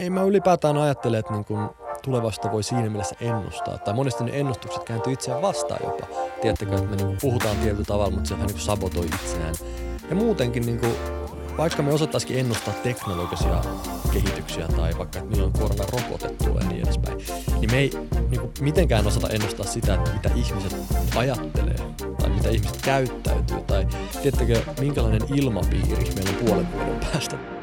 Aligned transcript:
ei 0.00 0.10
mä 0.10 0.22
ylipäätään 0.22 0.76
ajattele, 0.76 1.18
että 1.18 1.32
niin 1.32 1.44
kuin 1.44 1.68
tulevaisuutta 2.02 2.52
voi 2.52 2.62
siinä 2.62 2.90
mielessä 2.90 3.16
ennustaa. 3.20 3.78
Tai 3.78 3.94
monesti 3.94 4.24
ne 4.24 4.40
ennustukset 4.40 4.84
kääntyy 4.84 5.12
itseään 5.12 5.42
vastaan 5.42 5.80
jopa. 5.84 6.06
Tiedättekö, 6.42 6.74
että 6.74 6.90
me 6.90 6.96
niin 6.96 7.18
puhutaan 7.20 7.56
tietyllä 7.56 7.84
tavalla, 7.84 8.10
mutta 8.10 8.28
se 8.28 8.34
vähän 8.34 8.46
niin 8.46 8.60
sabotoi 8.60 9.06
itseään. 9.06 9.54
Ja 10.10 10.16
muutenkin, 10.16 10.66
niin 10.66 10.78
kuin, 10.78 10.94
vaikka 11.58 11.82
me 11.82 11.92
osattaisikin 11.92 12.38
ennustaa 12.38 12.74
teknologisia 12.82 13.62
kehityksiä 14.12 14.68
tai 14.68 14.98
vaikka, 14.98 15.18
että 15.18 15.30
milloin 15.30 15.52
koronarokote 15.52 16.28
tulee 16.44 16.62
ja 16.62 16.68
niin 16.68 16.82
edespäin, 16.82 17.18
niin 17.60 17.70
me 17.70 17.78
ei 17.78 17.90
niin 18.30 18.40
kuin, 18.40 18.52
mitenkään 18.60 19.06
osata 19.06 19.28
ennustaa 19.28 19.66
sitä, 19.66 19.94
että 19.94 20.10
mitä 20.12 20.30
ihmiset 20.34 20.76
ajattelee 21.16 21.76
tai 22.20 22.30
mitä 22.30 22.48
ihmiset 22.48 22.82
käyttäytyy 22.82 23.60
tai 23.60 23.86
tiedättekö, 24.22 24.60
minkälainen 24.80 25.22
ilmapiiri 25.34 26.10
meillä 26.14 26.30
on 26.30 26.46
puolen 26.46 26.72
vuoden 26.72 27.00
päästä. 27.00 27.59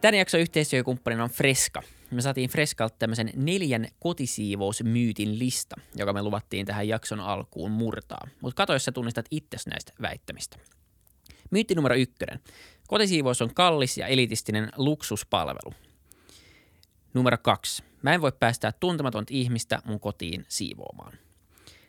Tämän 0.00 0.14
jakson 0.14 0.40
yhteistyökumppanina 0.40 1.24
on 1.24 1.30
Freska. 1.30 1.82
Me 2.10 2.22
saatiin 2.22 2.50
Freskalta 2.50 2.96
tämmöisen 2.98 3.30
neljän 3.36 3.88
kotisiivousmyytin 4.00 5.38
lista, 5.38 5.76
joka 5.96 6.12
me 6.12 6.22
luvattiin 6.22 6.66
tähän 6.66 6.88
jakson 6.88 7.20
alkuun 7.20 7.70
murtaa. 7.70 8.28
Mutta 8.40 8.56
kato, 8.56 8.72
jos 8.72 8.84
sä 8.84 8.92
tunnistat 8.92 9.26
itses 9.30 9.66
näistä 9.66 9.92
väittämistä. 10.02 10.58
Myytti 11.50 11.74
numero 11.74 11.94
ykkönen. 11.94 12.40
Kotisiivous 12.88 13.42
on 13.42 13.54
kallis 13.54 13.98
ja 13.98 14.06
elitistinen 14.06 14.72
luksuspalvelu. 14.76 15.74
Numero 17.14 17.38
kaksi. 17.42 17.84
Mä 18.02 18.14
en 18.14 18.20
voi 18.20 18.32
päästää 18.40 18.72
tuntematonta 18.72 19.34
ihmistä 19.34 19.82
mun 19.84 20.00
kotiin 20.00 20.44
siivoamaan. 20.48 21.12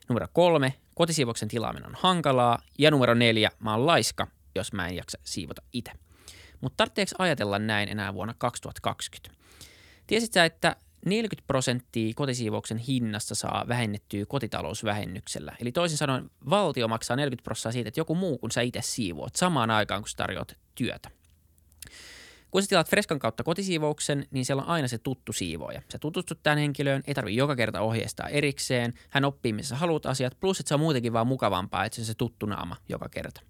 Numero 0.10 0.28
kolme. 0.34 0.74
Kotisiivouksen 0.96 1.50
tilaaminen 1.50 1.90
on 1.90 1.98
hankalaa. 2.00 2.62
Ja 2.78 2.92
numero 2.92 3.14
neljä. 3.14 3.52
Mä 3.60 3.72
oon 3.72 3.86
laiska, 3.86 4.28
jos 4.56 4.74
mä 4.74 4.88
en 4.88 4.96
jaksa 4.96 5.20
siivota 5.24 5.62
itse. 5.74 6.09
Mutta 6.62 6.78
tarvitseeko 6.78 7.24
ajatella 7.24 7.60
näin 7.60 7.90
enää 7.90 8.14
vuonna 8.14 8.34
2020? 8.38 9.40
Tiesit 10.08 10.34
sä, 10.34 10.46
että 10.46 10.76
40 11.06 11.48
prosenttia 11.48 12.14
kotisiivouksen 12.16 12.78
hinnasta 12.78 13.36
saa 13.36 13.66
vähennettyä 13.68 14.26
kotitalousvähennyksellä. 14.26 15.56
Eli 15.62 15.72
toisin 15.72 15.98
sanoen 15.98 16.32
valtio 16.50 16.88
maksaa 16.88 17.18
40 17.18 17.44
prosenttia 17.44 17.72
siitä, 17.72 17.88
että 17.88 18.00
joku 18.00 18.16
muu 18.16 18.38
kuin 18.38 18.52
sä 18.52 18.62
itse 18.62 18.82
siivoat 18.84 19.36
samaan 19.36 19.72
aikaan, 19.72 20.02
kun 20.02 20.10
sä 20.10 20.18
tarjoat 20.18 20.58
työtä. 20.76 21.10
Kun 22.52 22.62
sä 22.62 22.68
tilaat 22.68 22.90
Freskan 22.90 23.20
kautta 23.20 23.44
kotisiivouksen, 23.44 24.28
niin 24.32 24.46
siellä 24.46 24.64
on 24.64 24.70
aina 24.70 24.88
se 24.88 24.98
tuttu 24.98 25.34
siivoja. 25.34 25.82
Sä 25.92 26.00
tutustut 26.00 26.44
tähän 26.44 26.60
henkilöön, 26.60 27.04
ei 27.08 27.14
tarvitse 27.14 27.38
joka 27.38 27.56
kerta 27.56 27.82
ohjeistaa 27.82 28.28
erikseen. 28.28 28.94
Hän 29.10 29.26
oppii, 29.26 29.54
missä 29.54 29.76
haluat 29.76 30.06
asiat, 30.06 30.38
plus 30.40 30.60
että 30.60 30.68
se 30.68 30.74
on 30.74 30.80
muutenkin 30.80 31.14
vaan 31.14 31.28
mukavampaa, 31.28 31.86
että 31.86 31.96
se 31.96 32.02
on 32.02 32.06
se 32.06 32.14
tuttu 32.14 32.46
naama 32.46 32.76
joka 32.90 33.10
kerta. 33.10 33.42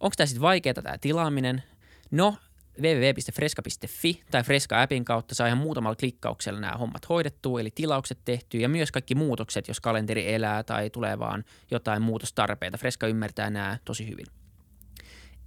Onko 0.00 0.14
tämä 0.16 0.26
sitten 0.26 0.42
vaikeaa 0.42 0.74
tämä 0.74 0.98
tilaaminen? 0.98 1.62
No, 2.10 2.36
www.freska.fi 2.82 4.22
tai 4.30 4.42
Freska-appin 4.42 5.04
kautta 5.04 5.34
saa 5.34 5.46
ihan 5.46 5.58
muutamalla 5.58 5.96
klikkauksella 5.96 6.60
nämä 6.60 6.72
hommat 6.72 7.08
hoidettua, 7.08 7.60
eli 7.60 7.70
tilaukset 7.70 8.18
tehty 8.24 8.58
ja 8.58 8.68
myös 8.68 8.92
kaikki 8.92 9.14
muutokset, 9.14 9.68
jos 9.68 9.80
kalenteri 9.80 10.34
elää 10.34 10.62
tai 10.62 10.90
tulee 10.90 11.18
vaan 11.18 11.44
jotain 11.70 12.02
muutostarpeita. 12.02 12.78
Freska 12.78 13.06
ymmärtää 13.06 13.50
nämä 13.50 13.78
tosi 13.84 14.08
hyvin. 14.08 14.26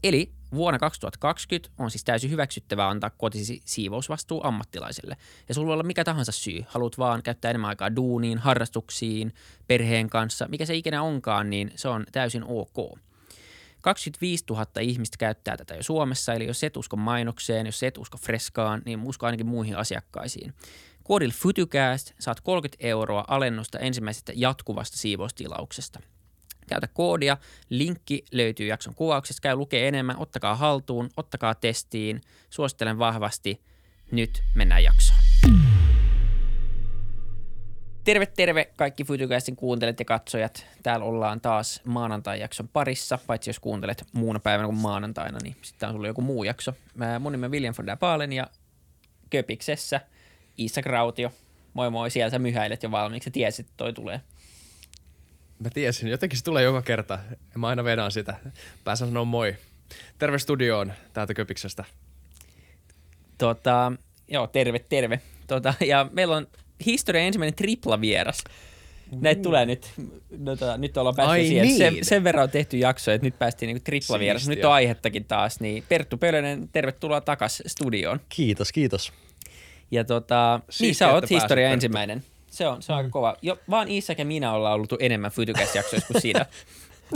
Eli 0.04 0.32
vuonna 0.56 0.80
2020 0.80 1.70
on 1.80 1.92
siis 1.92 2.04
täysin 2.04 2.32
hyväksyttävää 2.32 2.90
antaa 2.90 3.10
kotisi 3.10 3.62
siivousvastuu 3.66 4.42
ammattilaiselle. 4.44 5.18
Ja 5.50 5.54
sulla 5.54 5.68
voi 5.68 5.74
olla 5.74 5.84
mikä 5.84 6.04
tahansa 6.04 6.32
syy. 6.32 6.66
Haluat 6.68 6.98
vaan 6.98 7.24
käyttää 7.24 7.50
enemmän 7.50 7.70
aikaa 7.70 7.96
duuniin, 7.96 8.38
harrastuksiin, 8.38 9.34
perheen 9.68 10.10
kanssa, 10.10 10.48
mikä 10.48 10.66
se 10.66 10.76
ikinä 10.76 11.02
onkaan, 11.02 11.50
niin 11.50 11.72
se 11.76 11.88
on 11.88 12.06
täysin 12.12 12.44
ok. 12.44 13.00
25 13.84 14.44
000 14.50 14.66
ihmistä 14.82 15.18
käyttää 15.20 15.58
tätä 15.58 15.76
jo 15.76 15.84
Suomessa, 15.84 16.34
eli 16.34 16.48
jos 16.48 16.64
et 16.64 16.78
usko 16.78 16.96
mainokseen, 16.96 17.66
jos 17.66 17.84
et 17.84 17.98
usko 17.98 18.18
freskaan, 18.18 18.82
niin 18.86 19.02
usko 19.04 19.26
ainakin 19.26 19.46
muihin 19.46 19.78
asiakkaisiin. 19.78 20.54
Koodilla 21.04 21.34
FutuCast 21.38 22.12
saat 22.20 22.42
30 22.42 22.88
euroa 22.88 23.26
alennusta 23.28 23.80
ensimmäisestä 23.80 24.32
jatkuvasta 24.36 24.98
siivoustilauksesta. 24.98 26.00
Käytä 26.68 26.88
koodia, 26.88 27.38
linkki 27.70 28.26
löytyy 28.32 28.68
jakson 28.68 28.96
kuvauksesta, 28.96 29.42
käy 29.42 29.56
lukee 29.56 29.88
enemmän, 29.88 30.18
ottakaa 30.18 30.56
haltuun, 30.56 31.10
ottakaa 31.18 31.56
testiin, 31.56 32.22
suosittelen 32.50 33.00
vahvasti. 33.00 33.62
Nyt 34.12 34.44
mennään 34.56 34.84
jaksoon. 34.84 35.20
Terve, 38.04 38.26
terve 38.26 38.70
kaikki 38.76 39.04
Fytykäisten 39.04 39.56
kuuntelijat 39.56 40.00
ja 40.00 40.06
katsojat. 40.06 40.66
Täällä 40.84 41.06
ollaan 41.06 41.42
taas 41.42 41.82
maanantai-jakson 41.86 42.68
parissa, 42.68 43.20
paitsi 43.28 43.50
jos 43.50 43.60
kuuntelet 43.60 44.04
muuna 44.14 44.40
päivänä 44.40 44.68
kuin 44.68 44.78
maanantaina, 44.78 45.38
niin 45.44 45.56
sitten 45.62 45.90
on 45.90 45.96
sulla 45.96 46.08
joku 46.08 46.22
muu 46.22 46.44
jakso. 46.44 46.74
Mä, 46.96 47.20
mun 47.20 47.32
nimi 47.32 47.46
on 47.46 47.52
William 47.52 47.74
von 47.78 47.88
der 47.88 47.98
Baalen 47.98 48.34
ja 48.34 48.48
Köpiksessä 49.30 50.02
Isak 50.58 50.86
Rautio. 50.86 51.32
Moi 51.74 51.90
moi, 51.90 52.10
siellä 52.10 52.30
sä 52.30 52.40
myhäilet 52.40 52.84
jo 52.84 52.92
valmiiksi. 52.92 53.26
Sä 53.28 53.32
tiesit, 53.32 53.66
että 53.66 53.78
toi 53.78 53.94
tulee. 53.94 54.22
Mä 55.60 55.70
tiesin, 55.70 56.10
jotenkin 56.10 56.40
se 56.40 56.44
tulee 56.44 56.64
joka 56.64 56.82
kerta. 56.82 57.20
Mä 57.56 57.68
aina 57.68 57.84
vedän 57.84 58.12
sitä. 58.12 58.36
Pääsen 58.84 59.08
sanoa 59.08 59.26
moi. 59.26 59.56
Terve 60.20 60.40
studioon 60.40 60.94
täältä 61.14 61.34
Köpiksestä. 61.34 61.84
Tota, 63.38 63.92
joo, 64.28 64.48
terve, 64.48 64.80
terve. 64.80 65.22
Tota, 65.48 65.74
ja 65.86 66.10
meillä 66.12 66.36
on 66.36 66.48
historian 66.86 67.26
ensimmäinen 67.26 67.56
tripla-vieras. 67.56 68.44
Näitä 69.22 69.40
mm. 69.40 69.44
tulee 69.44 69.66
nyt, 69.66 69.92
no, 70.38 70.56
tota, 70.56 70.78
nyt 70.78 70.98
ollaan 70.98 71.16
päästy 71.16 71.32
Ai 71.32 71.46
siihen. 71.46 71.68
Niin. 71.68 71.78
Sen, 71.78 72.06
sen 72.06 72.24
verran 72.24 72.44
on 72.44 72.50
tehty 72.50 72.78
jakso, 72.78 73.12
että 73.12 73.28
nyt 73.28 73.40
päästiin 73.40 73.68
niinku 73.68 73.84
tripla-vieras. 73.84 74.48
Nyt 74.48 74.66
on 74.66 74.72
aihettakin 74.72 75.26
taas. 75.26 75.60
Niin 75.60 75.84
Perttu 75.90 76.18
Pölönen, 76.18 76.70
tervetuloa 76.72 77.22
takas 77.22 77.64
studioon. 77.68 78.20
Kiitos, 78.30 78.72
kiitos. 78.72 79.14
Ja 79.92 80.04
tota, 80.04 80.60
niin 80.80 80.96
sä 80.96 81.14
oot 81.14 81.30
historian 81.30 81.74
ensimmäinen. 81.74 82.24
Se 82.50 82.68
on, 82.68 82.82
se 82.82 82.92
on 82.92 82.96
mm. 82.96 82.98
aika 82.98 83.10
kova. 83.10 83.36
Jo, 83.42 83.60
vaan 83.70 83.88
Isak 83.88 84.20
ja 84.20 84.26
minä 84.26 84.54
ollaan 84.54 84.74
ollut 84.74 84.94
enemmän 85.00 85.32
Fytycast-jaksoissa 85.32 86.08
kuin 86.08 86.22
siinä. 86.22 86.46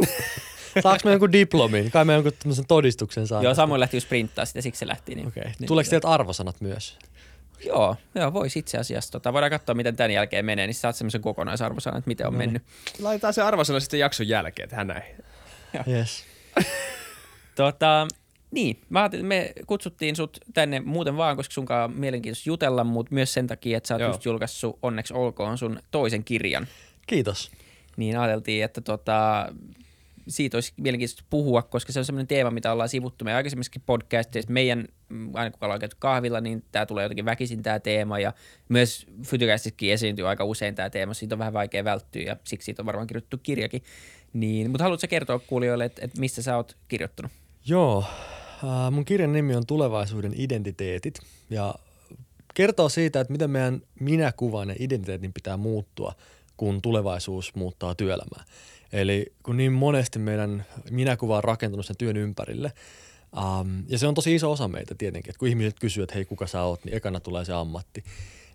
Saanko 0.83 1.01
me 1.05 1.11
jonkun 1.11 1.31
diplomin? 1.31 1.91
Kai 1.91 2.05
me 2.05 2.13
jonkun 2.13 2.31
todistuksen 2.67 3.27
saa. 3.27 3.43
Joo, 3.43 3.53
Samuel 3.53 3.79
lähti 3.79 3.99
sprinttaa 3.99 4.45
sitä, 4.45 4.61
siksi 4.61 4.79
se 4.79 4.87
lähti. 4.87 5.15
Niin, 5.15 5.27
okay. 5.27 5.43
niin, 5.43 5.67
Tuleeko 5.67 5.89
teiltä 5.89 6.07
arvosanat 6.07 6.61
myös? 6.61 6.97
Joo, 7.65 7.95
joo 8.15 8.33
voisi 8.33 8.59
itse 8.59 8.77
asiassa. 8.77 9.11
Tota, 9.11 9.33
voidaan 9.33 9.51
katsoa, 9.51 9.75
miten 9.75 9.95
tämän 9.95 10.11
jälkeen 10.11 10.45
menee, 10.45 10.67
niin 10.67 10.75
saat 10.75 10.95
semmoisen 10.95 11.21
kokonaisarvosanan, 11.21 11.97
että 11.97 12.07
miten 12.07 12.27
on 12.27 12.33
no 12.33 12.39
niin. 12.39 12.49
mennyt. 12.49 12.63
Laitetaan 12.99 13.33
se 13.33 13.41
arvosana 13.41 13.79
sitten 13.79 13.99
jakson 13.99 14.27
jälkeen, 14.27 14.69
tähän 14.69 14.87
näin. 14.87 15.03
Yes. 15.87 16.23
tota, 17.55 18.07
niin, 18.51 18.81
mä 18.89 19.09
me 19.21 19.53
kutsuttiin 19.67 20.15
sut 20.15 20.37
tänne 20.53 20.79
muuten 20.79 21.17
vaan, 21.17 21.37
koska 21.37 21.53
sunkaan 21.53 21.83
on 21.83 21.99
mielenkiintoista 21.99 22.49
jutella, 22.49 22.83
mutta 22.83 23.13
myös 23.13 23.33
sen 23.33 23.47
takia, 23.47 23.77
että 23.77 23.87
sä 23.87 23.93
oot 23.93 24.01
Joo. 24.01 24.09
just 24.09 24.25
julkaissut 24.25 24.79
onneksi 24.81 25.13
olkoon 25.13 25.57
sun 25.57 25.79
toisen 25.91 26.23
kirjan. 26.23 26.67
Kiitos. 27.07 27.51
Niin 27.97 28.19
ajateltiin, 28.19 28.63
että 28.63 28.81
tota, 28.81 29.47
siitä 30.27 30.57
olisi 30.57 30.73
mielenkiintoista 30.77 31.23
puhua, 31.29 31.61
koska 31.61 31.91
se 31.91 31.99
on 31.99 32.05
sellainen 32.05 32.27
teema, 32.27 32.51
mitä 32.51 32.71
ollaan 32.71 32.89
sivuttu 32.89 33.25
meidän 33.25 33.37
aikaisemmissakin 33.37 33.81
podcasteissa. 33.85 34.51
Meidän, 34.51 34.87
aina 35.33 35.51
kun 35.51 35.59
ollaan 35.61 35.81
kahvilla, 35.99 36.41
niin 36.41 36.63
tämä 36.71 36.85
tulee 36.85 37.03
jotenkin 37.05 37.25
väkisin 37.25 37.63
tämä 37.63 37.79
teema 37.79 38.19
ja 38.19 38.33
myös 38.69 39.07
Fytycastissakin 39.23 39.93
esiintyy 39.93 40.27
aika 40.27 40.43
usein 40.43 40.75
tämä 40.75 40.89
teema. 40.89 41.13
Siitä 41.13 41.35
on 41.35 41.39
vähän 41.39 41.53
vaikea 41.53 41.83
välttyä 41.83 42.21
ja 42.21 42.37
siksi 42.43 42.65
siitä 42.65 42.81
on 42.81 42.85
varmaan 42.85 43.07
kirjoitettu 43.07 43.37
kirjakin. 43.37 43.83
Niin, 44.33 44.71
mutta 44.71 44.83
haluatko 44.83 45.07
kertoa 45.09 45.39
kuulijoille, 45.39 45.85
että, 45.85 46.05
että 46.05 46.19
mistä 46.19 46.41
sä 46.41 46.55
oot 46.55 46.77
kirjoittanut? 46.87 47.31
Joo, 47.65 48.03
äh, 48.63 48.91
mun 48.91 49.05
kirjan 49.05 49.33
nimi 49.33 49.55
on 49.55 49.65
Tulevaisuuden 49.65 50.33
identiteetit 50.35 51.19
ja 51.49 51.75
kertoo 52.53 52.89
siitä, 52.89 53.19
että 53.19 53.31
miten 53.31 53.49
meidän 53.49 53.81
minäkuvan 53.99 54.69
ja 54.69 54.75
identiteetin 54.79 55.33
pitää 55.33 55.57
muuttua, 55.57 56.13
kun 56.57 56.81
tulevaisuus 56.81 57.55
muuttaa 57.55 57.95
työelämää. 57.95 58.43
Eli 58.93 59.25
kun 59.43 59.57
niin 59.57 59.71
monesti 59.73 60.19
meidän 60.19 60.65
minäkuva 60.91 61.37
on 61.37 61.43
rakentunut 61.43 61.85
sen 61.85 61.97
työn 61.97 62.17
ympärille, 62.17 62.71
um, 63.37 63.83
ja 63.87 63.97
se 63.97 64.07
on 64.07 64.13
tosi 64.13 64.35
iso 64.35 64.51
osa 64.51 64.67
meitä 64.67 64.95
tietenkin, 64.95 65.29
että 65.29 65.39
kun 65.39 65.47
ihmiset 65.47 65.79
kysyvät, 65.79 66.03
että 66.03 66.15
hei 66.15 66.25
kuka 66.25 66.47
sä 66.47 66.61
oot, 66.61 66.85
niin 66.85 66.95
ekana 66.95 67.19
tulee 67.19 67.45
se 67.45 67.53
ammatti. 67.53 68.03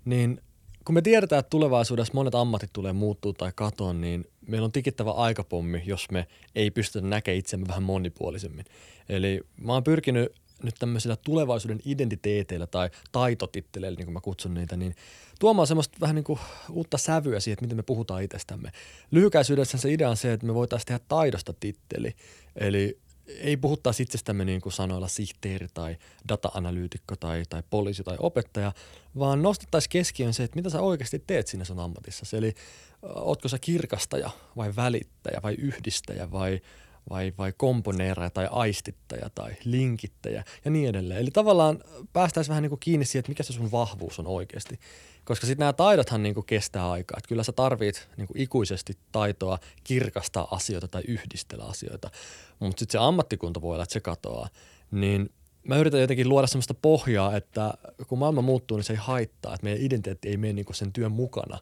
Niin 0.05 0.41
kun 0.85 0.95
me 0.95 1.03
tiedetään, 1.03 1.41
että 1.41 1.51
tulevaisuudessa 1.51 2.15
monet 2.15 2.35
ammatit 2.35 2.71
tulee 2.73 2.93
muuttua 2.93 3.33
tai 3.33 3.53
katoa, 3.55 3.93
niin 3.93 4.25
meillä 4.49 4.65
on 4.65 4.73
tikittävä 4.73 5.11
aikapommi, 5.11 5.83
jos 5.87 6.11
me 6.11 6.27
ei 6.55 6.71
pystytä 6.71 7.07
näkemään 7.07 7.39
itsemme 7.39 7.69
vähän 7.69 7.83
monipuolisemmin. 7.83 8.65
Eli 9.09 9.41
mä 9.61 9.73
oon 9.73 9.85
pyrkinyt 9.85 10.33
nyt 10.63 10.75
tämmöisillä 10.79 11.17
tulevaisuuden 11.17 11.81
identiteeteillä 11.85 12.67
tai 12.67 12.91
taitotitteleillä, 13.13 13.97
niin 13.97 14.07
kuin 14.07 14.15
mä 14.15 14.21
kutsun 14.21 14.55
niitä, 14.55 14.77
niin 14.77 14.95
tuomaan 15.41 15.67
semmoista 15.67 15.99
vähän 16.01 16.17
niin 16.17 16.25
kuin 16.25 16.39
uutta 16.71 16.99
sävyä 16.99 17.41
siihen, 17.41 17.55
että 17.55 17.65
miten 17.65 17.77
me 17.77 17.83
puhutaan 17.83 18.23
itsestämme. 18.23 18.73
Lyhykäisyydessä 19.11 19.79
se 19.79 19.93
idea 19.93 20.11
on 20.11 20.17
se, 20.17 20.33
että 20.33 20.47
me 20.47 20.55
voitaisiin 20.55 20.87
tehdä 20.87 21.01
taidosta 21.09 21.53
titteli. 21.61 22.17
Eli 22.57 22.99
ei 23.27 23.57
puhuttaisi 23.57 24.03
itsestämme 24.03 24.45
niin 24.45 24.61
kuin 24.61 24.73
sanoilla 24.73 25.09
sihteeri 25.09 25.67
tai 25.75 25.97
data-analyytikko 26.29 27.17
tai, 27.17 27.43
tai 27.49 27.63
poliisi 27.71 28.03
tai 28.03 28.17
opettaja, 28.19 28.73
vaan 29.19 29.43
nostettaisiin 29.43 29.91
keskiön 29.91 30.35
se, 30.35 30.45
että 30.45 30.57
mitä 30.57 30.71
sä 30.71 30.81
oikeasti 30.81 31.23
teet 31.27 31.47
siinä 31.47 31.65
sun 31.65 31.81
ammatissa. 31.81 32.37
Eli 32.37 32.55
ootko 33.03 33.49
sä 33.49 33.59
kirkastaja 33.59 34.31
vai 34.57 34.77
välittäjä 34.77 35.41
vai 35.43 35.55
yhdistäjä 35.55 36.31
vai 36.31 36.61
vai, 37.11 37.33
vai 37.39 37.53
komponeeraja 37.57 38.31
tai 38.31 38.49
aistittaja 38.51 39.31
tai 39.35 39.57
linkittäjä 39.65 40.45
ja 40.65 40.71
niin 40.71 40.89
edelleen. 40.89 41.21
Eli 41.21 41.31
tavallaan 41.31 41.79
päästäisiin 42.13 42.51
vähän 42.51 42.63
niin 42.63 42.71
kuin 42.71 42.81
kiinni 42.81 43.05
siihen, 43.05 43.21
että 43.21 43.31
mikä 43.31 43.43
se 43.43 43.53
sun 43.53 43.73
vahvuus 43.73 44.19
on 44.19 44.27
oikeasti. 44.27 44.81
Koska 45.25 45.47
sitten 45.47 45.63
nämä 45.63 45.73
taidothan 45.73 46.23
niin 46.23 46.35
kuin 46.35 46.47
kestää 46.47 46.91
aikaa. 46.91 47.19
Että 47.19 47.29
kyllä 47.29 47.43
sä 47.43 47.53
tarvit 47.53 48.09
niin 48.17 48.27
kuin 48.27 48.41
ikuisesti 48.41 48.99
taitoa 49.13 49.59
kirkastaa 49.85 50.49
asioita 50.51 50.89
tai 50.89 51.03
yhdistellä 51.09 51.65
asioita. 51.65 52.11
Mutta 52.59 52.79
sitten 52.81 52.93
se 52.93 53.05
ammattikunta 53.05 53.63
voi 53.63 53.75
olla, 53.75 53.83
että 53.83 53.93
se 53.93 54.01
katoaa. 54.01 54.49
Niin 54.91 55.31
mä 55.69 55.77
yritän 55.77 56.01
jotenkin 56.01 56.29
luoda 56.29 56.47
sellaista 56.47 56.75
pohjaa, 56.75 57.37
että 57.37 57.75
kun 58.09 58.19
maailma 58.19 58.43
muuttuu, 58.43 58.77
niin 58.77 58.85
se 58.85 58.93
ei 58.93 58.99
haittaa. 59.03 59.55
Että 59.55 59.65
meidän 59.65 59.83
identiteetti 59.83 60.29
ei 60.29 60.37
mene 60.37 60.53
niin 60.53 60.65
kuin 60.65 60.77
sen 60.77 60.93
työn 60.93 61.13
mukana. 61.13 61.59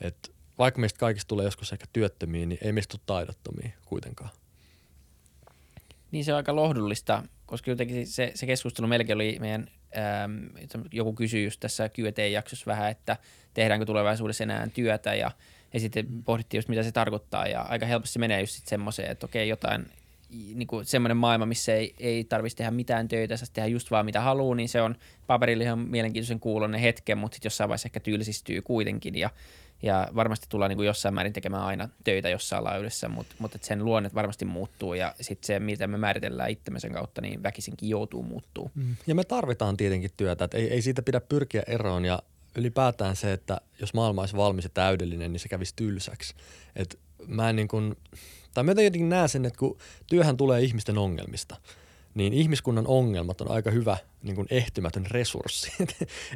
Että 0.00 0.28
vaikka 0.58 0.80
meistä 0.80 0.98
kaikista 0.98 1.28
tulee 1.28 1.44
joskus 1.44 1.72
ehkä 1.72 1.86
työttömiä, 1.92 2.46
niin 2.46 2.58
ei 2.62 2.72
meistä 2.72 2.90
tule 2.92 3.00
taidottomia 3.06 3.70
kuitenkaan. 3.84 4.30
Niin 6.10 6.24
se 6.24 6.32
on 6.32 6.36
aika 6.36 6.56
lohdullista, 6.56 7.22
koska 7.46 7.70
jotenkin 7.70 8.06
se, 8.06 8.32
se 8.34 8.46
keskustelu 8.46 8.86
melkein 8.86 9.14
oli 9.14 9.36
meidän, 9.40 9.66
äm, 10.24 10.48
joku 10.92 11.12
kysyi 11.12 11.44
just 11.44 11.60
tässä 11.60 11.88
Q&A-jaksossa 11.88 12.66
vähän, 12.66 12.90
että 12.90 13.16
tehdäänkö 13.54 13.86
tulevaisuudessa 13.86 14.44
enää 14.44 14.68
työtä 14.74 15.14
ja, 15.14 15.30
ja 15.74 15.80
sitten 15.80 16.22
pohdittiin 16.24 16.58
just 16.58 16.68
mitä 16.68 16.82
se 16.82 16.92
tarkoittaa 16.92 17.46
ja 17.46 17.60
aika 17.60 17.86
helposti 17.86 18.12
se 18.12 18.18
menee 18.18 18.40
just 18.40 18.66
semmoiseen, 18.66 19.10
että 19.10 19.26
okei 19.26 19.48
jotain 19.48 19.86
niin 20.30 20.66
kuin 20.66 20.84
semmoinen 20.84 21.16
maailma, 21.16 21.46
missä 21.46 21.74
ei, 21.74 21.94
ei 21.98 22.24
tarvitsisi 22.24 22.56
tehdä 22.56 22.70
mitään 22.70 23.08
töitä, 23.08 23.36
saa 23.36 23.48
tehdä 23.52 23.68
just 23.68 23.90
vaan 23.90 24.04
mitä 24.04 24.20
haluaa, 24.20 24.54
niin 24.54 24.68
se 24.68 24.82
on 24.82 24.94
paperille 25.26 25.64
ihan 25.64 25.78
mielenkiintoisen 25.78 26.40
kuulonen 26.40 26.80
hetken, 26.80 27.18
mutta 27.18 27.34
sitten 27.34 27.46
jossain 27.46 27.68
vaiheessa 27.68 27.86
ehkä 27.86 28.00
tylsistyy 28.00 28.62
kuitenkin 28.62 29.14
ja 29.14 29.30
ja 29.82 30.08
varmasti 30.14 30.46
tullaan 30.48 30.68
niin 30.68 30.76
kuin 30.76 30.86
jossain 30.86 31.14
määrin 31.14 31.32
tekemään 31.32 31.62
aina 31.62 31.88
töitä 32.04 32.28
jossain 32.28 32.64
laudessa, 32.64 33.08
mutta, 33.08 33.34
mutta 33.38 33.58
sen 33.62 33.84
luonne 33.84 34.10
varmasti 34.14 34.44
muuttuu 34.44 34.94
ja 34.94 35.14
sitten 35.20 35.46
se, 35.46 35.60
mitä 35.60 35.86
me 35.86 35.98
määritellään 35.98 36.50
itsemme 36.50 36.80
sen 36.80 36.92
kautta, 36.92 37.20
niin 37.20 37.42
väkisinkin 37.42 37.88
joutuu 37.88 38.22
muuttuu. 38.22 38.70
Mm. 38.74 38.96
Ja 39.06 39.14
me 39.14 39.24
tarvitaan 39.24 39.76
tietenkin 39.76 40.10
työtä, 40.16 40.44
että 40.44 40.58
ei, 40.58 40.70
ei 40.72 40.82
siitä 40.82 41.02
pidä 41.02 41.20
pyrkiä 41.20 41.62
eroon 41.66 42.04
ja 42.04 42.22
ylipäätään 42.56 43.16
se, 43.16 43.32
että 43.32 43.60
jos 43.80 43.94
maailma 43.94 44.22
olisi 44.22 44.36
valmis 44.36 44.64
ja 44.64 44.70
täydellinen, 44.74 45.32
niin 45.32 45.40
se 45.40 45.48
kävisi 45.48 45.76
tylsäksi. 45.76 46.34
Et 46.76 46.98
mä 47.26 47.50
en 47.50 47.56
niin 47.56 47.68
kuin, 47.68 47.96
tai 48.54 48.64
mä 48.64 48.70
jotenkin 48.70 49.08
näen 49.08 49.28
sen, 49.28 49.44
että 49.44 49.58
kun 49.58 49.78
työhän 50.06 50.36
tulee 50.36 50.62
ihmisten 50.62 50.98
ongelmista– 50.98 51.56
niin 52.14 52.32
ihmiskunnan 52.32 52.86
ongelmat 52.86 53.40
on 53.40 53.50
aika 53.50 53.70
hyvä 53.70 53.96
niin 54.22 54.36
kuin 54.36 54.46
ehtymätön 54.50 55.06
resurssi. 55.10 55.72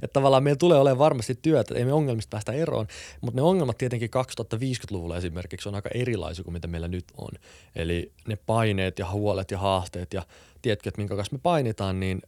että 0.02 0.12
tavallaan 0.12 0.42
meillä 0.42 0.58
tulee 0.58 0.78
olemaan 0.78 0.98
varmasti 0.98 1.38
työtä, 1.42 1.74
ei 1.74 1.84
me 1.84 1.92
ongelmista 1.92 2.30
päästä 2.30 2.52
eroon, 2.52 2.86
mutta 3.20 3.36
ne 3.36 3.42
ongelmat 3.42 3.78
tietenkin 3.78 4.10
2050-luvulla 4.54 5.16
esimerkiksi 5.16 5.68
on 5.68 5.74
aika 5.74 5.88
erilaisia 5.94 6.44
kuin 6.44 6.52
mitä 6.52 6.68
meillä 6.68 6.88
nyt 6.88 7.04
on. 7.16 7.30
Eli 7.76 8.12
ne 8.28 8.36
paineet 8.46 8.98
ja 8.98 9.10
huolet 9.10 9.50
ja 9.50 9.58
haasteet 9.58 10.12
ja 10.12 10.22
tiedätkö, 10.62 10.88
että 10.88 11.00
minkä 11.00 11.16
kanssa 11.16 11.36
me 11.36 11.40
painitaan, 11.42 12.00
niin 12.00 12.22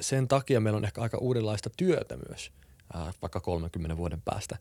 sen 0.00 0.28
takia 0.28 0.60
meillä 0.60 0.76
on 0.76 0.84
ehkä 0.84 1.00
aika 1.00 1.18
uudenlaista 1.18 1.70
työtä 1.76 2.16
myös, 2.28 2.50
vaikka 3.22 3.40
30 3.40 3.96
vuoden 3.96 4.22
päästä. 4.24 4.56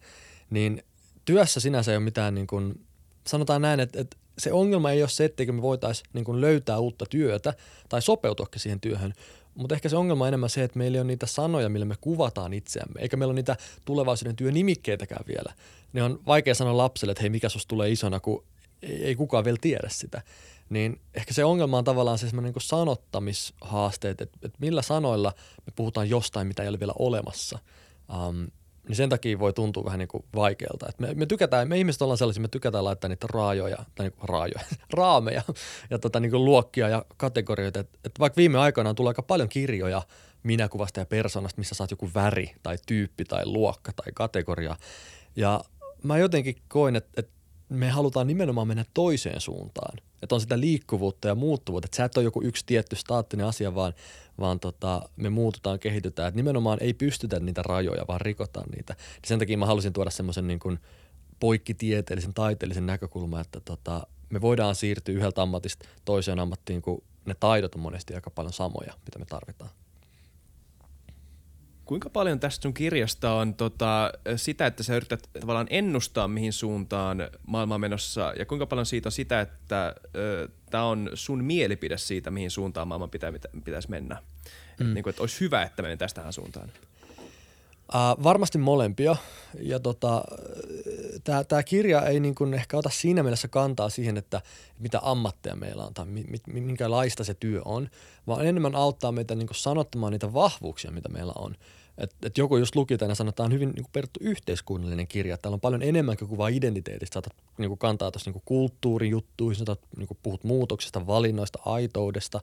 Niin 0.49 0.83
työssä 1.25 1.59
sinänsä 1.59 1.91
ei 1.91 1.97
ole 1.97 2.03
mitään 2.03 2.35
niin 2.35 2.47
kuin, 2.47 2.85
sanotaan 3.27 3.61
näin, 3.61 3.79
että, 3.79 4.01
että 4.01 4.17
se 4.39 4.51
ongelma 4.51 4.91
ei 4.91 5.03
ole 5.03 5.09
se, 5.09 5.25
etteikö 5.25 5.51
me 5.53 5.61
voitaisiin 5.61 6.09
niin 6.13 6.41
löytää 6.41 6.79
uutta 6.79 7.05
työtä 7.09 7.53
tai 7.89 8.01
sopeutua 8.01 8.47
siihen 8.55 8.79
työhön, 8.79 9.13
mutta 9.55 9.75
ehkä 9.75 9.89
se 9.89 9.97
ongelma 9.97 10.23
on 10.23 10.27
enemmän 10.27 10.49
se, 10.49 10.63
että 10.63 10.77
meillä 10.77 10.95
ei 10.95 10.99
ole 10.99 11.07
niitä 11.07 11.25
sanoja, 11.25 11.69
millä 11.69 11.85
me 11.85 11.95
kuvataan 12.01 12.53
itseämme, 12.53 13.01
eikä 13.01 13.17
meillä 13.17 13.31
ole 13.31 13.35
niitä 13.35 13.57
tulevaisuuden 13.85 14.35
työnimikkeitäkään 14.35 15.25
vielä. 15.27 15.53
Ne 15.93 16.03
on 16.03 16.19
vaikea 16.27 16.55
sanoa 16.55 16.77
lapselle, 16.77 17.11
että 17.11 17.21
hei, 17.21 17.29
mikä 17.29 17.49
susta 17.49 17.67
tulee 17.69 17.89
isona, 17.89 18.19
kun 18.19 18.43
ei 18.81 19.15
kukaan 19.15 19.45
vielä 19.45 19.57
tiedä 19.61 19.87
sitä. 19.91 20.21
Niin 20.69 21.01
ehkä 21.13 21.33
se 21.33 21.45
ongelma 21.45 21.77
on 21.77 21.83
tavallaan 21.83 22.17
se 22.17 22.27
niin 22.41 22.53
sanottamishaasteet, 22.57 24.21
että, 24.21 24.37
että 24.41 24.57
millä 24.61 24.81
sanoilla 24.81 25.33
me 25.65 25.73
puhutaan 25.75 26.09
jostain, 26.09 26.47
mitä 26.47 26.63
ei 26.63 26.69
ole 26.69 26.79
vielä 26.79 26.93
olemassa. 26.99 27.59
Um, 28.27 28.47
niin 28.89 28.95
sen 28.95 29.09
takia 29.09 29.39
voi 29.39 29.53
tuntua 29.53 29.85
vähän 29.85 29.99
niin 29.99 30.07
kuin 30.07 30.25
vaikealta. 30.35 30.85
Et 30.89 30.99
me, 30.99 31.13
me, 31.13 31.25
tykätään, 31.25 31.67
me 31.67 31.77
ihmiset 31.77 32.01
ollaan 32.01 32.17
sellaisia, 32.17 32.41
me 32.41 32.47
tykätään 32.47 32.83
laittaa 32.83 33.09
niitä 33.09 33.27
raajoja, 33.29 33.77
tai 33.95 34.05
niin 34.05 34.13
kuin 34.19 34.29
raajoja, 34.29 34.65
raameja 34.93 35.41
ja 35.89 35.99
tota, 35.99 36.19
niin 36.19 36.31
kuin 36.31 36.45
luokkia 36.45 36.89
ja 36.89 37.05
kategorioita. 37.17 37.79
Et, 37.79 37.89
et 38.03 38.11
vaikka 38.19 38.37
viime 38.37 38.57
aikoina 38.57 38.89
on 38.89 38.95
tullut 38.95 39.09
aika 39.09 39.21
paljon 39.21 39.49
kirjoja 39.49 40.01
minäkuvasta 40.43 40.99
ja 40.99 41.05
persoonasta, 41.05 41.59
missä 41.59 41.75
saat 41.75 41.91
joku 41.91 42.09
väri 42.15 42.55
tai 42.63 42.77
tyyppi 42.87 43.25
tai 43.25 43.45
luokka 43.45 43.91
tai 43.93 44.11
kategoria. 44.13 44.75
Ja 45.35 45.63
mä 46.03 46.17
jotenkin 46.17 46.55
koin, 46.67 46.95
että, 46.95 47.11
että 47.17 47.31
me 47.69 47.89
halutaan 47.89 48.27
nimenomaan 48.27 48.67
mennä 48.67 48.85
toiseen 48.93 49.41
suuntaan. 49.41 49.97
Että 50.21 50.35
on 50.35 50.41
sitä 50.41 50.59
liikkuvuutta 50.59 51.27
ja 51.27 51.35
muuttuvuutta. 51.35 51.85
Että 51.85 51.97
sä 51.97 52.05
et 52.05 52.17
ole 52.17 52.23
joku 52.23 52.41
yksi 52.43 52.63
tietty 52.65 52.95
staattinen 52.95 53.45
asia, 53.45 53.75
vaan, 53.75 53.93
vaan 54.39 54.59
tota, 54.59 55.09
me 55.15 55.29
muututaan, 55.29 55.79
kehitytään. 55.79 56.27
Että 56.27 56.35
nimenomaan 56.35 56.77
ei 56.81 56.93
pystytä 56.93 57.39
niitä 57.39 57.61
rajoja, 57.63 58.05
vaan 58.07 58.21
rikotaan 58.21 58.69
niitä. 58.75 58.95
Ja 58.97 59.27
sen 59.27 59.39
takia 59.39 59.57
mä 59.57 59.65
halusin 59.65 59.93
tuoda 59.93 60.09
semmoisen 60.09 60.47
niin 60.47 60.59
kuin 60.59 60.79
poikkitieteellisen, 61.39 62.33
taiteellisen 62.33 62.85
näkökulman, 62.85 63.41
että 63.41 63.59
tota, 63.59 64.07
me 64.29 64.41
voidaan 64.41 64.75
siirtyä 64.75 65.15
yhdeltä 65.15 65.41
ammatista 65.41 65.85
toiseen 66.05 66.39
ammattiin, 66.39 66.81
kun 66.81 67.03
ne 67.25 67.35
taidot 67.39 67.75
on 67.75 67.81
monesti 67.81 68.15
aika 68.15 68.29
paljon 68.29 68.53
samoja, 68.53 68.93
mitä 69.05 69.19
me 69.19 69.25
tarvitaan. 69.25 69.69
Kuinka 71.89 72.09
paljon 72.09 72.39
tästä 72.39 72.63
sun 72.63 72.73
kirjasta 72.73 73.33
on 73.33 73.53
tota, 73.53 74.11
sitä, 74.35 74.65
että 74.65 74.83
sä 74.83 74.95
yrität 74.95 75.29
tavallaan 75.39 75.67
ennustaa, 75.69 76.27
mihin 76.27 76.53
suuntaan 76.53 77.17
maailma 77.47 77.75
on 77.75 77.81
menossa, 77.81 78.33
ja 78.39 78.45
kuinka 78.45 78.65
paljon 78.65 78.85
siitä 78.85 79.07
on 79.07 79.11
sitä, 79.11 79.41
että 79.41 79.95
tämä 80.69 80.83
on 80.83 81.09
sun 81.13 81.43
mielipide 81.43 81.97
siitä, 81.97 82.31
mihin 82.31 82.51
suuntaan 82.51 82.87
maailman 82.87 83.09
pitää, 83.09 83.33
pitäisi 83.65 83.89
mennä? 83.89 84.15
Mm. 84.79 84.87
Et, 84.87 84.93
niin 84.93 85.03
kuin, 85.03 85.11
että 85.11 85.23
olisi 85.23 85.39
hyvä, 85.39 85.63
että 85.63 85.81
menen 85.81 85.97
tästä 85.97 86.21
tähän 86.21 86.33
suuntaan. 86.33 86.71
Uh, 87.93 88.23
varmasti 88.23 88.57
molempia. 88.57 89.15
Ja 89.59 89.79
tota, 89.79 90.23
tämä 91.47 91.63
kirja 91.63 92.01
ei 92.01 92.19
niin 92.19 92.35
kuin 92.35 92.53
ehkä 92.53 92.77
ota 92.77 92.89
siinä 92.89 93.23
mielessä 93.23 93.47
kantaa 93.47 93.89
siihen, 93.89 94.17
että 94.17 94.41
mitä 94.79 94.99
ammatteja 95.03 95.55
meillä 95.55 95.83
on 95.83 95.93
tai 95.93 96.05
mi, 96.05 96.25
mi, 96.27 96.61
minkälaista 96.61 97.23
se 97.23 97.33
työ 97.33 97.61
on, 97.65 97.89
vaan 98.27 98.45
enemmän 98.45 98.75
auttaa 98.75 99.11
meitä 99.11 99.35
niin 99.35 99.47
kuin 99.47 99.57
sanottamaan 99.57 100.11
niitä 100.11 100.33
vahvuuksia, 100.33 100.91
mitä 100.91 101.09
meillä 101.09 101.33
on. 101.35 101.55
Et, 101.99 102.15
et 102.23 102.37
joku 102.37 102.57
just 102.57 102.75
luki 102.75 102.97
tänne 102.97 103.15
sanotaan 103.15 103.53
hyvin 103.53 103.69
niin 103.69 103.85
peruttu 103.91 104.19
yhteiskunnallinen 104.23 105.07
kirja. 105.07 105.37
Täällä 105.37 105.53
on 105.53 105.61
paljon 105.61 105.81
enemmän 105.81 106.17
kuin 106.17 106.37
vain 106.37 106.55
identiteetistä. 106.55 107.13
Saatat 107.13 107.33
niin 107.57 107.69
kuin 107.69 107.79
kantaa 107.79 108.11
tuossa 108.11 108.31
niin 108.31 108.41
kulttuurijuttuihin, 108.45 109.57
saatat 109.57 109.79
niin 109.97 110.07
kuin 110.07 110.17
puhut 110.23 110.43
muutoksesta, 110.43 111.07
valinnoista, 111.07 111.59
aitoudesta. 111.65 112.41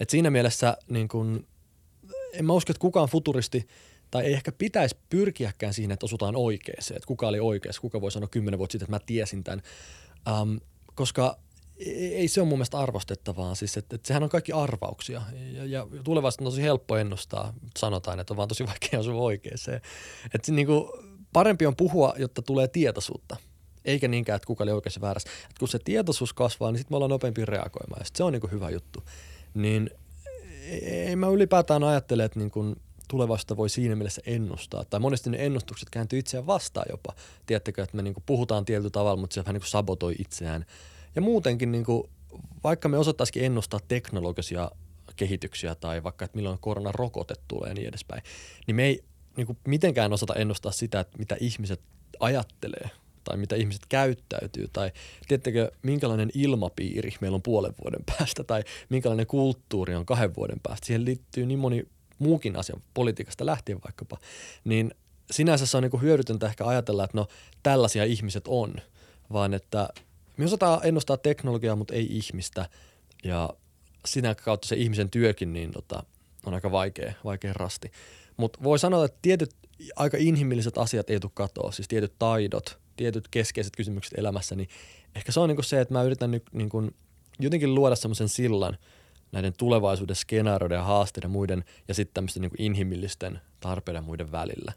Et 0.00 0.10
siinä 0.10 0.30
mielessä 0.30 0.76
niin 0.88 1.08
kuin, 1.08 1.46
en 2.32 2.44
mä 2.44 2.52
usko, 2.52 2.72
että 2.72 2.80
kukaan 2.80 3.08
futuristi 3.08 3.68
tai 4.10 4.24
ei 4.24 4.32
ehkä 4.32 4.52
pitäisi 4.52 4.96
pyrkiäkään 5.10 5.74
siihen, 5.74 5.90
että 5.90 6.06
osutaan 6.06 6.36
oikeeseen. 6.36 6.96
Että 6.96 7.06
kuka 7.06 7.28
oli 7.28 7.40
oikeassa, 7.40 7.80
kuka 7.80 8.00
voi 8.00 8.10
sanoa 8.10 8.28
kymmenen 8.28 8.58
vuotta 8.58 8.72
sitten, 8.72 8.84
että 8.84 8.96
mä 8.96 9.06
tiesin 9.06 9.44
tämän. 9.44 9.62
Um, 10.42 10.60
koska 10.94 11.38
ei 11.78 12.28
se 12.28 12.40
ole 12.40 12.48
mun 12.48 12.58
mielestä 12.58 12.78
arvostettavaa. 12.78 13.54
Siis, 13.54 13.76
että, 13.76 13.96
että 13.96 14.08
sehän 14.08 14.22
on 14.22 14.28
kaikki 14.28 14.52
arvauksia 14.52 15.22
ja, 15.52 15.64
ja 15.64 15.86
tulevaisuus 16.04 16.40
on 16.40 16.44
tosi 16.44 16.62
helppo 16.62 16.96
ennustaa. 16.96 17.52
Sanotaan, 17.78 18.20
että 18.20 18.32
on 18.32 18.36
vaan 18.36 18.48
tosi 18.48 18.66
vaikea 18.66 19.00
osua 19.00 19.22
oikeeseen. 19.22 19.80
Että 20.34 20.52
niin 20.52 20.66
kuin, 20.66 20.88
parempi 21.32 21.66
on 21.66 21.76
puhua, 21.76 22.14
jotta 22.18 22.42
tulee 22.42 22.68
tietoisuutta. 22.68 23.36
Eikä 23.84 24.08
niinkään, 24.08 24.36
että 24.36 24.46
kuka 24.46 24.64
oli 24.64 24.72
oikeassa 24.72 25.00
väärässä. 25.00 25.30
Että 25.42 25.58
kun 25.58 25.68
se 25.68 25.78
tietoisuus 25.78 26.32
kasvaa, 26.32 26.72
niin 26.72 26.78
sitten 26.78 26.92
me 26.92 26.96
ollaan 26.96 27.10
nopeampi 27.10 27.44
reagoimaan. 27.44 28.00
Ja 28.00 28.06
se 28.14 28.24
on 28.24 28.32
niin 28.32 28.40
kuin 28.40 28.50
hyvä 28.50 28.70
juttu. 28.70 29.02
Niin 29.54 29.90
ei 30.82 31.16
mä 31.16 31.28
ylipäätään 31.28 31.84
ajattele, 31.84 32.24
että 32.24 32.38
niin 32.38 32.50
kuin 32.50 32.76
tulevaisuutta 33.08 33.56
voi 33.56 33.68
siinä 33.68 33.96
mielessä 33.96 34.22
ennustaa. 34.26 34.84
Tai 34.84 35.00
monesti 35.00 35.30
ne 35.30 35.46
ennustukset 35.46 35.90
kääntyy 35.90 36.18
itseään 36.18 36.46
vastaan 36.46 36.86
jopa. 36.90 37.12
Tiedättekö, 37.46 37.82
että 37.82 37.96
me 37.96 38.02
niin 38.02 38.14
kuin 38.14 38.24
puhutaan 38.26 38.64
tietyllä 38.64 38.90
tavalla, 38.90 39.20
mutta 39.20 39.34
se 39.34 39.44
vähän 39.44 39.54
niin 39.54 39.60
kuin 39.60 39.70
sabotoi 39.70 40.14
itseään– 40.18 40.66
ja 41.16 41.22
muutenkin, 41.22 41.72
niin 41.72 41.84
kuin, 41.84 42.10
vaikka 42.64 42.88
me 42.88 42.98
osattaisikin 42.98 43.44
ennustaa 43.44 43.80
teknologisia 43.88 44.70
kehityksiä 45.16 45.74
tai 45.74 46.02
vaikka, 46.02 46.24
että 46.24 46.36
milloin 46.36 46.58
koronarokote 46.58 47.34
tulee 47.48 47.68
ja 47.68 47.74
niin 47.74 47.88
edespäin, 47.88 48.22
niin 48.66 48.76
me 48.76 48.84
ei 48.84 49.04
niin 49.36 49.46
kuin 49.46 49.58
mitenkään 49.66 50.12
osata 50.12 50.34
ennustaa 50.34 50.72
sitä, 50.72 51.00
että 51.00 51.18
mitä 51.18 51.36
ihmiset 51.40 51.80
ajattelee 52.20 52.90
tai 53.24 53.36
mitä 53.36 53.56
ihmiset 53.56 53.82
käyttäytyy 53.88 54.68
tai 54.72 54.92
tiedättekö, 55.28 55.72
minkälainen 55.82 56.30
ilmapiiri 56.34 57.14
meillä 57.20 57.34
on 57.34 57.42
puolen 57.42 57.74
vuoden 57.84 58.04
päästä 58.06 58.44
tai 58.44 58.62
minkälainen 58.88 59.26
kulttuuri 59.26 59.94
on 59.94 60.06
kahden 60.06 60.34
vuoden 60.36 60.60
päästä. 60.62 60.86
Siihen 60.86 61.04
liittyy 61.04 61.46
niin 61.46 61.58
moni 61.58 61.84
muukin 62.18 62.56
asia, 62.56 62.80
politiikasta 62.94 63.46
lähtien 63.46 63.78
vaikkapa, 63.84 64.18
niin 64.64 64.94
sinänsä 65.30 65.66
se 65.66 65.76
on 65.76 65.82
niin 65.82 66.02
hyödytöntä 66.02 66.46
ehkä 66.46 66.66
ajatella, 66.66 67.04
että 67.04 67.18
no 67.18 67.26
tällaisia 67.62 68.04
ihmiset 68.04 68.44
on, 68.48 68.74
vaan 69.32 69.54
että 69.54 69.88
me 70.36 70.44
osataan 70.44 70.80
ennustaa 70.82 71.16
teknologiaa, 71.16 71.76
mutta 71.76 71.94
ei 71.94 72.06
ihmistä. 72.16 72.68
Ja 73.24 73.50
sinä 74.06 74.34
kautta 74.34 74.68
se 74.68 74.76
ihmisen 74.76 75.10
työkin 75.10 75.52
niin 75.52 75.72
tota, 75.72 76.02
on 76.46 76.54
aika 76.54 76.70
vaikea, 76.70 77.12
vaikea 77.24 77.52
rasti. 77.52 77.90
Mutta 78.36 78.58
voi 78.62 78.78
sanoa, 78.78 79.04
että 79.04 79.18
tietyt 79.22 79.56
aika 79.96 80.16
inhimilliset 80.20 80.78
asiat 80.78 81.10
ei 81.10 81.20
tule 81.20 81.32
katoa, 81.34 81.72
siis 81.72 81.88
tietyt 81.88 82.12
taidot, 82.18 82.78
tietyt 82.96 83.28
keskeiset 83.28 83.76
kysymykset 83.76 84.18
elämässä, 84.18 84.54
niin 84.54 84.68
ehkä 85.14 85.32
se 85.32 85.40
on 85.40 85.48
niinku 85.48 85.62
se, 85.62 85.80
että 85.80 85.94
mä 85.94 86.02
yritän 86.02 86.30
nyt 86.30 86.44
niinku 86.52 86.90
jotenkin 87.38 87.74
luoda 87.74 87.96
semmoisen 87.96 88.28
sillan 88.28 88.78
näiden 89.32 89.52
tulevaisuuden 89.52 90.16
skenaarioiden 90.16 90.76
ja 90.76 90.82
haasteiden 90.82 91.30
muiden 91.30 91.64
ja 91.88 91.94
sitten 91.94 92.14
tämmöisten 92.14 92.42
niin 92.42 92.52
inhimillisten 92.58 93.40
tarpeiden 93.60 94.04
muiden 94.04 94.32
välillä. 94.32 94.72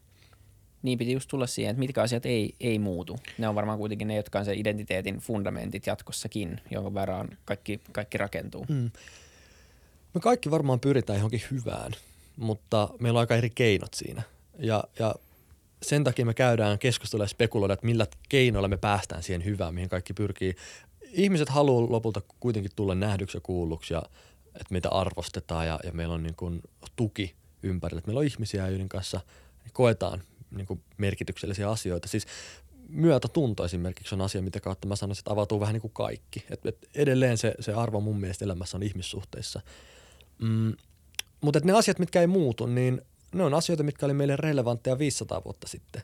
Niin 0.83 0.97
piti 0.97 1.11
just 1.11 1.29
tulla 1.29 1.47
siihen, 1.47 1.71
että 1.71 1.79
mitkä 1.79 2.01
asiat 2.01 2.25
ei, 2.25 2.55
ei 2.59 2.79
muutu. 2.79 3.19
Ne 3.37 3.47
on 3.47 3.55
varmaan 3.55 3.77
kuitenkin 3.77 4.07
ne, 4.07 4.15
jotka 4.15 4.39
on 4.39 4.45
se 4.45 4.53
identiteetin 4.53 5.17
fundamentit 5.17 5.87
jatkossakin, 5.87 6.61
jonka 6.71 6.93
verran 6.93 7.37
kaikki, 7.45 7.79
kaikki 7.91 8.17
rakentuu. 8.17 8.65
Mm. 8.69 8.91
Me 10.13 10.21
kaikki 10.21 10.51
varmaan 10.51 10.79
pyritään 10.79 11.19
johonkin 11.19 11.41
hyvään, 11.51 11.91
mutta 12.35 12.89
meillä 12.99 13.17
on 13.17 13.21
aika 13.21 13.35
eri 13.35 13.49
keinot 13.49 13.93
siinä. 13.93 14.21
Ja, 14.59 14.83
ja 14.99 15.15
sen 15.83 16.03
takia 16.03 16.25
me 16.25 16.33
käydään 16.33 16.79
keskustelua 16.79 17.23
ja 17.23 17.27
spekuloida, 17.27 17.73
että 17.73 17.85
millä 17.85 18.07
keinoilla 18.29 18.67
me 18.67 18.77
päästään 18.77 19.23
siihen 19.23 19.45
hyvään, 19.45 19.73
mihin 19.73 19.89
kaikki 19.89 20.13
pyrkii. 20.13 20.55
Ihmiset 21.11 21.49
haluaa 21.49 21.91
lopulta 21.91 22.21
kuitenkin 22.39 22.71
tulla 22.75 22.95
nähdyksi 22.95 23.37
ja 23.37 23.41
kuulluksi 23.41 23.93
ja 23.93 24.03
että 24.55 24.71
meitä 24.71 24.89
arvostetaan 24.89 25.67
ja, 25.67 25.79
ja 25.83 25.91
meillä 25.91 26.13
on 26.13 26.23
niin 26.23 26.35
kuin 26.35 26.61
tuki 26.95 27.35
ympärillä. 27.63 27.99
Että 27.99 28.07
meillä 28.07 28.19
on 28.19 28.25
ihmisiä, 28.25 28.67
joiden 28.67 28.89
kanssa 28.89 29.21
koetaan 29.73 30.23
niin 30.51 30.67
kuin 30.67 30.83
merkityksellisiä 30.97 31.69
asioita. 31.69 32.07
Siis 32.07 32.25
myötätunto 32.89 33.65
esimerkiksi 33.65 34.15
on 34.15 34.21
asia, 34.21 34.41
mitä 34.41 34.59
kautta 34.59 34.87
mä 34.87 34.95
sanoisin, 34.95 35.21
että 35.21 35.31
avautuu 35.31 35.59
vähän 35.59 35.73
niin 35.73 35.81
kuin 35.81 35.93
kaikki. 35.93 36.45
Et, 36.49 36.65
et 36.65 36.89
edelleen 36.95 37.37
se, 37.37 37.55
se 37.59 37.73
arvo 37.73 37.99
mun 37.99 38.19
mielestä 38.19 38.45
elämässä 38.45 38.77
on 38.77 38.83
ihmissuhteissa. 38.83 39.61
Mm, 40.41 40.73
mutta 41.41 41.59
ne 41.63 41.73
asiat, 41.73 41.99
mitkä 41.99 42.21
ei 42.21 42.27
muutu, 42.27 42.65
niin 42.65 43.01
ne 43.35 43.43
on 43.43 43.53
asioita, 43.53 43.83
mitkä 43.83 44.05
oli 44.05 44.13
meille 44.13 44.35
relevantteja 44.35 44.99
500 44.99 45.43
vuotta 45.45 45.67
sitten 45.67 46.01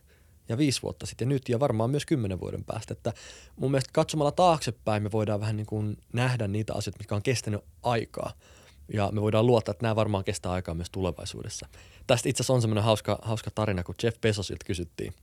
ja 0.50 0.58
viisi 0.58 0.82
vuotta 0.82 1.06
sitten 1.06 1.26
ja 1.26 1.30
nyt 1.30 1.50
ja 1.50 1.60
varmaan 1.60 1.90
myös 1.90 2.06
kymmenen 2.06 2.40
vuoden 2.40 2.64
päästä. 2.64 2.94
Että 2.94 3.14
mun 3.56 3.72
mielestä 3.72 3.90
katsomalla 3.94 4.32
taaksepäin 4.32 5.04
me 5.04 5.12
voidaan 5.12 5.40
vähän 5.40 5.58
niin 5.58 5.68
kuin 5.68 5.98
nähdä 6.14 6.48
niitä 6.48 6.74
asioita, 6.74 7.00
mitkä 7.00 7.16
on 7.16 7.24
kestänyt 7.24 7.62
aikaa. 7.84 8.34
Ja 8.94 9.10
me 9.12 9.22
voidaan 9.22 9.48
luottaa, 9.48 9.72
että 9.72 9.84
nämä 9.86 9.96
varmaan 9.96 10.24
kestää 10.24 10.52
aikaa 10.52 10.76
myös 10.76 10.90
tulevaisuudessa. 10.90 11.68
Tästä 12.08 12.30
itse 12.30 12.42
asiassa 12.42 12.54
on 12.54 12.62
semmoinen 12.62 12.84
hauska, 12.84 13.20
hauska 13.22 13.52
tarina, 13.56 13.84
kun 13.84 13.96
Jeff 14.04 14.22
Bezosilta 14.22 14.66
kysyttiin 14.66 15.14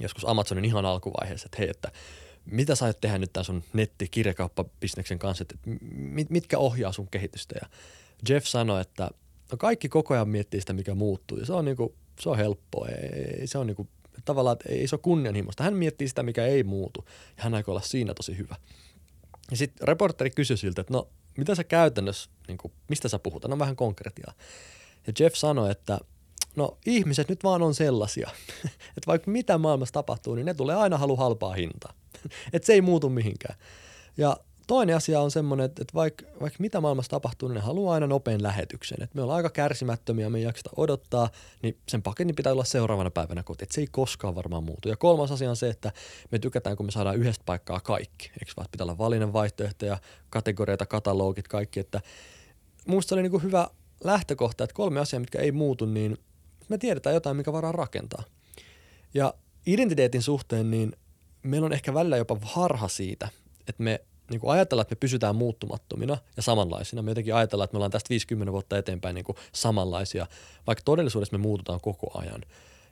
joskus 0.00 0.24
Amazonin 0.24 0.64
ihan 0.64 0.86
alkuvaiheessa, 0.86 1.46
että 1.46 1.58
hei, 1.58 1.68
että 1.68 1.92
mitä 2.44 2.74
sä 2.74 2.84
aiot 2.84 3.00
tehdä 3.00 3.18
nyt 3.18 3.32
tämän 3.32 3.44
sun 3.44 3.64
nettikirjakauppabisneksen 3.72 5.18
kanssa, 5.18 5.42
että 5.42 5.54
mitkä 6.28 6.58
ohjaa 6.58 6.92
sun 6.92 7.08
kehitystä? 7.08 7.54
Ja 7.62 7.68
Jeff 8.28 8.46
sanoi, 8.46 8.80
että 8.80 9.10
no 9.52 9.58
kaikki 9.58 9.88
koko 9.88 10.14
ajan 10.14 10.28
miettii 10.28 10.60
sitä, 10.60 10.72
mikä 10.72 10.94
muuttuu. 10.94 11.38
Ja 11.38 11.46
se 11.46 11.52
on, 11.52 11.64
niinku, 11.64 11.94
se 12.20 12.28
on 12.28 12.36
helppoa. 12.36 12.88
Ei, 12.88 13.46
se 13.46 13.58
on 13.58 13.66
niinku, 13.66 13.88
tavallaan, 14.24 14.52
että 14.52 14.68
ei 14.68 14.88
se 14.88 14.94
ole 14.94 15.00
kunnianhimoista. 15.02 15.64
Hän 15.64 15.76
miettii 15.76 16.08
sitä, 16.08 16.22
mikä 16.22 16.46
ei 16.46 16.64
muutu. 16.64 17.04
Ja 17.36 17.42
hän 17.42 17.54
aikoo 17.54 17.72
olla 17.72 17.82
siinä 17.82 18.14
tosi 18.14 18.38
hyvä. 18.38 18.56
Ja 19.50 19.56
sitten 19.56 19.88
reporteri 19.88 20.30
kysyi 20.30 20.56
siltä, 20.56 20.80
että 20.80 20.92
no, 20.92 21.08
mitä 21.36 21.54
sä 21.54 21.64
käytännössä, 21.64 22.30
niin 22.48 22.58
kuin, 22.58 22.72
mistä 22.88 23.08
sä 23.08 23.18
puhut? 23.18 23.44
No 23.44 23.58
vähän 23.58 23.76
konkretiaa. 23.76 24.34
Ja 25.06 25.12
Jeff 25.18 25.36
sanoi, 25.36 25.70
että 25.70 25.98
no 26.56 26.78
ihmiset 26.86 27.28
nyt 27.28 27.44
vaan 27.44 27.62
on 27.62 27.74
sellaisia, 27.74 28.30
että 28.96 29.06
vaikka 29.06 29.30
mitä 29.30 29.58
maailmassa 29.58 29.92
tapahtuu, 29.92 30.34
niin 30.34 30.46
ne 30.46 30.54
tulee 30.54 30.76
aina 30.76 30.98
halu 30.98 31.16
halpaa 31.16 31.52
hintaa. 31.52 31.92
että 32.52 32.66
se 32.66 32.72
ei 32.72 32.80
muutu 32.80 33.08
mihinkään. 33.08 33.58
Ja 34.16 34.36
toinen 34.66 34.96
asia 34.96 35.20
on 35.20 35.30
semmoinen, 35.30 35.64
että, 35.64 35.84
vaikka, 35.94 36.24
vaikka 36.40 36.56
mitä 36.60 36.80
maailmassa 36.80 37.10
tapahtuu, 37.10 37.48
niin 37.48 37.54
ne 37.54 37.60
haluaa 37.60 37.94
aina 37.94 38.06
nopean 38.06 38.42
lähetyksen. 38.42 39.02
Että 39.02 39.16
me 39.16 39.22
ollaan 39.22 39.36
aika 39.36 39.50
kärsimättömiä, 39.50 40.30
me 40.30 40.38
ei 40.38 40.46
odottaa, 40.76 41.28
niin 41.62 41.78
sen 41.88 42.02
paketin 42.02 42.34
pitää 42.34 42.52
olla 42.52 42.64
seuraavana 42.64 43.10
päivänä 43.10 43.42
kotiin. 43.42 43.64
Että 43.64 43.74
se 43.74 43.80
ei 43.80 43.88
koskaan 43.90 44.34
varmaan 44.34 44.64
muutu. 44.64 44.88
Ja 44.88 44.96
kolmas 44.96 45.32
asia 45.32 45.50
on 45.50 45.56
se, 45.56 45.68
että 45.68 45.92
me 46.30 46.38
tykätään, 46.38 46.76
kun 46.76 46.86
me 46.86 46.92
saadaan 46.92 47.16
yhdestä 47.16 47.42
paikkaa 47.46 47.80
kaikki. 47.80 48.30
Eikö 48.32 48.52
vaan, 48.56 48.68
pitää 48.70 48.84
olla 48.84 48.98
valinnan 48.98 49.32
vaihtoehtoja, 49.32 49.98
kategorioita, 50.30 50.86
katalogit, 50.86 51.48
kaikki. 51.48 51.80
Että 51.80 52.00
musta 52.86 53.14
oli 53.14 53.22
niin 53.22 53.30
kuin 53.30 53.42
hyvä 53.42 53.68
lähtökohta, 54.04 54.64
että 54.64 54.74
kolme 54.74 55.00
asiaa, 55.00 55.20
mitkä 55.20 55.38
ei 55.38 55.52
muutu, 55.52 55.86
niin 55.86 56.18
me 56.68 56.78
tiedetään 56.78 57.14
jotain, 57.14 57.36
mikä 57.36 57.52
varaa 57.52 57.72
rakentaa. 57.72 58.22
Ja 59.14 59.34
identiteetin 59.66 60.22
suhteen, 60.22 60.70
niin 60.70 60.96
meillä 61.42 61.66
on 61.66 61.72
ehkä 61.72 61.94
välillä 61.94 62.16
jopa 62.16 62.38
harha 62.42 62.88
siitä, 62.88 63.28
että 63.68 63.82
me 63.82 64.00
niin 64.30 64.40
kuin 64.40 64.50
ajatellaan, 64.50 64.82
että 64.82 64.94
me 64.94 65.00
pysytään 65.00 65.36
muuttumattomina 65.36 66.18
ja 66.36 66.42
samanlaisina. 66.42 67.02
Me 67.02 67.10
jotenkin 67.10 67.34
ajatellaan, 67.34 67.64
että 67.64 67.74
me 67.74 67.78
ollaan 67.78 67.90
tästä 67.90 68.08
50 68.08 68.52
vuotta 68.52 68.78
eteenpäin 68.78 69.14
niin 69.14 69.24
kuin 69.24 69.36
samanlaisia, 69.52 70.26
vaikka 70.66 70.82
todellisuudessa 70.84 71.38
me 71.38 71.42
muututaan 71.42 71.80
koko 71.80 72.18
ajan. 72.18 72.42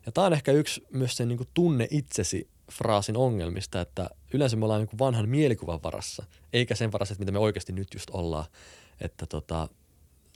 Ja 0.07 0.13
tämä 0.13 0.27
on 0.27 0.33
ehkä 0.33 0.53
yksi 0.53 0.87
myös 0.91 1.17
sen 1.17 1.29
niin 1.29 1.37
kuin 1.37 1.49
tunne 1.55 1.89
itsesi 1.91 2.49
fraasin 2.73 3.17
ongelmista, 3.17 3.81
että 3.81 4.11
yleensä 4.35 4.57
me 4.57 4.65
ollaan 4.65 4.81
niin 4.81 4.89
kuin 4.89 4.99
vanhan 4.99 5.29
mielikuvan 5.29 5.83
varassa, 5.83 6.25
eikä 6.53 6.75
sen 6.75 6.93
varassa, 6.93 7.13
että 7.13 7.23
mitä 7.23 7.33
me 7.33 7.39
oikeasti 7.39 7.73
nyt 7.73 7.95
just 7.95 8.11
ollaan. 8.11 8.45
Että 9.01 9.27
tota, 9.27 9.69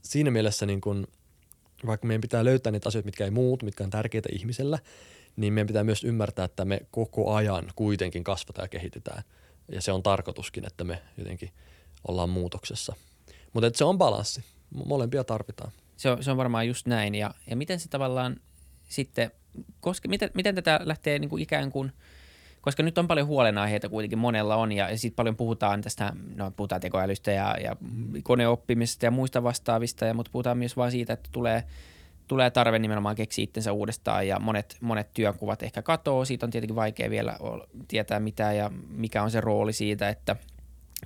siinä 0.04 0.30
mielessä 0.30 0.66
niin 0.66 0.80
kuin, 0.80 1.06
vaikka 1.86 2.06
meidän 2.06 2.20
pitää 2.20 2.44
löytää 2.44 2.72
niitä 2.72 2.88
asioita, 2.88 3.06
mitkä 3.06 3.24
ei 3.24 3.30
muutu, 3.30 3.64
mitkä 3.64 3.84
on 3.84 3.90
tärkeitä 3.90 4.28
ihmisellä, 4.32 4.78
niin 5.36 5.52
meidän 5.52 5.66
pitää 5.66 5.84
myös 5.84 6.04
ymmärtää, 6.04 6.44
että 6.44 6.64
me 6.64 6.80
koko 6.90 7.34
ajan 7.34 7.72
kuitenkin 7.76 8.24
kasvataan 8.24 8.64
ja 8.64 8.68
kehitetään– 8.68 9.22
ja 9.72 9.82
se 9.82 9.92
on 9.92 10.02
tarkoituskin, 10.02 10.66
että 10.66 10.84
me 10.84 11.02
jotenkin 11.18 11.50
ollaan 12.08 12.30
muutoksessa. 12.30 12.96
Mutta 13.52 13.70
se 13.74 13.84
on 13.84 13.98
balanssi. 13.98 14.44
Molempia 14.86 15.24
tarvitaan. 15.24 15.72
Se 15.96 16.10
on, 16.10 16.24
se 16.24 16.30
on 16.30 16.36
varmaan 16.36 16.68
just 16.68 16.86
näin. 16.86 17.14
Ja, 17.14 17.34
ja 17.50 17.56
miten 17.56 17.80
se 17.80 17.88
tavallaan 17.88 18.36
sitten, 18.88 19.30
koska, 19.80 20.08
miten, 20.08 20.30
miten 20.34 20.54
tätä 20.54 20.80
lähtee 20.82 21.18
niin 21.18 21.28
kuin 21.28 21.42
ikään 21.42 21.70
kuin, 21.72 21.92
koska 22.64 22.82
nyt 22.82 22.98
on 22.98 23.08
paljon 23.08 23.26
huolenaiheita 23.26 23.88
kuitenkin 23.88 24.18
monella 24.18 24.56
on 24.56 24.72
ja, 24.72 24.90
ja 24.90 24.98
sitten 24.98 25.16
paljon 25.16 25.36
puhutaan 25.36 25.80
tästä, 25.80 26.12
no 26.36 26.50
puhutaan 26.50 26.80
tekoälystä 26.80 27.32
ja, 27.32 27.56
ja 27.64 27.76
koneoppimisesta 28.22 29.04
ja 29.04 29.10
muista 29.10 29.42
vastaavista, 29.42 30.04
ja, 30.04 30.14
mutta 30.14 30.30
puhutaan 30.32 30.58
myös 30.58 30.76
vaan 30.76 30.90
siitä, 30.90 31.12
että 31.12 31.28
tulee– 31.32 31.64
tulee 32.28 32.50
tarve 32.50 32.78
nimenomaan 32.78 33.16
keksiä 33.16 33.42
itsensä 33.42 33.72
uudestaan 33.72 34.28
ja 34.28 34.38
monet, 34.38 34.76
monet 34.80 35.08
työnkuvat 35.14 35.62
ehkä 35.62 35.82
katoo. 35.82 36.24
Siitä 36.24 36.46
on 36.46 36.50
tietenkin 36.50 36.76
vaikea 36.76 37.10
vielä 37.10 37.38
tietää 37.88 38.20
mitä 38.20 38.52
ja 38.52 38.70
mikä 38.88 39.22
on 39.22 39.30
se 39.30 39.40
rooli 39.40 39.72
siitä, 39.72 40.08
että 40.08 40.36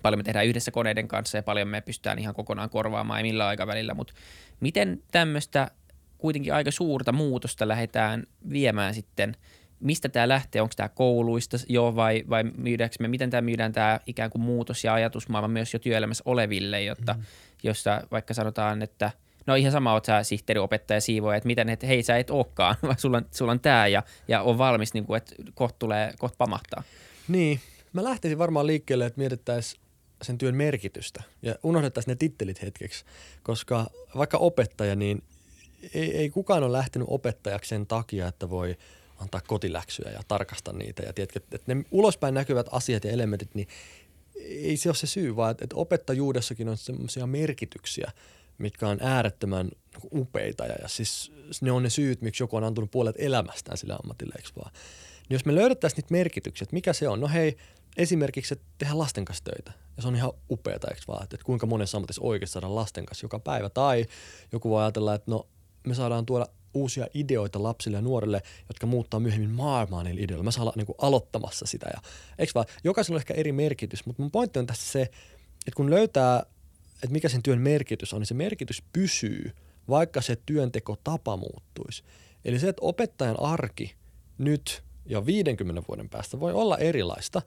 paljon 0.03 0.19
me 0.19 0.23
tehdään 0.23 0.47
yhdessä 0.47 0.71
koneiden 0.71 1.09
kanssa 1.09 1.39
ja 1.39 1.43
paljon 1.43 1.69
me 1.69 1.81
pystytään 1.81 2.19
ihan 2.19 2.35
kokonaan 2.35 2.71
korvaamaan 2.71 3.21
ja 3.21 3.23
millä 3.23 3.47
aikavälillä, 3.47 3.95
mutta 3.95 4.15
miten 4.61 5.03
tämmöistä 5.11 5.71
kuitenkin 6.19 6.55
aika 6.55 6.71
suurta 6.71 7.13
muutosta 7.13 7.69
lähdetään 7.69 8.27
viemään 8.51 8.95
sitten– 8.95 9.37
mistä 9.81 10.09
tämä 10.09 10.29
lähtee, 10.29 10.63
onko 10.63 10.75
tämä 10.77 10.89
kouluista 10.89 11.57
jo 11.69 11.97
vai, 11.97 12.25
vai 12.31 12.45
myydäänkö 12.45 12.97
me, 13.01 13.09
miten 13.09 13.31
tämä 13.31 13.41
myydään 13.41 13.73
tämä 13.73 14.01
ikään 14.07 14.31
kuin 14.31 14.43
muutos 14.43 14.85
ja 14.85 14.95
ajatusmaailma 14.95 15.49
myös 15.49 15.73
jo 15.73 15.79
työelämässä 15.79 16.23
oleville, 16.27 16.83
jotta 16.83 17.15
mm. 17.15 17.23
jossa 17.63 18.03
vaikka 18.11 18.35
sanotaan, 18.35 18.83
että– 18.83 19.11
no 19.49 19.55
ihan 19.55 19.73
sama, 19.73 19.93
oot 19.93 20.05
sä 20.05 20.23
sihteeri, 20.23 20.61
opettaja, 20.61 21.01
siivoja, 21.01 21.37
että 21.37 21.47
miten, 21.47 21.69
että 21.69 21.87
hei 21.87 22.03
sä 22.03 22.17
et 22.17 22.31
olekaan, 22.31 22.77
vaan 22.87 22.99
sulla 22.99 23.17
on, 23.17 23.27
sulla 23.31 23.53
on 23.53 23.61
tää 23.61 23.89
ja, 23.89 24.03
ja 24.29 24.43
on 24.43 24.59
valmis, 24.59 24.95
niin 24.95 25.07
kuin, 25.07 25.17
että 25.17 25.35
kohta 25.55 25.77
tulee, 25.79 26.13
kohta 26.19 26.37
pamahtaa. 26.39 26.83
Niin, 27.29 27.61
mä 27.93 28.05
lähtisin 28.05 28.39
varmaan 28.39 28.67
liikkeelle, 28.67 29.07
että 29.07 29.19
mietittäisiin 29.19 29.83
sen 30.23 30.39
työn 30.39 30.55
merkitystä 30.55 31.23
ja 31.43 31.55
unohdettaisiin 31.63 32.13
ne 32.13 32.17
tittelit 32.17 32.63
hetkeksi, 32.63 33.05
koska 33.43 33.87
vaikka 34.17 34.39
opettaja, 34.39 34.97
niin 34.97 35.23
ei, 35.95 36.17
ei 36.17 36.31
kukaan 36.31 36.63
ole 36.63 36.73
lähtenyt 36.73 37.09
opettajaksi 37.11 37.69
sen 37.69 37.87
takia, 37.87 38.29
että 38.29 38.51
voi 38.51 38.77
antaa 39.19 39.41
kotiläksyjä 39.47 40.11
ja 40.11 40.21
tarkastaa 40.29 40.75
niitä 40.75 41.03
ja 41.03 41.13
tiedätkö, 41.13 41.41
että 41.53 41.75
ne 41.75 41.85
ulospäin 41.91 42.35
näkyvät 42.35 42.67
asiat 42.73 43.05
ja 43.05 43.11
elementit, 43.11 43.55
niin 43.55 43.69
ei 44.45 44.77
se 44.77 44.89
ole 44.89 44.97
se 44.97 45.07
syy, 45.07 45.37
vaan 45.37 45.51
että 45.51 45.77
opettajuudessakin 45.77 46.69
on 46.69 46.77
sellaisia 46.77 47.27
merkityksiä, 47.27 48.13
mitkä 48.59 48.89
on 48.89 48.99
äärettömän 49.01 49.71
upeita 50.15 50.67
ja, 50.67 50.89
siis 50.89 51.33
ne 51.61 51.73
on 51.73 51.83
ne 51.83 51.91
syyt, 51.91 52.23
miksi 52.23 52.43
joku 52.43 52.57
on 52.57 52.65
antanut 52.65 52.91
puolet 52.91 53.17
elämästään 53.19 53.79
sille 53.79 53.95
ammatille, 54.03 54.35
eikö 54.37 54.49
vaan? 54.57 54.73
Niin 55.29 55.35
jos 55.35 55.45
me 55.45 55.55
löydettäisiin 55.55 55.97
niitä 55.97 56.13
merkityksiä, 56.13 56.65
että 56.65 56.75
mikä 56.75 56.93
se 56.93 57.09
on, 57.09 57.21
no 57.21 57.29
hei, 57.29 57.57
esimerkiksi, 57.97 58.55
että 58.55 58.67
tehdään 58.79 58.99
lasten 58.99 59.25
kanssa 59.25 59.45
töitä. 59.45 59.73
Ja 59.97 60.03
se 60.03 60.09
on 60.09 60.17
ihan 60.17 60.33
upeata, 60.51 60.89
eikö 60.89 61.03
vaan, 61.09 61.25
että 61.25 61.37
kuinka 61.45 61.67
monessa 61.67 61.99
ammatissa 61.99 62.23
oikeasti 62.23 62.53
saadaan 62.53 62.75
lasten 62.75 63.07
kanssa 63.07 63.25
joka 63.25 63.39
päivä. 63.39 63.71
Tai 63.71 64.07
joku 64.53 64.71
voi 64.71 64.83
ajatella, 64.83 65.15
että 65.15 65.31
no 65.31 65.47
me 65.87 65.95
saadaan 65.95 66.27
tuoda 66.27 66.47
uusia 66.75 67.07
ideoita 67.15 67.63
lapsille 67.63 67.97
ja 67.97 68.03
nuorille, 68.03 68.43
jotka 68.69 68.87
muuttaa 68.87 69.21
myöhemmin 69.21 69.51
maailmaa 69.51 70.03
niillä 70.05 70.21
ideoilla. 70.25 70.45
Mä 70.45 70.51
saan 70.51 70.63
olla 70.63 70.73
niin 70.77 70.87
aloittamassa 70.99 71.67
sitä. 71.67 71.87
Ja, 71.95 72.03
eikö 72.39 72.53
vaan, 72.55 72.67
jokaisella 72.85 73.17
on 73.17 73.21
ehkä 73.21 73.35
eri 73.35 73.53
merkitys, 73.53 74.07
mutta 74.07 74.23
mun 74.23 74.31
pointti 74.31 74.59
on 74.59 74.67
tässä 74.67 74.93
se, 74.93 75.03
että 75.03 75.77
kun 75.77 75.91
löytää 75.91 76.43
että 77.03 77.13
mikä 77.13 77.29
sen 77.29 77.43
työn 77.43 77.61
merkitys 77.61 78.13
on, 78.13 78.21
niin 78.21 78.27
se 78.27 78.35
merkitys 78.35 78.83
pysyy, 78.93 79.53
vaikka 79.89 80.21
se 80.21 80.37
työnteko 80.47 80.97
tapa 81.05 81.37
muuttuisi. 81.37 82.03
Eli 82.45 82.59
se, 82.59 82.69
että 82.69 82.83
opettajan 82.83 83.41
arki 83.41 83.95
nyt 84.39 84.83
ja 85.07 85.27
50 85.27 85.83
vuoden 85.89 86.09
päästä 86.09 86.41
voi 86.41 86.53
olla 86.53 86.79
erilaista, 86.79 87.43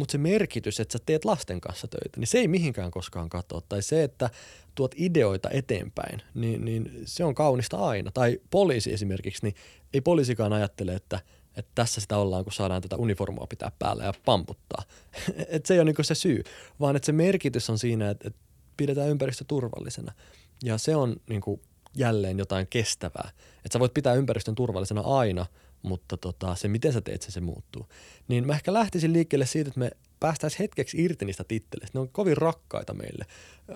mutta 0.00 0.12
se 0.12 0.18
merkitys, 0.18 0.80
että 0.80 0.92
sä 0.92 0.98
teet 1.06 1.24
lasten 1.24 1.60
kanssa 1.60 1.88
töitä, 1.88 2.20
niin 2.20 2.26
se 2.26 2.38
ei 2.38 2.48
mihinkään 2.48 2.90
koskaan 2.90 3.28
katoa. 3.28 3.60
Tai 3.68 3.82
se, 3.82 4.04
että 4.04 4.30
tuot 4.74 4.94
ideoita 4.96 5.50
eteenpäin, 5.50 6.22
niin, 6.34 6.64
niin 6.64 7.02
se 7.04 7.24
on 7.24 7.34
kaunista 7.34 7.78
aina. 7.78 8.10
Tai 8.10 8.40
poliisi 8.50 8.92
esimerkiksi, 8.92 9.42
niin 9.42 9.54
ei 9.94 10.00
poliisikaan 10.00 10.52
ajattele, 10.52 10.94
että 10.94 11.20
että 11.56 11.70
tässä 11.74 12.00
sitä 12.00 12.16
ollaan, 12.18 12.44
kun 12.44 12.52
saadaan 12.52 12.82
tätä 12.82 12.96
uniformua 12.96 13.46
pitää 13.48 13.72
päällä 13.78 14.04
ja 14.04 14.12
pamputtaa. 14.24 14.82
että 15.48 15.68
se 15.68 15.74
ei 15.74 15.80
ole 15.80 15.92
niin 15.92 16.04
se 16.04 16.14
syy, 16.14 16.42
vaan 16.80 16.96
että 16.96 17.06
se 17.06 17.12
merkitys 17.12 17.70
on 17.70 17.78
siinä, 17.78 18.10
että, 18.10 18.28
että 18.28 18.40
pidetään 18.76 19.08
ympäristö 19.08 19.44
turvallisena. 19.48 20.12
Ja 20.64 20.78
se 20.78 20.96
on 20.96 21.16
niin 21.28 21.42
jälleen 21.96 22.38
jotain 22.38 22.66
kestävää. 22.66 23.30
Että 23.56 23.72
sä 23.72 23.80
voit 23.80 23.94
pitää 23.94 24.14
ympäristön 24.14 24.54
turvallisena 24.54 25.00
aina, 25.00 25.46
mutta 25.82 26.16
tota, 26.16 26.54
se 26.54 26.68
miten 26.68 26.92
sä 26.92 27.00
teet 27.00 27.22
sen, 27.22 27.32
se 27.32 27.40
muuttuu. 27.40 27.86
Niin 28.28 28.46
mä 28.46 28.52
ehkä 28.52 28.72
lähtisin 28.72 29.12
liikkeelle 29.12 29.46
siitä, 29.46 29.68
että 29.68 29.80
me 29.80 29.90
päästäisiin 30.20 30.58
hetkeksi 30.58 31.04
irti 31.04 31.24
niistä 31.24 31.44
titteleistä. 31.44 31.98
Ne 31.98 32.00
on 32.00 32.08
kovin 32.08 32.36
rakkaita 32.36 32.94
meille. 32.94 33.26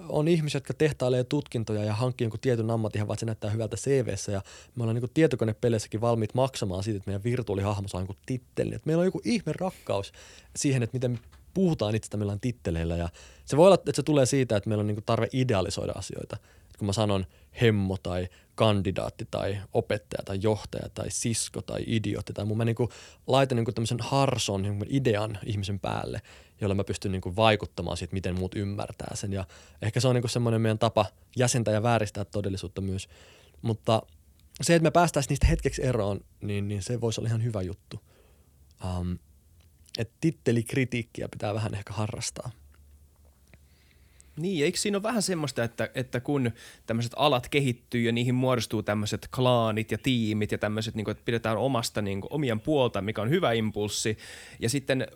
On 0.08 0.28
ihmisiä, 0.28 0.56
jotka 0.56 0.74
tehtailee 0.74 1.24
tutkintoja 1.24 1.84
ja 1.84 1.94
hankkii 1.94 2.24
jonkun 2.24 2.40
tietyn 2.40 2.70
ammatin, 2.70 3.08
vaan 3.08 3.18
se 3.18 3.26
näyttää 3.26 3.50
hyvältä 3.50 3.76
CVssä 3.76 4.32
ja 4.32 4.42
me 4.76 4.82
ollaan 4.82 4.96
niin 4.96 5.10
tietokone-peleissäkin 5.14 6.00
valmiit 6.00 6.34
maksamaan 6.34 6.82
siitä, 6.82 6.96
että 6.96 7.10
meidän 7.10 7.24
virtuaalihahmo 7.24 7.88
saa 7.88 8.00
jonkun 8.00 8.16
tittelin. 8.26 8.74
Että 8.74 8.86
meillä 8.86 9.00
on 9.00 9.06
joku 9.06 9.20
ihme 9.24 9.52
rakkaus 9.52 10.12
siihen, 10.56 10.82
että 10.82 10.96
miten 10.96 11.10
me 11.10 11.18
puhutaan 11.54 11.94
itsestä 11.94 12.18
titteleillä 12.40 12.96
ja 12.96 13.08
se 13.44 13.56
voi 13.56 13.66
olla, 13.66 13.74
että 13.74 13.92
se 13.94 14.02
tulee 14.02 14.26
siitä, 14.26 14.56
että 14.56 14.68
meillä 14.68 14.82
on 14.82 14.86
niin 14.86 15.04
tarve 15.06 15.28
idealisoida 15.32 15.92
asioita. 15.92 16.36
Et 16.70 16.76
kun 16.78 16.86
mä 16.86 16.92
sanon 16.92 17.26
hemmo 17.60 17.96
tai 18.02 18.28
kandidaatti 18.54 19.28
tai 19.30 19.58
opettaja 19.72 20.22
tai 20.24 20.38
johtaja 20.42 20.88
tai 20.88 21.10
sisko 21.10 21.62
tai 21.62 21.84
idiootti 21.86 22.32
tai 22.32 22.44
mun 22.44 22.56
mä 22.56 22.64
niin 22.64 22.76
laitan 23.26 23.56
niin 23.56 23.74
tämmöisen 23.74 24.00
harson 24.00 24.62
niin 24.62 24.86
idean 24.88 25.38
ihmisen 25.46 25.80
päälle, 25.80 26.22
jolla 26.60 26.74
mä 26.74 26.84
pystyn 26.84 27.12
niin 27.12 27.36
vaikuttamaan 27.36 27.96
siitä, 27.96 28.14
miten 28.14 28.38
muut 28.38 28.54
ymmärtää 28.54 29.10
sen. 29.14 29.32
Ja 29.32 29.44
ehkä 29.82 30.00
se 30.00 30.08
on 30.08 30.14
niin 30.14 30.28
semmoinen 30.28 30.60
meidän 30.60 30.78
tapa 30.78 31.06
jäsentää 31.36 31.74
ja 31.74 31.82
vääristää 31.82 32.24
todellisuutta 32.24 32.80
myös. 32.80 33.08
Mutta 33.62 34.02
se, 34.62 34.74
että 34.74 34.84
me 34.84 34.90
päästäisiin 34.90 35.28
niistä 35.30 35.46
hetkeksi 35.46 35.86
eroon, 35.86 36.20
niin, 36.40 36.68
niin 36.68 36.82
se 36.82 37.00
voisi 37.00 37.20
olla 37.20 37.28
ihan 37.28 37.44
hyvä 37.44 37.62
juttu. 37.62 38.00
Um, 38.84 39.18
että 39.98 40.14
tittelikritiikkiä 40.20 41.28
pitää 41.28 41.54
vähän 41.54 41.74
ehkä 41.74 41.92
harrastaa. 41.92 42.50
Niin, 44.36 44.64
eikö 44.64 44.78
siinä 44.78 44.96
ole 44.96 45.02
vähän 45.02 45.22
semmoista, 45.22 45.64
että, 45.64 45.90
että 45.94 46.20
kun 46.20 46.50
tämmöiset 46.86 47.12
alat 47.16 47.48
kehittyy 47.48 48.00
ja 48.00 48.12
niihin 48.12 48.34
muodostuu 48.34 48.82
tämmöiset 48.82 49.28
klaanit 49.34 49.92
ja 49.92 49.98
tiimit 49.98 50.52
ja 50.52 50.58
tämmöiset, 50.58 50.94
niin 50.94 51.04
kuin, 51.04 51.12
että 51.12 51.24
pidetään 51.24 51.56
omasta 51.56 52.02
niin 52.02 52.20
kuin, 52.20 52.32
omien 52.32 52.60
puolta, 52.60 53.02
mikä 53.02 53.22
on 53.22 53.30
hyvä 53.30 53.52
impulssi, 53.52 54.18
ja 54.60 54.68
sitten 54.68 55.06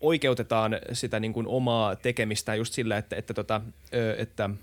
oikeutetaan 0.00 0.78
sitä 0.92 1.20
niin 1.20 1.32
kuin, 1.32 1.46
omaa 1.46 1.96
tekemistä 1.96 2.54
just 2.54 2.74
sillä, 2.74 2.98
että, 2.98 3.16
että, 3.16 3.34
tota, 3.34 3.60
että– 4.18 4.50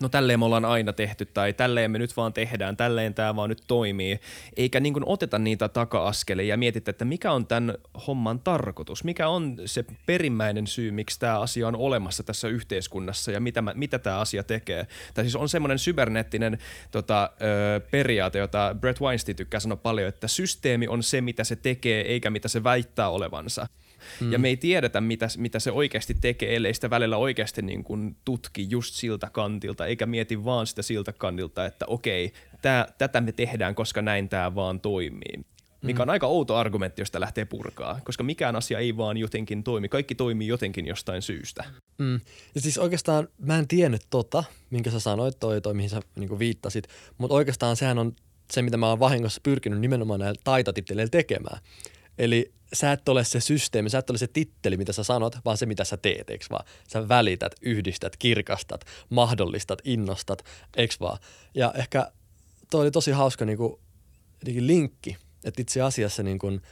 no 0.00 0.08
tälleen 0.08 0.38
me 0.38 0.44
ollaan 0.44 0.64
aina 0.64 0.92
tehty 0.92 1.26
tai 1.26 1.52
tälleen 1.52 1.90
me 1.90 1.98
nyt 1.98 2.16
vaan 2.16 2.32
tehdään, 2.32 2.76
tälleen 2.76 3.14
tämä 3.14 3.36
vaan 3.36 3.48
nyt 3.48 3.62
toimii, 3.66 4.20
eikä 4.56 4.80
niin 4.80 4.94
oteta 5.06 5.38
niitä 5.38 5.68
taka-askelia 5.68 6.46
ja 6.46 6.56
mietitä, 6.56 6.90
että 6.90 7.04
mikä 7.04 7.32
on 7.32 7.46
tämän 7.46 7.74
homman 8.06 8.40
tarkoitus, 8.40 9.04
mikä 9.04 9.28
on 9.28 9.56
se 9.66 9.84
perimmäinen 10.06 10.66
syy, 10.66 10.90
miksi 10.90 11.20
tämä 11.20 11.40
asia 11.40 11.68
on 11.68 11.76
olemassa 11.76 12.22
tässä 12.22 12.48
yhteiskunnassa 12.48 13.30
ja 13.30 13.40
mitä, 13.40 13.62
mitä 13.62 13.98
tämä 13.98 14.18
asia 14.18 14.42
tekee. 14.42 14.86
Tai 15.14 15.24
siis 15.24 15.36
on 15.36 15.48
semmoinen 15.48 15.78
sybernettinen 15.78 16.58
tota, 16.90 17.30
ö, 17.42 17.80
periaate, 17.90 18.38
jota 18.38 18.76
Brett 18.80 19.00
Weinstein 19.00 19.36
tykkää 19.36 19.60
sanoa 19.60 19.76
paljon, 19.76 20.08
että 20.08 20.28
systeemi 20.28 20.88
on 20.88 21.02
se, 21.02 21.20
mitä 21.20 21.44
se 21.44 21.56
tekee, 21.56 22.00
eikä 22.00 22.30
mitä 22.30 22.48
se 22.48 22.64
väittää 22.64 23.08
olevansa. 23.08 23.66
Mm. 24.20 24.32
Ja 24.32 24.38
me 24.38 24.48
ei 24.48 24.56
tiedetä, 24.56 25.00
mitä, 25.00 25.28
mitä 25.36 25.58
se 25.58 25.72
oikeasti 25.72 26.14
tekee, 26.14 26.56
ellei 26.56 26.74
sitä 26.74 26.90
välillä 26.90 27.16
oikeasti 27.16 27.62
niin 27.62 27.84
kuin 27.84 28.16
tutki 28.24 28.66
just 28.70 28.94
siltä 28.94 29.30
kantilta, 29.32 29.86
eikä 29.86 30.06
mieti 30.06 30.44
vaan 30.44 30.66
sitä 30.66 30.82
siltä 30.82 31.12
kantilta, 31.12 31.66
että 31.66 31.86
okei, 31.86 32.32
tää, 32.62 32.86
tätä 32.98 33.20
me 33.20 33.32
tehdään, 33.32 33.74
koska 33.74 34.02
näin 34.02 34.28
tämä 34.28 34.54
vaan 34.54 34.80
toimii. 34.80 35.44
Mikä 35.82 36.02
on 36.02 36.08
mm. 36.08 36.10
aika 36.10 36.26
outo 36.26 36.56
argumentti, 36.56 37.02
josta 37.02 37.20
lähtee 37.20 37.44
purkaa, 37.44 38.00
koska 38.04 38.24
mikään 38.24 38.56
asia 38.56 38.78
ei 38.78 38.96
vaan 38.96 39.16
jotenkin 39.16 39.64
toimi. 39.64 39.88
Kaikki 39.88 40.14
toimii 40.14 40.48
jotenkin 40.48 40.86
jostain 40.86 41.22
syystä. 41.22 41.64
Mm. 41.98 42.20
Ja 42.54 42.60
siis 42.60 42.78
oikeastaan 42.78 43.28
mä 43.38 43.58
en 43.58 43.68
tiennyt 43.68 44.02
tota, 44.10 44.44
minkä 44.70 44.90
sä 44.90 45.00
sanoit, 45.00 45.40
toi, 45.40 45.60
toi 45.60 45.74
mihin 45.74 45.90
sä 45.90 46.00
niin 46.16 46.38
viittasit, 46.38 46.88
mutta 47.18 47.34
oikeastaan 47.34 47.76
sehän 47.76 47.98
on 47.98 48.16
se, 48.50 48.62
mitä 48.62 48.76
mä 48.76 48.88
oon 48.88 49.00
vahingossa 49.00 49.40
pyrkinyt 49.42 49.80
nimenomaan 49.80 50.20
näillä 50.20 50.40
taitotitteleillä 50.44 51.10
tekemään. 51.10 51.58
Eli 52.18 52.52
sä 52.72 52.92
et 52.92 53.08
ole 53.08 53.24
se 53.24 53.40
systeemi, 53.40 53.90
sä 53.90 53.98
et 53.98 54.10
ole 54.10 54.18
se 54.18 54.26
titteli, 54.26 54.76
mitä 54.76 54.92
sä 54.92 55.04
sanot, 55.04 55.36
vaan 55.44 55.58
se, 55.58 55.66
mitä 55.66 55.84
sä 55.84 55.96
teet, 55.96 56.30
eikö 56.30 56.46
vaan? 56.50 56.64
Sä 56.88 57.08
välität, 57.08 57.52
yhdistät, 57.62 58.16
kirkastat, 58.16 58.84
mahdollistat, 59.10 59.78
innostat, 59.84 60.44
eikö 60.76 60.94
vaan? 61.00 61.18
Ja 61.54 61.72
ehkä 61.76 62.12
toi 62.70 62.80
oli 62.80 62.90
tosi 62.90 63.10
hauska 63.10 63.44
niin 63.44 63.58
kuin, 63.58 63.74
linkki, 64.58 65.16
että 65.44 65.62
itse 65.62 65.82
asiassa 65.82 66.22
niin 66.22 66.38
kuin, 66.38 66.62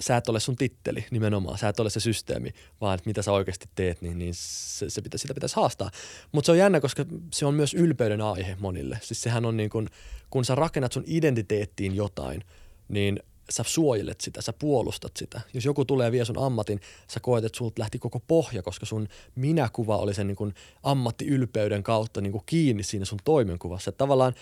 sä 0.00 0.16
et 0.16 0.28
ole 0.28 0.40
sun 0.40 0.56
titteli 0.56 1.06
nimenomaan, 1.10 1.58
sä 1.58 1.68
et 1.68 1.80
ole 1.80 1.90
se 1.90 2.00
systeemi, 2.00 2.50
vaan 2.80 2.94
että 2.94 3.08
mitä 3.08 3.22
sä 3.22 3.32
oikeasti 3.32 3.68
teet, 3.74 4.02
niin, 4.02 4.18
niin 4.18 4.32
se, 4.34 4.90
se 4.90 5.02
pitä, 5.02 5.18
sitä 5.18 5.34
pitäisi 5.34 5.56
haastaa. 5.56 5.90
Mutta 6.32 6.46
se 6.46 6.52
on 6.52 6.58
jännä, 6.58 6.80
koska 6.80 7.04
se 7.32 7.46
on 7.46 7.54
myös 7.54 7.74
ylpeyden 7.74 8.20
aihe 8.20 8.56
monille. 8.60 8.98
Siis 9.02 9.22
sehän 9.22 9.44
on 9.44 9.56
niin 9.56 9.70
kuin, 9.70 9.88
kun 10.30 10.44
sä 10.44 10.54
rakennat 10.54 10.92
sun 10.92 11.04
identiteettiin 11.06 11.96
jotain, 11.96 12.44
niin– 12.88 13.20
sä 13.50 13.62
suojelet 13.66 14.20
sitä, 14.20 14.42
sä 14.42 14.52
puolustat 14.52 15.16
sitä. 15.16 15.40
Jos 15.54 15.64
joku 15.64 15.84
tulee 15.84 16.12
vie 16.12 16.24
sun 16.24 16.38
ammatin, 16.38 16.80
sä 17.08 17.20
koet, 17.20 17.44
että 17.44 17.58
sulta 17.58 17.80
lähti 17.80 17.98
koko 17.98 18.20
pohja, 18.20 18.62
koska 18.62 18.86
sun 18.86 19.08
minäkuva 19.34 19.96
oli 19.96 20.14
sen 20.14 20.26
niin 20.26 20.36
kuin 20.36 20.54
ammattiylpeyden 20.82 21.82
kautta 21.82 22.20
niin 22.20 22.32
kuin 22.32 22.42
kiinni 22.46 22.82
siinä 22.82 23.04
sun 23.04 23.18
toimenkuvassa. 23.24 23.88
Että 23.88 23.98
tavallaan 23.98 24.34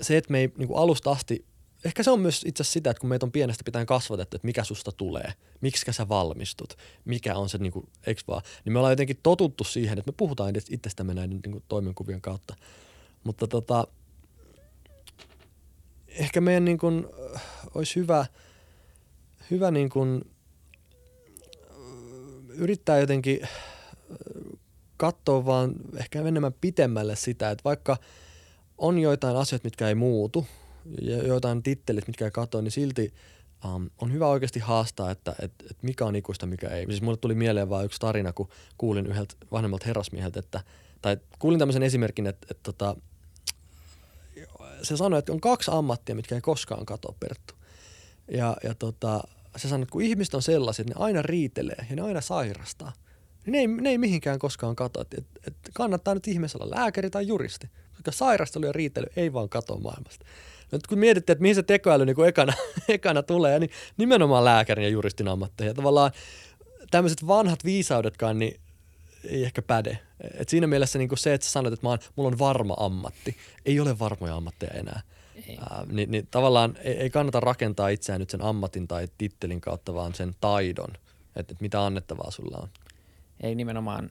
se, 0.00 0.16
että 0.16 0.32
me 0.32 0.38
ei 0.38 0.52
niin 0.58 0.68
kuin 0.68 0.78
alusta 0.78 1.10
asti, 1.10 1.44
ehkä 1.84 2.02
se 2.02 2.10
on 2.10 2.20
myös 2.20 2.44
itse 2.46 2.62
asiassa 2.62 2.72
sitä, 2.72 2.90
että 2.90 3.00
kun 3.00 3.08
meitä 3.08 3.26
on 3.26 3.32
pienestä 3.32 3.64
pitäen 3.64 3.86
kasvatettu, 3.86 4.36
että 4.36 4.46
mikä 4.46 4.64
susta 4.64 4.92
tulee, 4.92 5.32
miksi 5.60 5.92
sä 5.92 6.08
valmistut, 6.08 6.76
mikä 7.04 7.34
on 7.34 7.48
se, 7.48 7.58
niin 7.58 7.72
kuin, 7.72 7.88
eikö 8.06 8.22
vaan, 8.28 8.42
niin 8.64 8.72
me 8.72 8.78
ollaan 8.78 8.92
jotenkin 8.92 9.20
totuttu 9.22 9.64
siihen, 9.64 9.98
että 9.98 10.12
me 10.12 10.14
puhutaan 10.16 10.54
itsestämme 10.70 11.14
näiden 11.14 11.40
niin 11.44 11.52
kuin 11.52 11.64
toimenkuvien 11.68 12.20
kautta. 12.20 12.54
Mutta 13.24 13.46
tota, 13.46 13.86
ehkä 16.08 16.40
meidän 16.40 16.64
niin 16.64 16.78
kuin, 16.78 17.06
olisi 17.78 17.96
hyvä, 17.96 18.26
hyvä 19.50 19.70
niin 19.70 19.88
kuin, 19.88 20.30
yrittää 22.48 22.98
jotenkin 22.98 23.40
katsoa 24.96 25.44
vaan 25.46 25.74
ehkä 25.96 26.20
enemmän 26.20 26.52
pitemmälle 26.60 27.16
sitä, 27.16 27.50
että 27.50 27.64
vaikka 27.64 27.96
on 28.78 28.98
joitain 28.98 29.36
asioita, 29.36 29.66
mitkä 29.66 29.88
ei 29.88 29.94
muutu, 29.94 30.46
ja 31.02 31.16
joitain 31.26 31.62
tittelit, 31.62 32.06
mitkä 32.06 32.24
ei 32.24 32.30
katoa, 32.30 32.62
niin 32.62 32.72
silti 32.72 33.14
um, 33.64 33.90
on 33.98 34.12
hyvä 34.12 34.26
oikeasti 34.26 34.60
haastaa, 34.60 35.10
että 35.10 35.34
et, 35.40 35.52
et 35.70 35.82
mikä 35.82 36.04
on 36.04 36.16
ikuista, 36.16 36.46
mikä 36.46 36.68
ei. 36.68 36.86
Siis 36.86 37.02
mulle 37.02 37.16
tuli 37.16 37.34
mieleen 37.34 37.70
vain 37.70 37.84
yksi 37.84 38.00
tarina, 38.00 38.32
kun 38.32 38.48
kuulin 38.78 39.06
yhdeltä 39.06 39.34
vanhemmalta 39.52 39.86
herrasmieheltä, 39.86 40.40
että, 40.40 40.60
tai 41.02 41.16
kuulin 41.38 41.58
tämmöisen 41.58 41.82
esimerkin, 41.82 42.26
että, 42.26 42.46
että, 42.50 42.54
että 42.54 42.62
tota, 42.62 42.96
se 44.82 44.96
sanoi, 44.96 45.18
että 45.18 45.32
on 45.32 45.40
kaksi 45.40 45.70
ammattia, 45.74 46.14
mitkä 46.14 46.34
ei 46.34 46.40
koskaan 46.40 46.86
katoa, 46.86 47.14
Perttu. 47.20 47.57
Ja, 48.30 48.56
ja 48.64 48.74
tota, 48.74 49.20
se 49.56 49.68
sanoi, 49.68 49.82
että 49.82 49.92
kun 49.92 50.02
ihmiset 50.02 50.34
on 50.34 50.42
sellaisia, 50.42 50.82
että 50.82 50.94
ne 50.94 51.04
aina 51.04 51.22
riitelee 51.22 51.86
ja 51.90 51.96
ne 51.96 52.02
aina 52.02 52.20
sairastaa, 52.20 52.92
niin 53.46 53.52
ne 53.52 53.58
ei, 53.58 53.66
ne 53.66 53.90
ei 53.90 53.98
mihinkään 53.98 54.38
koskaan 54.38 54.76
katoa. 54.76 55.04
Et, 55.18 55.26
et 55.46 55.54
kannattaa 55.74 56.14
nyt 56.14 56.28
ihmisellä 56.28 56.64
olla 56.64 56.76
lääkäri 56.76 57.10
tai 57.10 57.26
juristi, 57.26 57.70
koska 57.92 58.12
sairastelu 58.12 58.66
ja 58.66 58.72
riitely 58.72 59.06
ei 59.16 59.32
vaan 59.32 59.48
katoa 59.48 59.80
maailmasta. 59.80 60.26
Nyt 60.72 60.86
kun 60.86 60.98
mietitte, 60.98 61.32
että 61.32 61.42
mihin 61.42 61.54
se 61.54 61.62
tekoäly 61.62 62.06
niin 62.06 62.24
ekana, 62.26 62.52
ekana 62.88 63.22
tulee, 63.22 63.58
niin 63.58 63.70
nimenomaan 63.96 64.44
lääkärin 64.44 64.84
ja 64.84 64.88
juristin 64.88 65.28
ammatteja. 65.28 65.74
Tavallaan 65.74 66.10
tämmöiset 66.90 67.26
vanhat 67.26 67.64
viisaudetkaan, 67.64 68.38
niin 68.38 68.60
ei 69.24 69.44
ehkä 69.44 69.62
päde. 69.62 69.98
Et 70.34 70.48
siinä 70.48 70.66
mielessä 70.66 70.98
niin 70.98 71.08
se, 71.14 71.34
että 71.34 71.44
sä 71.44 71.50
sanot, 71.50 71.72
että 71.72 71.86
mä 71.86 71.90
oon, 71.90 71.98
mulla 72.16 72.28
on 72.28 72.38
varma 72.38 72.74
ammatti, 72.78 73.36
ei 73.66 73.80
ole 73.80 73.98
varmoja 73.98 74.36
ammatteja 74.36 74.74
enää. 74.74 75.00
Ää, 75.70 75.84
niin, 75.92 76.10
niin 76.10 76.28
tavallaan 76.30 76.76
ei, 76.84 76.94
ei 76.94 77.10
kannata 77.10 77.40
rakentaa 77.40 77.88
itseään 77.88 78.20
nyt 78.20 78.30
sen 78.30 78.42
ammatin 78.42 78.88
tai 78.88 79.08
tittelin 79.18 79.60
kautta, 79.60 79.94
vaan 79.94 80.14
sen 80.14 80.34
taidon, 80.40 80.90
että, 80.90 81.40
että 81.40 81.56
mitä 81.60 81.86
annettavaa 81.86 82.30
sulla 82.30 82.58
on. 82.62 82.68
Ei 83.42 83.54
nimenomaan. 83.54 84.10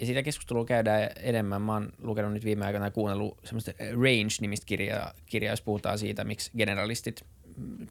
Ja 0.00 0.06
siitä 0.06 0.22
keskustelua 0.22 0.64
käydään 0.64 1.10
enemmän. 1.16 1.62
Mä 1.62 1.72
oon 1.72 1.92
lukenut 2.02 2.32
nyt 2.32 2.44
viime 2.44 2.66
aikoina 2.66 2.86
ja 2.86 2.90
kuunnellut 2.90 3.38
semmoista 3.44 3.72
Range-nimistä 3.78 4.66
kirjaa, 4.66 5.12
kirjaa, 5.26 5.52
jos 5.52 5.62
puhutaan 5.62 5.98
siitä, 5.98 6.24
miksi 6.24 6.50
generalistit 6.56 7.24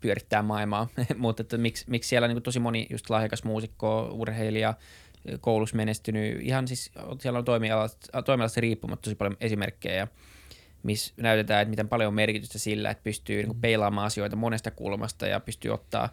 pyörittää 0.01 0.43
maailmaa, 0.43 0.87
mutta 1.17 1.41
että 1.41 1.57
miksi, 1.57 1.85
miksi 1.87 2.07
siellä 2.07 2.27
niin 2.27 2.43
tosi 2.43 2.59
moni 2.59 2.87
just 2.89 3.09
lahjakas 3.09 3.43
muusikko, 3.43 4.09
urheilija, 4.11 4.73
koulussa 5.41 5.75
menestynyt. 5.75 6.41
Ihan 6.41 6.67
siis 6.67 6.91
siellä 7.19 7.39
on 7.39 7.45
toimialasta, 7.45 8.21
toimialasta 8.23 8.61
riippumatta 8.61 9.03
tosi 9.03 9.15
paljon 9.15 9.37
esimerkkejä, 9.41 10.07
missä 10.83 11.13
näytetään, 11.17 11.61
että 11.61 11.69
miten 11.69 11.89
paljon 11.89 12.07
on 12.07 12.13
merkitystä 12.13 12.59
sillä, 12.59 12.89
että 12.89 13.03
pystyy 13.03 13.43
niin 13.43 13.61
peilaamaan 13.61 14.07
asioita 14.07 14.35
monesta 14.35 14.71
kulmasta 14.71 15.27
ja 15.27 15.39
pystyy 15.39 15.73
ottaa 15.73 16.09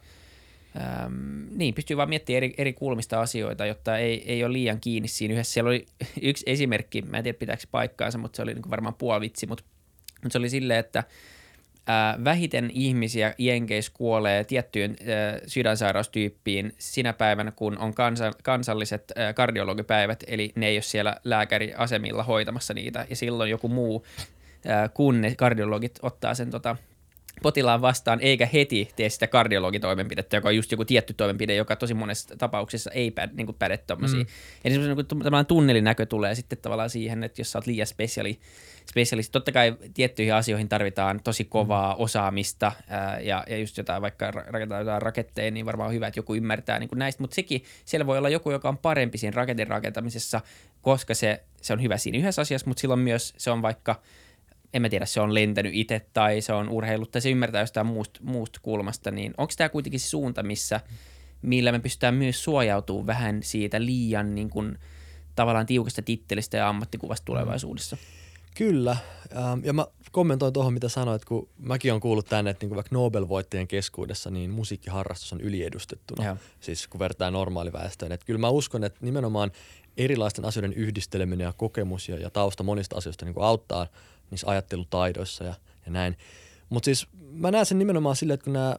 Ähm, 0.80 1.58
niin, 1.58 1.74
pystyy 1.74 1.96
vaan 1.96 2.08
miettimään 2.08 2.36
eri, 2.36 2.54
eri 2.58 2.72
kulmista 2.72 3.20
asioita, 3.20 3.66
jotta 3.66 3.98
ei, 3.98 4.32
ei 4.32 4.44
ole 4.44 4.52
liian 4.52 4.80
kiinni 4.80 5.08
siinä 5.08 5.34
yhdessä. 5.34 5.52
Siellä 5.52 5.68
oli 5.68 5.86
yksi 6.22 6.44
esimerkki, 6.46 7.02
mä 7.02 7.16
en 7.16 7.22
tiedä 7.22 7.38
pitääkö 7.38 7.62
paikkaansa, 7.70 8.18
mutta 8.18 8.36
se 8.36 8.42
oli 8.42 8.54
niin 8.54 8.70
varmaan 8.70 8.94
puolivitsi, 8.94 9.46
mutta, 9.46 9.64
mutta 10.22 10.32
se 10.32 10.38
oli 10.38 10.50
silleen, 10.50 10.80
että 10.80 11.04
ää, 11.86 12.18
vähiten 12.24 12.70
ihmisiä 12.74 13.34
Jenkeissä 13.38 13.92
kuolee 13.94 14.44
tiettyyn 14.44 14.90
ää, 15.00 15.38
sydänsairaustyyppiin 15.46 16.72
sinä 16.78 17.12
päivänä, 17.12 17.50
kun 17.50 17.78
on 17.78 17.94
kansa, 17.94 18.32
kansalliset 18.42 19.12
ää, 19.16 19.32
kardiologipäivät, 19.32 20.24
eli 20.26 20.52
ne 20.54 20.66
ei 20.66 20.76
ole 20.76 20.82
siellä 20.82 21.16
lääkäriasemilla 21.24 22.22
hoitamassa 22.22 22.74
niitä, 22.74 23.06
ja 23.10 23.16
silloin 23.16 23.50
joku 23.50 23.68
muu 23.68 24.06
kun 24.94 25.20
ne 25.20 25.34
kardiologit 25.34 25.98
ottaa 26.02 26.34
sen 26.34 26.50
tota, 26.50 26.76
potilaan 27.42 27.82
vastaan, 27.82 28.20
eikä 28.20 28.48
heti 28.52 28.88
tee 28.96 29.08
sitä 29.08 29.26
kardiologitoimenpidettä, 29.26 30.36
joka 30.36 30.48
on 30.48 30.56
just 30.56 30.70
joku 30.70 30.84
tietty 30.84 31.14
toimenpide, 31.14 31.54
joka 31.54 31.76
tosi 31.76 31.94
monessa 31.94 32.36
tapauksessa 32.36 32.90
ei 32.90 33.10
päde, 33.10 33.32
niin 33.34 33.46
kuin 33.46 33.56
päde 33.58 33.78
tommosia. 33.78 34.20
Mm. 34.20 34.26
Eli 34.64 34.74
semmoinen 34.74 34.96
niin 34.96 35.32
kuin, 35.32 35.46
tunnelinäkö 35.46 36.06
tulee 36.06 36.34
sitten 36.34 36.58
tavallaan 36.62 36.90
siihen, 36.90 37.24
että 37.24 37.40
jos 37.40 37.52
sä 37.52 37.58
oot 37.58 37.66
liian 37.66 37.86
spesiali, 37.86 38.38
spesialisti, 38.90 39.32
totta 39.32 39.52
kai 39.52 39.76
tiettyihin 39.94 40.34
asioihin 40.34 40.68
tarvitaan 40.68 41.20
tosi 41.24 41.44
kovaa 41.44 41.94
mm. 41.94 42.00
osaamista 42.00 42.72
ää, 42.88 43.20
ja, 43.20 43.44
ja 43.48 43.58
just 43.58 43.76
jotain, 43.76 44.02
vaikka 44.02 44.30
rakentaa 44.30 44.78
jotain 44.78 45.02
raketteja, 45.02 45.50
niin 45.50 45.66
varmaan 45.66 45.88
on 45.88 45.94
hyvä, 45.94 46.06
että 46.06 46.18
joku 46.18 46.34
ymmärtää 46.34 46.78
niin 46.78 46.88
kuin 46.88 46.98
näistä, 46.98 47.22
mutta 47.22 47.34
sekin, 47.34 47.62
siellä 47.84 48.06
voi 48.06 48.18
olla 48.18 48.28
joku, 48.28 48.50
joka 48.50 48.68
on 48.68 48.78
parempi 48.78 49.18
siinä 49.18 49.34
raketin 49.34 49.66
rakentamisessa, 49.66 50.40
koska 50.82 51.14
se, 51.14 51.44
se 51.62 51.72
on 51.72 51.82
hyvä 51.82 51.96
siinä 51.96 52.18
yhdessä 52.18 52.42
asiassa, 52.42 52.66
mutta 52.66 52.80
silloin 52.80 53.00
myös 53.00 53.34
se 53.36 53.50
on 53.50 53.62
vaikka– 53.62 53.96
en 54.74 54.82
mä 54.82 54.88
tiedä, 54.88 55.06
se 55.06 55.20
on 55.20 55.34
lentänyt 55.34 55.74
itse 55.74 56.06
tai 56.12 56.40
se 56.40 56.52
on 56.52 56.68
urheillut 56.68 57.10
tai 57.10 57.20
se 57.20 57.30
ymmärtää 57.30 57.60
jostain 57.60 57.86
muusta, 57.86 58.20
muusta 58.22 58.60
kulmasta, 58.62 59.10
niin 59.10 59.34
onko 59.38 59.52
tämä 59.56 59.68
kuitenkin 59.68 60.00
se 60.00 60.08
suunta, 60.08 60.42
missä, 60.42 60.80
millä 61.42 61.72
me 61.72 61.78
pystytään 61.78 62.14
myös 62.14 62.44
suojautumaan 62.44 63.06
vähän 63.06 63.42
siitä 63.42 63.80
liian 63.80 64.34
niin 64.34 64.50
kuin, 64.50 64.78
tavallaan 65.34 65.66
tiukasta 65.66 66.02
tittelistä 66.02 66.56
ja 66.56 66.68
ammattikuvasta 66.68 67.22
mm. 67.22 67.26
tulevaisuudessa? 67.26 67.96
Kyllä, 68.56 68.96
ähm, 69.36 69.64
ja 69.64 69.72
mä 69.72 69.86
kommentoin 70.12 70.52
tuohon, 70.52 70.72
mitä 70.74 70.88
sanoit, 70.88 71.24
kun 71.24 71.48
mäkin 71.58 71.92
olen 71.92 72.00
kuullut 72.00 72.26
tänne, 72.26 72.50
että 72.50 72.66
niin 72.66 72.74
vaikka 72.74 72.96
Nobel-voittajien 72.96 73.68
keskuudessa, 73.68 74.30
niin 74.30 74.50
musiikkiharrastus 74.50 75.32
on 75.32 75.40
yliedustettuna, 75.40 76.24
ja. 76.24 76.36
siis 76.60 76.88
kun 76.88 76.98
vertaa 76.98 77.30
normaaliväestöön. 77.30 78.12
Että 78.12 78.26
kyllä 78.26 78.40
mä 78.40 78.48
uskon, 78.48 78.84
että 78.84 78.98
nimenomaan 79.02 79.50
erilaisten 79.96 80.44
asioiden 80.44 80.72
yhdisteleminen 80.72 81.44
ja 81.44 81.52
kokemus 81.56 82.08
ja, 82.08 82.18
ja 82.18 82.30
tausta 82.30 82.62
monista 82.62 82.96
asioista 82.96 83.24
niin 83.24 83.34
auttaa– 83.38 83.86
niissä 84.30 84.50
ajattelutaidoissa 84.50 85.44
ja, 85.44 85.54
ja 85.86 85.92
näin. 85.92 86.16
Mutta 86.68 86.84
siis 86.84 87.06
mä 87.30 87.50
näen 87.50 87.66
sen 87.66 87.78
nimenomaan 87.78 88.16
silleen, 88.16 88.34
että 88.34 88.44
kun 88.44 88.52
nämä 88.52 88.76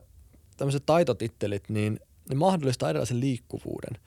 tämmöiset 0.57 0.83
taitotittelit, 0.85 1.69
niin 1.69 1.99
ne 2.29 2.35
mahdollistaa 2.35 2.89
erilaisen 2.89 3.19
liikkuvuuden. 3.19 4.01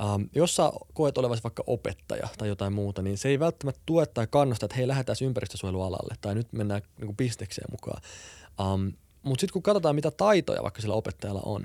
Ähm, 0.00 0.22
jos 0.34 0.56
sä 0.56 0.70
koet 0.94 1.18
olevasi 1.18 1.42
vaikka 1.42 1.64
opettaja 1.66 2.28
tai 2.38 2.48
jotain 2.48 2.72
muuta, 2.72 3.02
niin 3.02 3.18
se 3.18 3.28
ei 3.28 3.38
välttämättä 3.38 3.80
tue 3.86 4.06
tai 4.06 4.26
kannusta, 4.30 4.66
että 4.66 4.76
hei 4.76 4.88
lähdetään 4.88 5.16
ympäristösuojelualalle 5.22 6.14
tai 6.20 6.34
nyt 6.34 6.52
mennään 6.52 6.82
niin 6.98 7.06
kuin 7.06 7.16
bisnekseen 7.16 7.68
mukaan. 7.70 8.02
Ähm, 8.60 8.88
Mutta 9.22 9.40
sitten 9.40 9.52
kun 9.52 9.62
katsotaan, 9.62 9.94
mitä 9.94 10.10
taitoja 10.10 10.62
vaikka 10.62 10.80
sillä 10.80 10.94
opettajalla 10.94 11.42
on, 11.44 11.62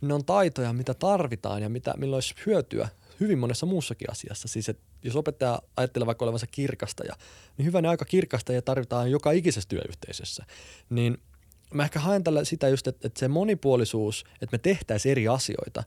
niin 0.00 0.08
ne 0.08 0.14
on 0.14 0.24
taitoja, 0.24 0.72
mitä 0.72 0.94
tarvitaan 0.94 1.62
ja 1.62 1.68
mitä, 1.68 1.94
milloin 1.96 2.16
olisi 2.16 2.34
hyötyä 2.46 2.88
hyvin 3.20 3.38
monessa 3.38 3.66
muussakin 3.66 4.10
asiassa. 4.10 4.48
Siis 4.48 4.68
että 4.68 4.82
jos 5.02 5.16
opettaja 5.16 5.62
ajattelee 5.76 6.06
vaikka 6.06 6.24
olevansa 6.24 6.46
kirkastaja, 6.46 7.14
niin 7.58 7.66
hyvänä 7.66 7.90
aika 7.90 8.04
kirkastajia 8.04 8.62
tarvitaan 8.62 9.10
joka 9.10 9.32
ikisessä 9.32 9.68
työyhteisössä. 9.68 10.44
Niin 10.90 11.18
mä 11.74 11.84
ehkä 11.84 12.00
haen 12.00 12.24
tällä 12.24 12.44
sitä 12.44 12.68
just, 12.68 12.86
että, 12.86 13.06
että 13.06 13.20
se 13.20 13.28
monipuolisuus, 13.28 14.24
että 14.42 14.54
me 14.54 14.58
tehtäisiin 14.58 15.10
eri 15.10 15.28
asioita, 15.28 15.84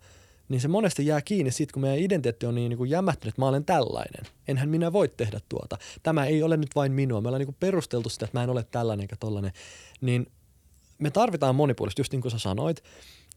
niin 0.50 0.62
se 0.62 0.68
monesti 0.68 1.06
jää 1.06 1.22
kiinni 1.22 1.52
siitä, 1.52 1.74
kun 1.74 1.82
meidän 1.82 2.00
identiteetti 2.00 2.46
on 2.46 2.56
niin, 2.56 2.70
niin 2.70 2.78
kuin 2.78 2.90
jämähtynyt, 2.90 3.32
että 3.32 3.42
mä 3.42 3.48
olen 3.48 3.66
tällainen. 3.66 4.26
Enhän 4.48 4.70
minä 4.70 4.94
voi 4.94 5.08
tehdä 5.08 5.40
tuota. 5.50 5.78
Tämä 6.04 6.26
ei 6.26 6.44
ole 6.44 6.58
nyt 6.58 6.76
vain 6.76 6.92
minua. 6.92 7.22
Me 7.22 7.28
ollaan 7.28 7.40
niin 7.40 7.48
kuin 7.48 7.58
perusteltu 7.60 8.10
sitä, 8.10 8.26
että 8.26 8.38
mä 8.38 8.44
en 8.44 8.50
ole 8.50 8.64
tällainen 8.72 9.04
eikä 9.04 9.16
tollainen. 9.20 9.52
Niin 10.02 10.32
me 11.00 11.12
tarvitaan 11.12 11.56
monipuolista, 11.56 12.00
just 12.00 12.12
niin 12.12 12.22
kuin 12.22 12.32
sä 12.32 12.40
sanoit, 12.40 12.84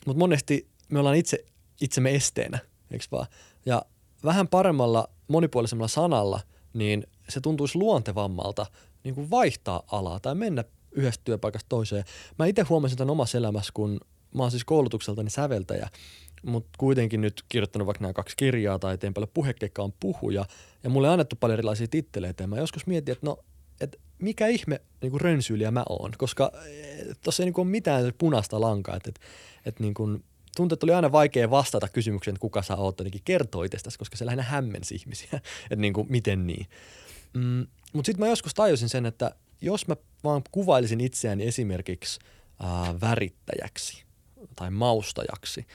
mutta 0.06 0.18
monesti 0.18 0.68
me 0.88 0.98
ollaan 0.98 1.16
itse 1.16 1.44
itsemme 1.80 2.14
esteenä, 2.14 2.58
eikö 2.90 3.04
vaan? 3.12 3.26
Ja 3.66 3.82
vähän 4.24 4.48
paremmalla, 4.48 5.08
monipuolisemmalla 5.28 5.88
sanalla, 5.88 6.40
niin 6.72 7.06
se 7.28 7.40
tuntuisi 7.40 7.78
luontevammalta 7.78 8.66
niin 9.04 9.14
kuin 9.14 9.30
vaihtaa 9.30 9.82
alaa 9.92 10.20
tai 10.20 10.34
mennä 10.34 10.64
yhdestä 10.92 11.24
työpaikasta 11.24 11.68
toiseen. 11.68 12.04
Mä 12.38 12.46
itse 12.46 12.62
huomasin 12.62 12.98
tämän 12.98 13.10
omassa 13.10 13.38
elämässä, 13.38 13.72
kun 13.74 14.00
mä 14.34 14.42
oon 14.42 14.50
siis 14.50 14.64
koulutukseltani 14.64 15.30
säveltäjä, 15.30 15.88
mutta 16.42 16.70
kuitenkin 16.78 17.20
nyt 17.20 17.44
kirjoittanut 17.48 17.86
vaikka 17.86 18.02
nämä 18.02 18.12
kaksi 18.12 18.36
kirjaa 18.36 18.78
tai 18.78 18.98
teen 18.98 19.14
paljon 19.14 19.30
puhekeikkaa 19.34 19.84
on 19.84 19.92
puhuja 20.00 20.44
ja 20.84 20.90
mulle 20.90 21.08
on 21.08 21.12
annettu 21.12 21.36
paljon 21.40 21.58
erilaisia 21.58 21.88
titteleitä 21.88 22.42
ja 22.42 22.48
mä 22.48 22.56
joskus 22.56 22.86
mietin, 22.86 23.12
että 23.12 23.26
no, 23.26 23.38
että 23.80 23.98
mikä 24.18 24.46
ihme 24.46 24.80
niin 25.02 25.10
kuin 25.10 25.20
rönsyyliä 25.20 25.70
mä 25.70 25.84
oon, 25.88 26.12
koska 26.18 26.52
eh, 26.66 27.16
tuossa 27.24 27.42
ei 27.42 27.44
niin 27.44 27.54
kuin 27.54 27.66
ole 27.66 27.70
mitään 27.70 28.12
punaista 28.18 28.60
lankaa, 28.60 28.96
että, 28.96 29.08
että, 29.08 29.20
että 29.66 29.82
niin 29.82 29.94
kuin 29.94 30.24
tuntuu, 30.56 30.74
että 30.74 30.86
oli 30.86 30.94
aina 30.94 31.12
vaikea 31.12 31.50
vastata 31.50 31.88
kysymykseen, 31.88 32.34
että 32.34 32.40
kuka 32.40 32.62
sä 32.62 32.76
oot, 32.76 32.98
jotenkin 32.98 33.22
kertoo 33.24 33.62
itsestäsi, 33.62 33.98
koska 33.98 34.16
se 34.16 34.26
lähinnä 34.26 34.42
hämmensi 34.42 34.94
ihmisiä, 34.94 35.28
että 35.70 35.76
niin 35.76 35.92
kuin, 35.92 36.06
miten 36.10 36.46
niin. 36.46 36.66
Mm, 37.34 37.66
Mutta 37.92 38.06
sitten 38.06 38.20
mä 38.20 38.30
joskus 38.30 38.54
tajusin 38.54 38.88
sen, 38.88 39.06
että 39.06 39.34
jos 39.60 39.88
mä 39.88 39.96
vaan 40.24 40.42
kuvailisin 40.50 41.00
itseäni 41.00 41.46
esimerkiksi 41.46 42.20
äh, 42.64 43.00
värittäjäksi 43.00 44.04
tai 44.56 44.70
maustajaksi, 44.70 45.66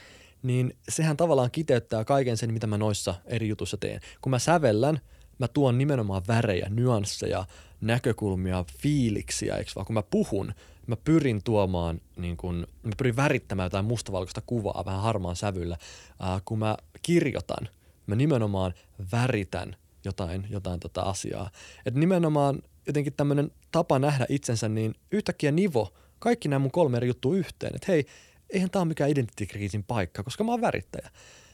niin 0.44 0.74
sehän 0.90 1.18
tavallaan 1.18 1.52
kiteyttää 1.52 2.06
kaiken 2.06 2.38
sen, 2.38 2.54
mitä 2.54 2.68
mä 2.68 2.78
noissa 2.78 3.16
eri 3.26 3.48
jutuissa 3.48 3.78
teen. 3.78 4.02
Kun 4.22 4.30
mä 4.30 4.40
sävellän, 4.40 5.00
mä 5.40 5.48
tuon 5.48 5.78
nimenomaan 5.78 6.22
värejä, 6.28 6.68
nyansseja, 6.70 7.46
näkökulmia, 7.82 8.66
fiiliksiä, 8.82 9.56
eikö 9.56 9.72
vaan 9.76 9.86
kun 9.86 9.94
mä 9.94 10.04
puhun, 10.04 10.54
mä 10.88 10.96
pyrin 10.96 11.44
tuomaan, 11.44 12.02
niin 12.18 12.38
kun, 12.38 12.68
mä 12.84 12.92
pyrin 12.98 13.16
värittämään 13.16 13.66
jotain 13.66 13.86
mustavalkoista 13.86 14.42
kuvaa 14.46 14.84
vähän 14.86 15.02
harmaan 15.02 15.36
sävyllä. 15.36 15.78
Ää, 16.20 16.42
kun 16.46 16.60
mä 16.60 16.78
kirjoitan, 17.02 17.70
mä 18.08 18.16
nimenomaan 18.16 18.74
väritän 19.12 19.76
jotain, 20.06 20.48
jotain 20.50 20.80
tota 20.80 21.02
asiaa. 21.02 21.50
Et 21.86 21.96
nimenomaan 21.96 22.62
jotenkin 22.88 23.14
tämmöinen 23.14 23.52
tapa 23.72 24.00
nähdä 24.00 24.26
itsensä, 24.30 24.70
niin 24.70 24.96
yhtäkkiä 25.12 25.52
nivo 25.52 25.94
kaikki 26.20 26.48
nämä 26.48 26.60
mun 26.60 26.72
kolme 26.72 26.98
eri 26.98 27.08
juttua 27.08 27.36
yhteen. 27.36 27.76
Että 27.76 27.92
hei, 27.92 28.06
eihän 28.50 28.70
tämä 28.70 28.82
ole 28.82 28.88
mikään 28.88 29.10
identiteettikriisin 29.10 29.84
paikka, 29.84 30.24
koska 30.24 30.44
mä 30.44 30.52
oon 30.52 30.62
värittäjä. 30.62 31.10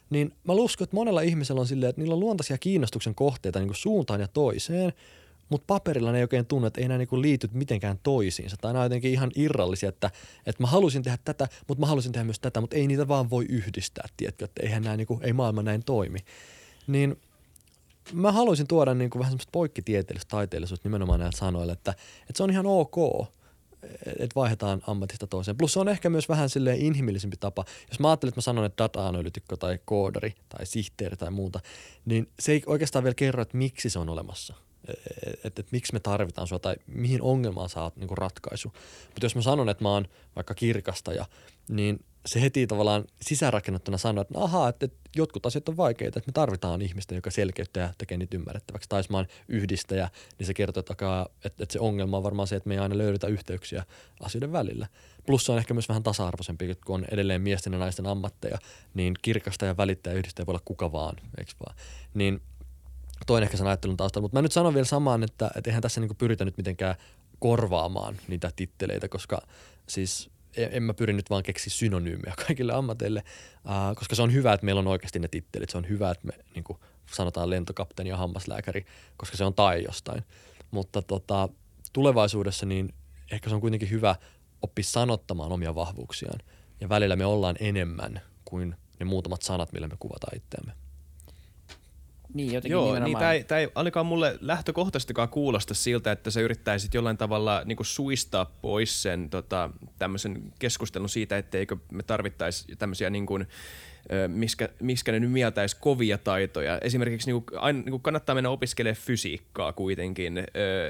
Niin 0.09 0.33
mä 0.43 0.53
uskon, 0.53 0.85
että 0.85 0.95
monella 0.95 1.21
ihmisellä 1.21 1.61
on 1.61 1.67
silleen, 1.67 1.89
että 1.89 2.01
niillä 2.01 2.13
on 2.13 2.19
luontaisia 2.19 2.57
kiinnostuksen 2.57 3.15
kohteita 3.15 3.59
niin 3.59 3.67
kuin 3.67 3.75
suuntaan 3.75 4.21
ja 4.21 4.27
toiseen– 4.27 4.93
mutta 5.49 5.65
paperilla 5.67 6.11
ne 6.11 6.17
ei 6.17 6.23
oikein 6.23 6.45
tunne, 6.45 6.67
että 6.67 6.81
ei 6.81 6.87
nämä 6.87 6.97
niinku 6.97 7.21
liity 7.21 7.49
mitenkään 7.53 7.99
toisiinsa. 8.03 8.57
Tai 8.61 8.73
nämä 8.73 8.81
on 8.81 8.85
jotenkin 8.85 9.11
ihan 9.11 9.31
irrallisia, 9.35 9.89
että, 9.89 10.11
että 10.45 10.63
mä 10.63 10.67
halusin 10.67 11.03
tehdä 11.03 11.17
tätä, 11.25 11.47
mutta 11.67 11.81
mä 11.81 11.87
halusin 11.87 12.11
tehdä 12.11 12.23
myös 12.23 12.39
tätä, 12.39 12.61
mutta 12.61 12.75
ei 12.75 12.87
niitä 12.87 13.07
vaan 13.07 13.29
voi 13.29 13.45
yhdistää, 13.49 14.07
tiedätkö, 14.17 14.45
että 14.45 14.63
eihän 14.63 14.83
nämä, 14.83 14.97
niinku, 14.97 15.19
ei 15.23 15.33
maailma 15.33 15.63
näin 15.63 15.83
toimi. 15.85 16.19
Niin 16.87 17.21
mä 18.13 18.31
haluaisin 18.31 18.67
tuoda 18.67 18.93
niinku 18.93 19.19
vähän 19.19 19.31
semmoista 19.31 19.51
poikkitieteellistä 19.51 20.29
taiteellisuutta 20.29 20.89
nimenomaan 20.89 21.19
näillä 21.19 21.37
sanoilla, 21.37 21.73
että, 21.73 21.91
että 22.21 22.37
se 22.37 22.43
on 22.43 22.51
ihan 22.51 22.65
ok, 22.65 22.95
että 24.19 24.35
vaihdetaan 24.35 24.81
ammatista 24.87 25.27
toiseen. 25.27 25.57
Plus 25.57 25.73
se 25.73 25.79
on 25.79 25.89
ehkä 25.89 26.09
myös 26.09 26.29
vähän 26.29 26.49
silleen 26.49 26.79
inhimillisempi 26.79 27.37
tapa. 27.37 27.65
Jos 27.89 27.99
mä 27.99 28.09
ajattelen, 28.09 28.29
että 28.29 28.37
mä 28.37 28.41
sanon, 28.41 28.65
että 28.65 28.83
data-analytikko 28.83 29.57
tai 29.57 29.79
koodari 29.85 30.33
tai 30.49 30.65
sihteeri 30.65 31.17
tai 31.17 31.31
muuta, 31.31 31.59
niin 32.05 32.29
se 32.39 32.51
ei 32.51 32.63
oikeastaan 32.65 33.03
vielä 33.03 33.15
kerro, 33.15 33.41
että 33.41 33.57
miksi 33.57 33.89
se 33.89 33.99
on 33.99 34.09
olemassa 34.09 34.53
että 34.87 35.47
et, 35.47 35.59
et 35.59 35.71
miksi 35.71 35.93
me 35.93 35.99
tarvitaan 35.99 36.47
sua 36.47 36.59
tai 36.59 36.75
mihin 36.87 37.21
ongelmaan 37.21 37.69
sä 37.69 37.81
oot 37.83 37.95
niinku 37.95 38.15
ratkaisu. 38.15 38.73
Mutta 39.05 39.25
jos 39.25 39.35
mä 39.35 39.41
sanon, 39.41 39.69
että 39.69 39.83
mä 39.83 39.89
oon 39.89 40.07
vaikka 40.35 40.53
kirkastaja, 40.53 41.25
niin 41.69 41.99
se 42.25 42.41
heti 42.41 42.67
tavallaan 42.67 43.05
sisäänrakennettuna 43.21 43.97
sanoo, 43.97 44.21
että 44.21 44.39
ahaa, 44.39 44.69
että, 44.69 44.85
että 44.85 44.99
jotkut 45.15 45.45
asiat 45.45 45.69
on 45.69 45.77
vaikeita, 45.77 46.19
että 46.19 46.29
me 46.29 46.33
tarvitaan 46.33 46.81
ihmistä, 46.81 47.15
joka 47.15 47.31
selkeyttää 47.31 47.83
ja 47.83 47.93
tekee 47.97 48.17
niitä 48.17 48.37
ymmärrettäväksi. 48.37 48.89
Tai 48.89 48.99
jos 48.99 49.09
mä 49.09 49.17
oon 49.17 49.27
yhdistäjä, 49.47 50.09
niin 50.39 50.47
se 50.47 50.53
kertoo, 50.53 50.79
että, 50.79 50.93
että, 51.45 51.63
että 51.63 51.73
se 51.73 51.79
ongelma 51.79 52.17
on 52.17 52.23
varmaan 52.23 52.47
se, 52.47 52.55
että 52.55 52.67
me 52.67 52.73
ei 52.73 52.79
aina 52.79 52.97
löydetä 52.97 53.27
yhteyksiä 53.27 53.83
asioiden 54.19 54.51
välillä. 54.51 54.87
Plus 55.25 55.45
se 55.45 55.51
on 55.51 55.57
ehkä 55.57 55.73
myös 55.73 55.89
vähän 55.89 56.03
tasa-arvoisempi, 56.03 56.75
kun 56.85 56.95
on 56.95 57.05
edelleen 57.11 57.41
miesten 57.41 57.73
ja 57.73 57.79
naisten 57.79 58.07
ammatteja, 58.07 58.57
niin 58.93 59.13
kirkasta 59.21 59.65
ja 59.65 59.77
välittäjä 59.77 60.15
yhdistäjä 60.15 60.45
voi 60.45 60.51
olla 60.51 60.61
kuka 60.65 60.91
vaan, 60.91 61.15
eikö 61.37 61.51
vaan? 61.65 61.75
Niin 62.13 62.41
toinen 63.25 63.43
ehkä 63.43 63.57
sen 63.57 63.67
ajattelun 63.67 63.97
taustalla. 63.97 64.23
Mutta 64.23 64.37
mä 64.37 64.41
nyt 64.41 64.51
sanon 64.51 64.73
vielä 64.73 64.85
samaan, 64.85 65.23
että, 65.23 65.51
että 65.55 65.69
eihän 65.69 65.81
tässä 65.81 66.01
niinku 66.01 66.15
pyritä 66.15 66.45
nyt 66.45 66.57
mitenkään 66.57 66.95
korvaamaan 67.39 68.17
niitä 68.27 68.51
titteleitä, 68.55 69.07
koska 69.07 69.41
siis 69.89 70.29
en, 70.57 70.69
en 70.71 70.83
mä 70.83 70.93
pyri 70.93 71.13
nyt 71.13 71.29
vaan 71.29 71.43
keksiä 71.43 71.73
synonyymejä 71.73 72.33
kaikille 72.47 72.73
ammateille, 72.73 73.23
äh, 73.69 73.95
koska 73.95 74.15
se 74.15 74.21
on 74.21 74.33
hyvä, 74.33 74.53
että 74.53 74.65
meillä 74.65 74.79
on 74.79 74.87
oikeasti 74.87 75.19
ne 75.19 75.27
tittelit. 75.27 75.69
Se 75.69 75.77
on 75.77 75.89
hyvä, 75.89 76.11
että 76.11 76.27
me 76.27 76.33
niin 76.55 76.63
kuin 76.63 76.79
sanotaan 77.13 77.49
lentokapteeni 77.49 78.09
ja 78.09 78.17
hammaslääkäri, 78.17 78.85
koska 79.17 79.37
se 79.37 79.43
on 79.43 79.53
tai 79.53 79.83
jostain. 79.83 80.23
Mutta 80.71 81.01
tota, 81.01 81.49
tulevaisuudessa 81.93 82.65
niin 82.65 82.93
ehkä 83.31 83.49
se 83.49 83.55
on 83.55 83.61
kuitenkin 83.61 83.89
hyvä 83.89 84.15
oppia 84.61 84.83
sanottamaan 84.83 85.51
omia 85.51 85.75
vahvuuksiaan. 85.75 86.39
Ja 86.81 86.89
välillä 86.89 87.15
me 87.15 87.25
ollaan 87.25 87.55
enemmän 87.59 88.21
kuin 88.45 88.75
ne 88.99 89.05
muutamat 89.05 89.41
sanat, 89.41 89.73
millä 89.73 89.87
me 89.87 89.95
kuvataan 89.99 90.37
itseämme. 90.37 90.82
Niin, 92.33 92.53
jotenkin 92.53 92.71
Joo, 92.71 92.85
nimenomaan. 92.85 93.09
niin 93.11 93.19
tämä 93.19 93.31
ei, 93.31 93.43
tää 93.43 93.59
ei 93.59 93.67
ainakaan 93.75 94.05
mulle 94.05 94.37
lähtökohtaisestikaan 94.41 95.29
kuulosta 95.29 95.73
siltä, 95.73 96.11
että 96.11 96.31
sä 96.31 96.41
yrittäisit 96.41 96.93
jollain 96.93 97.17
tavalla 97.17 97.61
niin 97.65 97.75
kuin 97.75 97.87
suistaa 97.87 98.45
pois 98.61 99.01
sen 99.01 99.29
tota, 99.29 99.69
tämmöisen 99.99 100.53
keskustelun 100.59 101.09
siitä, 101.09 101.37
etteikö 101.37 101.77
me 101.91 102.03
tarvittaisi 102.03 102.75
tämmöisiä 102.75 103.09
niin 103.09 103.25
kuin, 103.25 103.47
miskä, 104.27 104.69
miskä 104.79 105.11
ne 105.11 105.19
nyt 105.19 105.31
mieltäisi 105.31 105.77
kovia 105.79 106.17
taitoja. 106.17 106.77
Esimerkiksi 106.81 107.31
niin 107.31 107.43
kuin, 107.43 107.59
aina, 107.59 107.79
niin 107.79 107.91
kuin 107.91 108.01
kannattaa 108.01 108.35
mennä 108.35 108.49
opiskelemaan 108.49 109.01
fysiikkaa 109.01 109.73
kuitenkin 109.73 110.43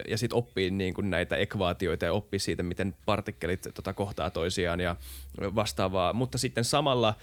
ja 0.08 0.18
sitten 0.18 0.38
oppii 0.38 0.72
niin 0.72 0.94
kuin 0.94 1.10
näitä 1.10 1.36
ekvaatioita 1.36 2.06
ja 2.06 2.14
oppii 2.14 2.40
siitä, 2.40 2.64
miten 2.64 2.96
partikkelit 3.06 3.68
tota, 3.74 3.94
kohtaa 3.94 4.30
toisiaan 4.30 4.80
ja 4.80 4.96
vastaavaa. 5.42 6.14
Mutta 6.14 6.38
sitten 6.38 6.64
samalla 6.64 7.16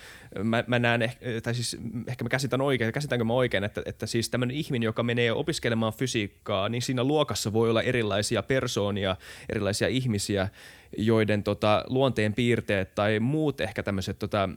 mä, 0.43 0.65
mä 0.67 0.79
näen, 0.79 1.13
tai 1.43 1.55
siis 1.55 1.77
ehkä 2.09 2.25
mä 2.25 2.29
käsitän 2.29 2.61
oikein, 2.61 2.93
käsitänkö 2.93 3.25
mä 3.25 3.33
oikein, 3.33 3.65
että, 3.65 3.83
että 3.87 4.07
siis 4.07 4.31
tämmöinen 4.31 4.57
ihminen, 4.57 4.87
joka 4.87 5.03
menee 5.03 5.33
opiskelemaan 5.33 5.93
fysiikkaa, 5.93 6.69
niin 6.69 6.83
siinä 6.83 7.05
luokassa 7.05 7.53
voi 7.53 7.71
olla 7.71 7.83
erilaisia 7.83 8.43
persoonia, 8.43 9.17
erilaisia 9.49 9.89
ihmisiä, 9.89 10.49
joiden 10.97 11.43
tota, 11.43 11.85
luonteen 11.89 12.35
piirteet 12.35 12.95
tai 12.95 13.21
muut 13.21 13.61
ehkä 13.61 13.83
tämmöiset 13.83 14.19
tota, 14.19 14.49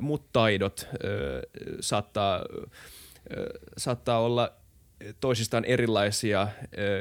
muut 0.00 0.32
taidot 0.32 0.88
ö, 1.04 1.42
saattaa, 1.80 2.40
ö, 3.36 3.60
saattaa 3.76 4.20
olla 4.20 4.52
toisistaan 5.20 5.64
erilaisia 5.64 6.48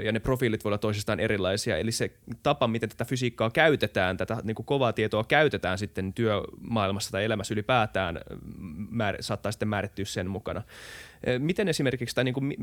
ja 0.04 0.12
ne 0.12 0.20
profiilit 0.20 0.64
voi 0.64 0.70
olla 0.70 0.78
toisistaan 0.78 1.20
erilaisia. 1.20 1.78
Eli 1.78 1.92
se 1.92 2.12
tapa, 2.44 2.68
miten 2.68 2.90
tätä 2.90 3.06
fysiikkaa 3.06 3.50
käytetään, 3.50 4.18
tätä 4.18 4.38
niin 4.44 4.56
kuin 4.56 4.66
kovaa 4.66 4.94
tietoa 4.94 5.24
käytetään 5.24 5.78
sitten 5.78 6.14
työmaailmassa 6.14 7.12
tai 7.12 7.26
elämässä 7.26 7.54
ylipäätään, 7.54 8.20
määr, 8.90 9.18
saattaa 9.20 9.52
sitten 9.52 9.68
määrittyä 9.68 10.06
sen 10.06 10.30
mukana. 10.30 10.62
Miten 11.40 11.68
esimerkiksi, 11.68 12.16
tai 12.16 12.24
niin 12.24 12.34
kuin, 12.34 12.54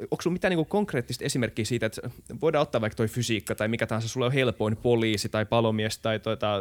onko 0.00 0.22
sinulla 0.22 0.32
mitään 0.32 0.50
niin 0.50 0.56
kuin 0.56 0.68
konkreettista 0.68 1.24
esimerkkiä 1.24 1.64
siitä, 1.64 1.86
että 1.86 2.10
voidaan 2.40 2.62
ottaa 2.62 2.80
vaikka 2.80 2.96
toi 2.96 3.08
fysiikka 3.08 3.54
tai 3.54 3.68
mikä 3.68 3.86
tahansa, 3.86 4.08
sulla 4.08 4.26
on 4.26 4.32
helpoin 4.32 4.76
poliisi 4.76 5.28
tai 5.28 5.46
palomies 5.46 5.98
tai 5.98 6.18
tuota, 6.18 6.60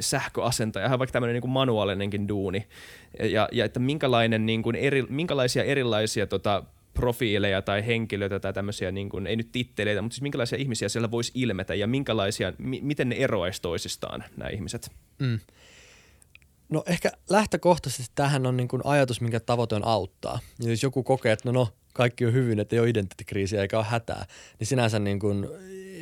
sähköasentaja, 0.00 0.86
ihan 0.86 0.98
vaikka 0.98 1.12
tämmöinen 1.12 1.40
niin 1.42 1.50
manuaalinenkin 1.50 2.28
duuni, 2.28 2.66
ja, 3.22 3.48
ja 3.52 3.64
että 3.64 3.80
minkälainen, 3.80 4.46
niin 4.46 4.62
kuin 4.62 4.76
eri, 4.76 5.02
minkälaisia 5.08 5.64
erilaisia 5.64 6.26
tota, 6.26 6.64
profiileja 6.94 7.62
tai 7.62 7.86
henkilöitä 7.86 8.40
tai 8.40 8.52
tämmöisiä, 8.52 8.90
niin 8.90 9.08
kuin, 9.08 9.26
ei 9.26 9.36
nyt 9.36 9.52
titteleitä, 9.52 10.02
mutta 10.02 10.14
siis 10.14 10.22
minkälaisia 10.22 10.58
ihmisiä 10.58 10.88
siellä 10.88 11.10
voisi 11.10 11.32
ilmetä 11.34 11.74
ja 11.74 11.86
minkälaisia, 11.86 12.52
mi, 12.58 12.80
miten 12.82 13.08
ne 13.08 13.16
eroaisi 13.16 13.62
toisistaan 13.62 14.24
nämä 14.36 14.50
ihmiset? 14.50 14.90
Mm. 15.18 15.38
No 16.68 16.82
ehkä 16.86 17.10
lähtökohtaisesti 17.30 18.12
tähän 18.14 18.46
on 18.46 18.56
niin 18.56 18.68
kuin 18.68 18.82
ajatus, 18.84 19.20
minkä 19.20 19.40
tavoite 19.40 19.74
on 19.74 19.84
auttaa. 19.84 20.38
Ja 20.64 20.70
jos 20.70 20.82
joku 20.82 21.02
kokee, 21.02 21.32
että 21.32 21.48
no, 21.48 21.52
no 21.52 21.68
kaikki 21.92 22.26
on 22.26 22.32
hyvin, 22.32 22.60
että 22.60 22.76
ei 22.76 22.80
ole 22.80 22.88
identiteettikriisiä 22.88 23.62
eikä 23.62 23.78
ole 23.78 23.86
hätää, 23.86 24.26
niin 24.58 24.66
sinänsä 24.66 24.98
niin 24.98 25.18
kuin, 25.18 25.48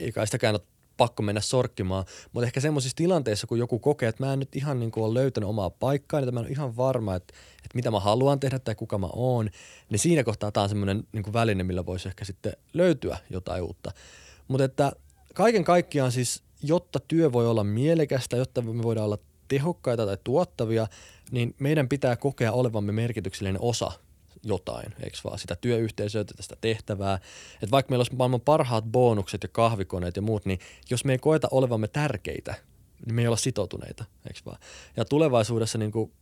ei 0.00 0.12
kai 0.12 0.26
sitäkään 0.26 0.54
ole 0.54 0.60
pakko 0.98 1.22
mennä 1.22 1.40
sorkkimaan. 1.40 2.04
Mutta 2.32 2.46
ehkä 2.46 2.60
semmoisissa 2.60 2.96
tilanteissa, 2.96 3.46
kun 3.46 3.58
joku 3.58 3.78
kokee, 3.78 4.08
että 4.08 4.24
mä 4.24 4.32
en 4.32 4.38
nyt 4.38 4.56
ihan 4.56 4.80
niin 4.80 4.90
kuin 4.90 5.04
ole 5.04 5.14
löytänyt 5.14 5.48
omaa 5.48 5.70
paikkaa, 5.70 6.20
että 6.20 6.32
mä 6.32 6.40
en 6.40 6.46
ole 6.46 6.52
ihan 6.52 6.76
varma, 6.76 7.14
että, 7.14 7.34
että 7.56 7.74
mitä 7.74 7.90
mä 7.90 8.00
haluan 8.00 8.40
tehdä 8.40 8.58
tai 8.58 8.74
kuka 8.74 8.98
mä 8.98 9.08
oon, 9.12 9.50
niin 9.90 9.98
siinä 9.98 10.24
kohtaa 10.24 10.52
tämä 10.52 10.62
on 10.62 10.68
semmoinen 10.68 11.04
niin 11.12 11.22
kuin 11.22 11.34
väline, 11.34 11.64
millä 11.64 11.86
voisi 11.86 12.08
ehkä 12.08 12.24
sitten 12.24 12.52
löytyä 12.74 13.18
jotain 13.30 13.62
uutta. 13.62 13.92
Mutta 14.48 14.64
että 14.64 14.92
kaiken 15.34 15.64
kaikkiaan 15.64 16.12
siis, 16.12 16.42
jotta 16.62 17.00
työ 17.08 17.32
voi 17.32 17.46
olla 17.46 17.64
mielekästä, 17.64 18.36
jotta 18.36 18.62
me 18.62 18.82
voidaan 18.82 19.04
olla 19.04 19.18
tehokkaita 19.48 20.06
tai 20.06 20.18
tuottavia, 20.24 20.86
niin 21.30 21.54
meidän 21.58 21.88
pitää 21.88 22.16
kokea 22.16 22.52
olevamme 22.52 22.92
merkityksellinen 22.92 23.60
osa 23.62 23.92
jotain, 24.42 24.94
eikö 25.02 25.18
vaan, 25.24 25.38
sitä 25.38 25.56
työyhteisöä, 25.56 26.24
tästä 26.24 26.56
tehtävää. 26.60 27.14
Että 27.54 27.70
vaikka 27.70 27.90
meillä 27.90 28.00
olisi 28.00 28.14
maailman 28.14 28.40
parhaat 28.40 28.84
bonukset 28.84 29.42
ja 29.42 29.48
kahvikoneet 29.48 30.16
ja 30.16 30.22
muut, 30.22 30.46
niin 30.46 30.58
jos 30.90 31.04
me 31.04 31.12
ei 31.12 31.18
koeta 31.18 31.48
olevamme 31.50 31.88
tärkeitä, 31.88 32.54
niin 33.06 33.14
me 33.14 33.22
ei 33.22 33.26
olla 33.26 33.36
sitoutuneita, 33.36 34.04
eikö 34.26 34.40
vaan. 34.46 34.58
Ja 34.96 35.04
tulevaisuudessa 35.04 35.78
niin 35.78 35.92
kuin, 35.92 36.12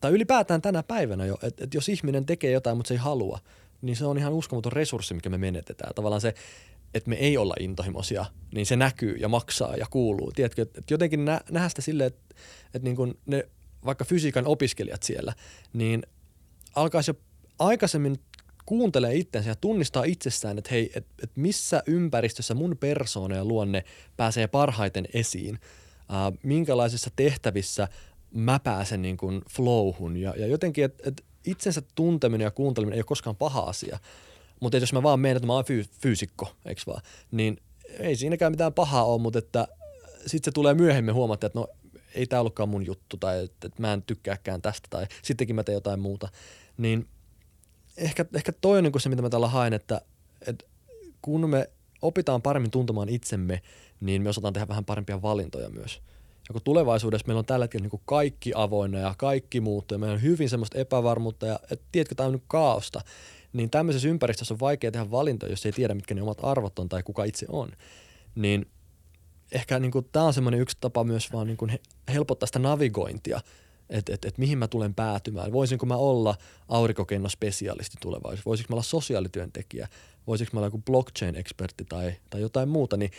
tai 0.00 0.12
ylipäätään 0.12 0.62
tänä 0.62 0.82
päivänä 0.82 1.26
jo, 1.26 1.34
että, 1.42 1.64
että 1.64 1.76
jos 1.76 1.88
ihminen 1.88 2.26
tekee 2.26 2.50
jotain, 2.50 2.76
mutta 2.76 2.88
se 2.88 2.94
ei 2.94 2.98
halua, 2.98 3.38
niin 3.82 3.96
se 3.96 4.06
on 4.06 4.18
ihan 4.18 4.32
uskomaton 4.32 4.72
resurssi, 4.72 5.14
mikä 5.14 5.28
me 5.28 5.38
menetetään. 5.38 5.94
Tavallaan 5.94 6.20
se, 6.20 6.34
että 6.94 7.10
me 7.10 7.16
ei 7.16 7.36
olla 7.36 7.54
intohimoisia, 7.60 8.26
niin 8.54 8.66
se 8.66 8.76
näkyy 8.76 9.16
ja 9.16 9.28
maksaa 9.28 9.76
ja 9.76 9.86
kuuluu. 9.90 10.32
Tiedätkö, 10.32 10.62
että 10.62 10.82
jotenkin 10.90 11.24
nä, 11.24 11.40
nähdä 11.50 11.68
sitä 11.68 11.82
silleen, 11.82 12.06
että, 12.06 12.34
että 12.66 12.84
niin 12.84 12.96
kuin 12.96 13.18
ne 13.26 13.48
vaikka 13.84 14.04
fysiikan 14.04 14.46
opiskelijat 14.46 15.02
siellä, 15.02 15.34
niin 15.72 16.02
alkaisi 16.74 17.10
jo 17.10 17.14
aikaisemmin 17.60 18.16
kuuntelee 18.66 19.14
itsensä 19.14 19.50
ja 19.50 19.56
tunnistaa 19.56 20.04
itsessään, 20.04 20.58
että 20.58 20.70
hei, 20.70 20.90
että 20.94 21.14
et 21.22 21.30
missä 21.36 21.82
ympäristössä 21.86 22.54
mun 22.54 22.76
persoona 22.80 23.36
ja 23.36 23.44
luonne 23.44 23.84
pääsee 24.16 24.46
parhaiten 24.46 25.08
esiin, 25.14 25.54
äh, 25.54 26.38
minkälaisissa 26.42 27.10
tehtävissä 27.16 27.88
mä 28.34 28.58
pääsen 28.58 29.02
niin 29.02 29.16
kuin 29.16 29.42
flowhun? 29.50 30.16
Ja, 30.16 30.34
ja 30.36 30.46
jotenkin, 30.46 30.84
että 30.84 31.08
et 31.08 31.24
itsensä 31.46 31.82
tunteminen 31.94 32.44
ja 32.44 32.50
kuunteleminen 32.50 32.96
ei 32.96 33.00
ole 33.00 33.04
koskaan 33.04 33.36
paha 33.36 33.60
asia, 33.60 33.98
mutta 34.60 34.76
jos 34.76 34.92
mä 34.92 35.02
vaan 35.02 35.20
menen, 35.20 35.36
että 35.36 35.46
mä 35.46 35.54
oon 35.54 35.64
fyy- 35.64 35.90
fyysikko, 36.02 36.52
eikö 36.64 36.82
vaan, 36.86 37.02
niin 37.30 37.56
ei 37.98 38.16
siinäkään 38.16 38.52
mitään 38.52 38.74
pahaa 38.74 39.04
ole, 39.04 39.20
mutta 39.20 39.38
että 39.38 39.68
sitten 40.26 40.44
se 40.44 40.54
tulee 40.54 40.74
myöhemmin 40.74 41.14
huomata, 41.14 41.46
että 41.46 41.58
no 41.58 41.68
ei 42.14 42.26
tämä 42.26 42.40
ollutkaan 42.40 42.68
mun 42.68 42.86
juttu 42.86 43.16
tai 43.16 43.44
että, 43.44 43.66
että 43.66 43.82
mä 43.82 43.92
en 43.92 44.02
tykkääkään 44.02 44.62
tästä 44.62 44.88
tai 44.90 45.06
sittenkin 45.22 45.56
mä 45.56 45.64
teen 45.64 45.74
jotain 45.74 46.00
muuta, 46.00 46.28
niin 46.76 47.06
ehkä, 48.00 48.24
ehkä 48.34 48.52
toi 48.60 48.78
on 48.78 48.84
niin 48.84 49.00
se, 49.00 49.08
mitä 49.08 49.22
mä 49.22 49.30
tällä 49.30 49.48
haen, 49.48 49.72
että, 49.72 50.00
että 50.46 50.66
kun 51.22 51.50
me 51.50 51.70
opitaan 52.02 52.42
paremmin 52.42 52.70
tuntemaan 52.70 53.08
itsemme, 53.08 53.62
niin 54.00 54.22
me 54.22 54.28
osataan 54.28 54.54
tehdä 54.54 54.68
vähän 54.68 54.84
parempia 54.84 55.22
valintoja 55.22 55.70
myös. 55.70 56.00
Ja 56.48 56.52
kun 56.52 56.62
tulevaisuudessa 56.64 57.26
meillä 57.26 57.38
on 57.38 57.44
tällä 57.44 57.64
hetkellä 57.64 57.88
niin 57.88 58.02
kaikki 58.04 58.52
avoinna 58.54 58.98
ja 58.98 59.14
kaikki 59.18 59.60
muuttuu 59.60 59.94
ja 59.94 59.98
meillä 59.98 60.14
on 60.14 60.22
hyvin 60.22 60.50
semmoista 60.50 60.78
epävarmuutta 60.78 61.46
ja 61.46 61.60
et, 61.70 61.82
tiedätkö, 61.92 62.14
tämä 62.14 62.26
on 62.26 62.32
nyt 62.32 62.44
kaaosta, 62.48 63.00
niin 63.52 63.70
tämmöisessä 63.70 64.08
ympäristössä 64.08 64.54
on 64.54 64.60
vaikea 64.60 64.90
tehdä 64.90 65.10
valintoja, 65.10 65.52
jos 65.52 65.66
ei 65.66 65.72
tiedä, 65.72 65.94
mitkä 65.94 66.14
ne 66.14 66.22
omat 66.22 66.38
arvot 66.42 66.78
on 66.78 66.88
tai 66.88 67.02
kuka 67.02 67.24
itse 67.24 67.46
on. 67.48 67.72
Niin 68.34 68.66
ehkä 69.52 69.78
niin 69.78 69.92
tämä 70.12 70.24
on 70.24 70.34
semmoinen 70.34 70.60
yksi 70.60 70.76
tapa 70.80 71.04
myös 71.04 71.32
vaan 71.32 71.46
niin 71.46 71.80
helpottaa 72.12 72.46
sitä 72.46 72.58
navigointia, 72.58 73.40
että 73.90 74.14
et, 74.14 74.24
et 74.24 74.38
mihin 74.38 74.58
mä 74.58 74.68
tulen 74.68 74.94
päätymään. 74.94 75.52
Voisinko 75.52 75.86
mä 75.86 75.96
olla 75.96 76.34
aurinkokennospesialisti 76.68 77.96
tulevaisuudessa? 78.00 78.44
Voisinko 78.46 78.72
mä 78.72 78.74
olla 78.74 78.82
sosiaalityöntekijä? 78.82 79.88
Voisinko 80.26 80.50
mä 80.52 80.58
olla 80.58 80.66
joku 80.66 80.82
blockchain-ekspertti 80.90 81.84
tai, 81.88 82.12
tai 82.30 82.40
jotain 82.40 82.68
muuta? 82.68 82.96
Niin 82.96 83.10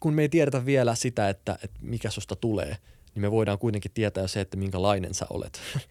kun 0.00 0.14
me 0.14 0.22
ei 0.22 0.28
tiedetä 0.28 0.66
vielä 0.66 0.94
sitä, 0.94 1.28
että, 1.28 1.58
että 1.64 1.78
mikä 1.82 2.10
susta 2.10 2.36
tulee, 2.36 2.76
niin 3.14 3.20
me 3.20 3.30
voidaan 3.30 3.58
kuitenkin 3.58 3.90
tietää 3.94 4.26
se, 4.26 4.40
että 4.40 4.56
minkälainen 4.56 5.14
sä 5.14 5.26
olet. 5.30 5.60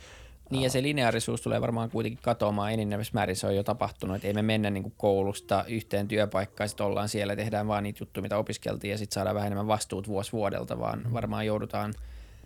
Niin 0.50 0.64
ja 0.64 0.70
se 0.70 0.82
lineaarisuus 0.82 1.42
tulee 1.42 1.62
varmaan 1.62 1.90
kuitenkin 1.90 2.20
katoamaan 2.22 2.74
enenevässä 2.74 3.12
määrin, 3.14 3.36
se 3.36 3.48
on 3.48 3.56
jo 3.56 3.64
tapahtunut, 3.64 4.16
että 4.16 4.28
ei 4.28 4.34
me 4.34 4.42
mennä 4.42 4.70
niin 4.70 4.94
koulusta 4.98 5.66
yhteen 5.68 6.08
työpaikkaan, 6.08 6.70
sitten 6.70 6.86
ollaan 6.86 7.10
siellä, 7.10 7.36
tehdään 7.36 7.68
vaan 7.68 7.84
niitä 7.84 7.98
juttuja, 8.02 8.22
mitä 8.22 8.38
opiskeltiin 8.38 8.92
ja 8.92 8.98
sitten 8.98 9.14
saadaan 9.14 9.36
vähän 9.36 9.48
enemmän 9.48 9.68
vastuut 9.68 10.08
vuosi 10.08 10.32
vuodelta, 10.32 10.80
vaan 10.80 11.04
mm. 11.04 11.14
varmaan 11.14 11.46
joudutaan, 11.46 11.94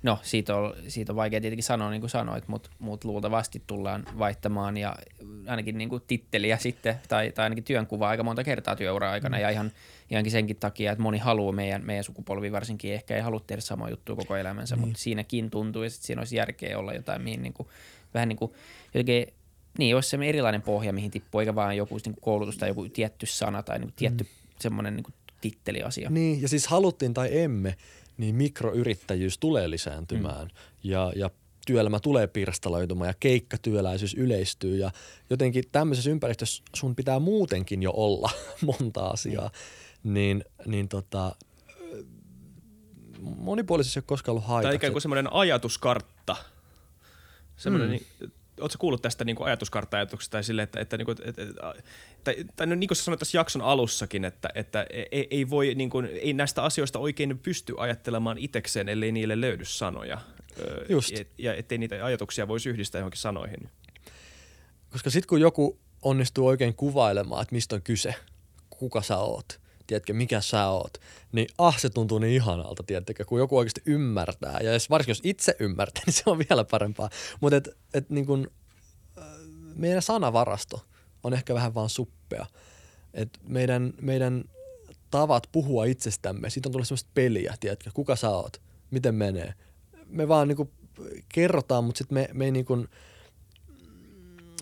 no 0.03 0.19
siitä 0.21 0.55
on, 0.55 0.73
siitä 0.87 1.11
on 1.11 1.15
vaikea 1.15 1.41
tietenkin 1.41 1.63
sanoa 1.63 1.89
niin 1.89 2.01
kuin 2.01 2.09
sanoit, 2.09 2.47
mutta 2.47 2.69
mut 2.79 3.03
luultavasti 3.03 3.63
tullaan 3.67 4.03
vaihtamaan 4.19 4.77
ja 4.77 4.95
ainakin 5.47 5.77
niin 5.77 5.89
kuin 5.89 6.03
titteliä 6.07 6.57
sitten 6.57 6.95
tai, 7.09 7.31
tai 7.31 7.43
ainakin 7.43 7.63
työnkuvaa 7.63 8.09
aika 8.09 8.23
monta 8.23 8.43
kertaa 8.43 8.75
työura 8.75 9.11
aikana 9.11 9.37
mm. 9.37 9.41
ja 9.41 9.49
ihan, 9.49 9.71
ihankin 10.11 10.31
senkin 10.31 10.55
takia, 10.55 10.91
että 10.91 11.01
moni 11.01 11.17
haluaa 11.17 11.51
meidän, 11.51 11.85
meidän 11.85 12.03
sukupolvi 12.03 12.51
varsinkin 12.51 12.93
ehkä 12.93 13.15
ei 13.15 13.21
halua 13.21 13.39
tehdä 13.47 13.61
samaa 13.61 13.89
juttua 13.89 14.15
koko 14.15 14.35
elämänsä, 14.35 14.75
mm. 14.75 14.79
mutta 14.79 14.99
siinäkin 14.99 15.49
tuntuu, 15.49 15.83
että 15.83 15.99
siinä 16.01 16.21
olisi 16.21 16.35
järkeä 16.35 16.79
olla 16.79 16.93
jotain, 16.93 17.21
mihin 17.21 17.43
niin 17.43 17.53
kuin, 17.53 17.67
vähän 18.13 18.29
niin 18.29 18.37
kuin 18.37 18.51
jotenkin, 18.93 19.27
niin 19.77 19.95
olisi 19.95 20.09
semmoinen 20.09 20.29
erilainen 20.29 20.61
pohja, 20.61 20.93
mihin 20.93 21.11
tippuu, 21.11 21.39
eikä 21.39 21.55
vaan 21.55 21.77
joku 21.77 21.95
niin 21.95 22.13
kuin 22.13 22.21
koulutus 22.21 22.57
tai 22.57 22.69
joku 22.69 22.89
tietty 22.89 23.25
sana 23.25 23.63
tai 23.63 23.79
niin 23.79 23.87
kuin 23.87 23.95
tietty 23.95 24.23
mm. 24.23 24.29
semmoinen 24.59 24.95
niin 24.95 25.03
kuin 25.03 25.13
titteliasia. 25.41 26.09
Niin, 26.09 26.41
ja 26.41 26.47
siis 26.47 26.67
haluttiin 26.67 27.13
tai 27.13 27.39
emme, 27.39 27.75
niin 28.21 28.35
mikroyrittäjyys 28.35 29.37
tulee 29.37 29.69
lisääntymään 29.69 30.47
mm. 30.47 30.53
ja, 30.83 31.13
ja 31.15 31.29
työelämä 31.65 31.99
tulee 31.99 32.27
pirstaloitumaan 32.27 33.07
ja 33.07 33.13
keikkatyöläisyys 33.19 34.13
yleistyy 34.13 34.77
ja 34.77 34.91
jotenkin 35.29 35.63
tämmöisessä 35.71 36.09
ympäristössä 36.09 36.63
sun 36.75 36.95
pitää 36.95 37.19
muutenkin 37.19 37.83
jo 37.83 37.91
olla 37.95 38.29
monta 38.79 39.05
asiaa, 39.05 39.51
mm. 40.03 40.13
niin, 40.13 40.43
niin 40.65 40.87
tota, 40.87 41.35
monipuolisessa 43.21 43.97
ei 43.97 44.01
ole 44.01 44.05
koskaan 44.07 44.33
ollut 44.33 44.47
haitaksi. 44.47 44.67
Tai 44.67 44.75
ikään 44.75 44.93
kuin 44.93 45.01
semmoinen 45.01 45.33
ajatuskartta. 45.33 46.35
Semmoinen, 47.57 47.99
mm. 48.21 48.31
Oletko 48.61 48.77
kuullut 48.79 49.01
tästä 49.01 49.25
niin 49.25 49.37
ajatuskartta-ajatuksesta 49.39 50.31
tai 50.31 50.43
sille, 50.43 50.61
että, 50.61 50.79
että, 50.79 50.97
niin 50.97 51.05
kuin, 51.05 51.17
että, 51.23 51.41
tai, 52.23 52.35
tai 52.55 52.67
no, 52.67 52.75
niin 52.75 52.87
kuin 52.87 52.95
sä 52.95 53.03
sanoit 53.03 53.19
tässä 53.19 53.37
jakson 53.37 53.61
alussakin, 53.61 54.25
että, 54.25 54.49
että 54.55 54.85
ei, 55.11 55.27
ei, 55.31 55.49
voi, 55.49 55.75
niin 55.75 55.89
kuin, 55.89 56.05
ei 56.05 56.33
näistä 56.33 56.63
asioista 56.63 56.99
oikein 56.99 57.39
pysty 57.39 57.75
ajattelemaan 57.77 58.37
itekseen, 58.37 58.89
ellei 58.89 59.11
niille 59.11 59.41
löydy 59.41 59.65
sanoja. 59.65 60.21
Just. 60.89 61.11
Ja, 61.11 61.25
ja 61.37 61.53
ettei 61.53 61.77
niitä 61.77 62.05
ajatuksia 62.05 62.47
voisi 62.47 62.69
yhdistää 62.69 62.99
johonkin 62.99 63.21
sanoihin. 63.21 63.69
koska 64.91 65.09
sitten 65.09 65.27
kun 65.27 65.41
joku 65.41 65.79
onnistuu 66.01 66.47
oikein 66.47 66.75
kuvailemaan, 66.75 67.41
että 67.41 67.55
mistä 67.55 67.75
on 67.75 67.81
kyse, 67.81 68.15
kuka 68.69 69.01
sä 69.01 69.17
oot, 69.17 69.60
tiedätkö, 69.91 70.13
mikä 70.13 70.41
sä 70.41 70.67
oot, 70.67 70.97
niin 71.31 71.47
ah, 71.57 71.79
se 71.79 71.89
tuntuu 71.89 72.19
niin 72.19 72.33
ihanalta, 72.33 72.83
tiedätkö, 72.83 73.25
kun 73.25 73.39
joku 73.39 73.57
oikeasti 73.57 73.81
ymmärtää. 73.85 74.59
Ja 74.63 74.73
jos, 74.73 74.89
varsinkin 74.89 75.11
jos 75.11 75.21
itse 75.23 75.55
ymmärtää, 75.59 76.03
niin 76.05 76.13
se 76.13 76.23
on 76.25 76.39
vielä 76.49 76.63
parempaa. 76.63 77.09
Mutta 77.41 77.57
et, 77.57 77.69
et 77.93 78.09
niin 78.09 78.25
kun, 78.25 78.51
äh, 79.17 79.23
meidän 79.75 80.01
sanavarasto 80.01 80.85
on 81.23 81.33
ehkä 81.33 81.53
vähän 81.53 81.73
vaan 81.73 81.89
suppea. 81.89 82.45
Et 83.13 83.39
meidän, 83.43 83.93
meidän 84.01 84.43
tavat 85.09 85.47
puhua 85.51 85.85
itsestämme, 85.85 86.49
siitä 86.49 86.69
on 86.69 86.71
tullut 86.71 86.87
semmoista 86.87 87.09
peliä, 87.13 87.55
tiedätkö, 87.59 87.89
kuka 87.93 88.15
sä 88.15 88.29
oot, 88.29 88.61
miten 88.91 89.15
menee. 89.15 89.53
Me 90.05 90.27
vaan 90.27 90.47
niin 90.47 90.55
kuin 90.55 90.71
kerrotaan, 91.29 91.83
mutta 91.83 91.97
sitten 91.97 92.15
me, 92.15 92.29
me 92.33 92.45
ei 92.45 92.51
niin 92.51 92.65
kuin, 92.65 92.87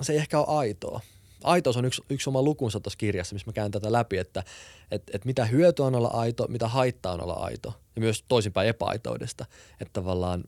se 0.01 0.13
ei 0.13 0.19
ehkä 0.19 0.39
ole 0.39 0.57
aitoa. 0.57 1.01
Aitous 1.43 1.77
on 1.77 1.85
yksi, 1.85 2.01
yksi 2.09 2.29
oma 2.29 2.41
lukunsa 2.41 2.79
tuossa 2.79 2.97
kirjassa, 2.97 3.35
missä 3.35 3.47
mä 3.47 3.53
käyn 3.53 3.71
tätä 3.71 3.91
läpi, 3.91 4.17
että 4.17 4.43
et, 4.91 5.03
et 5.13 5.25
mitä 5.25 5.45
hyötyä 5.45 5.85
on 5.85 5.95
olla 5.95 6.07
aito, 6.07 6.47
mitä 6.47 6.67
haittaa 6.67 7.13
on 7.13 7.23
olla 7.23 7.33
aito. 7.33 7.73
Ja 7.95 8.01
myös 8.01 8.23
toisinpäin 8.27 8.69
epäaitoudesta. 8.69 9.45
Että 9.81 9.93
tavallaan 9.93 10.43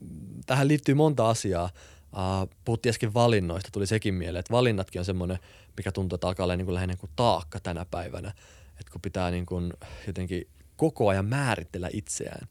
mm, 0.00 0.40
tähän 0.46 0.68
liittyy 0.68 0.94
monta 0.94 1.30
asiaa. 1.30 1.70
Uh, 2.12 2.50
puhuttiin 2.64 2.90
äsken 2.90 3.14
valinnoista, 3.14 3.68
tuli 3.72 3.86
sekin 3.86 4.14
mieleen, 4.14 4.40
että 4.40 4.52
valinnatkin 4.52 4.98
on 4.98 5.04
semmoinen, 5.04 5.38
mikä 5.76 5.92
tuntuu, 5.92 6.14
että 6.14 6.26
alkaa 6.26 6.44
olla 6.44 6.56
niin 6.56 6.64
kuin 6.64 6.74
lähinnä 6.74 6.96
kuin 6.96 7.10
taakka 7.16 7.60
tänä 7.60 7.86
päivänä. 7.90 8.32
Että 8.80 8.92
kun 8.92 9.00
pitää 9.00 9.30
niin 9.30 9.46
kuin 9.46 9.72
jotenkin 10.06 10.48
koko 10.76 11.08
ajan 11.08 11.24
määritellä 11.24 11.90
itseään. 11.92 12.48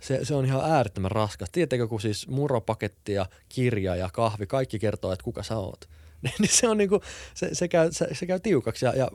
Se, 0.00 0.24
se 0.24 0.34
on 0.34 0.44
ihan 0.44 0.70
äärettömän 0.70 1.10
raskas. 1.10 1.50
Tiedättekö, 1.50 1.88
kun 1.88 2.00
siis 2.00 2.28
muropaketti 2.28 3.12
ja 3.12 3.26
kirja 3.48 3.96
ja 3.96 4.10
kahvi, 4.12 4.46
kaikki 4.46 4.78
kertoo, 4.78 5.12
että 5.12 5.24
kuka 5.24 5.42
sä 5.42 5.56
oot. 5.56 5.88
niin 6.38 6.48
se 6.48 6.68
on 6.68 6.78
niinku, 6.78 7.00
se, 7.34 7.54
se, 7.54 7.68
käy, 7.68 7.92
se, 7.92 8.08
se 8.12 8.26
käy 8.26 8.40
tiukaksi 8.40 8.84
ja, 8.84 8.94
ja 8.96 9.08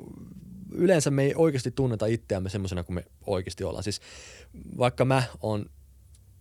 yleensä 0.71 1.11
me 1.11 1.23
ei 1.23 1.33
oikeasti 1.35 1.71
tunneta 1.71 2.05
itseämme 2.05 2.49
semmoisena 2.49 2.83
kuin 2.83 2.95
me 2.95 3.05
oikeasti 3.25 3.63
ollaan. 3.63 3.83
Siis 3.83 4.01
vaikka 4.77 5.05
mä 5.05 5.23
oon 5.41 5.65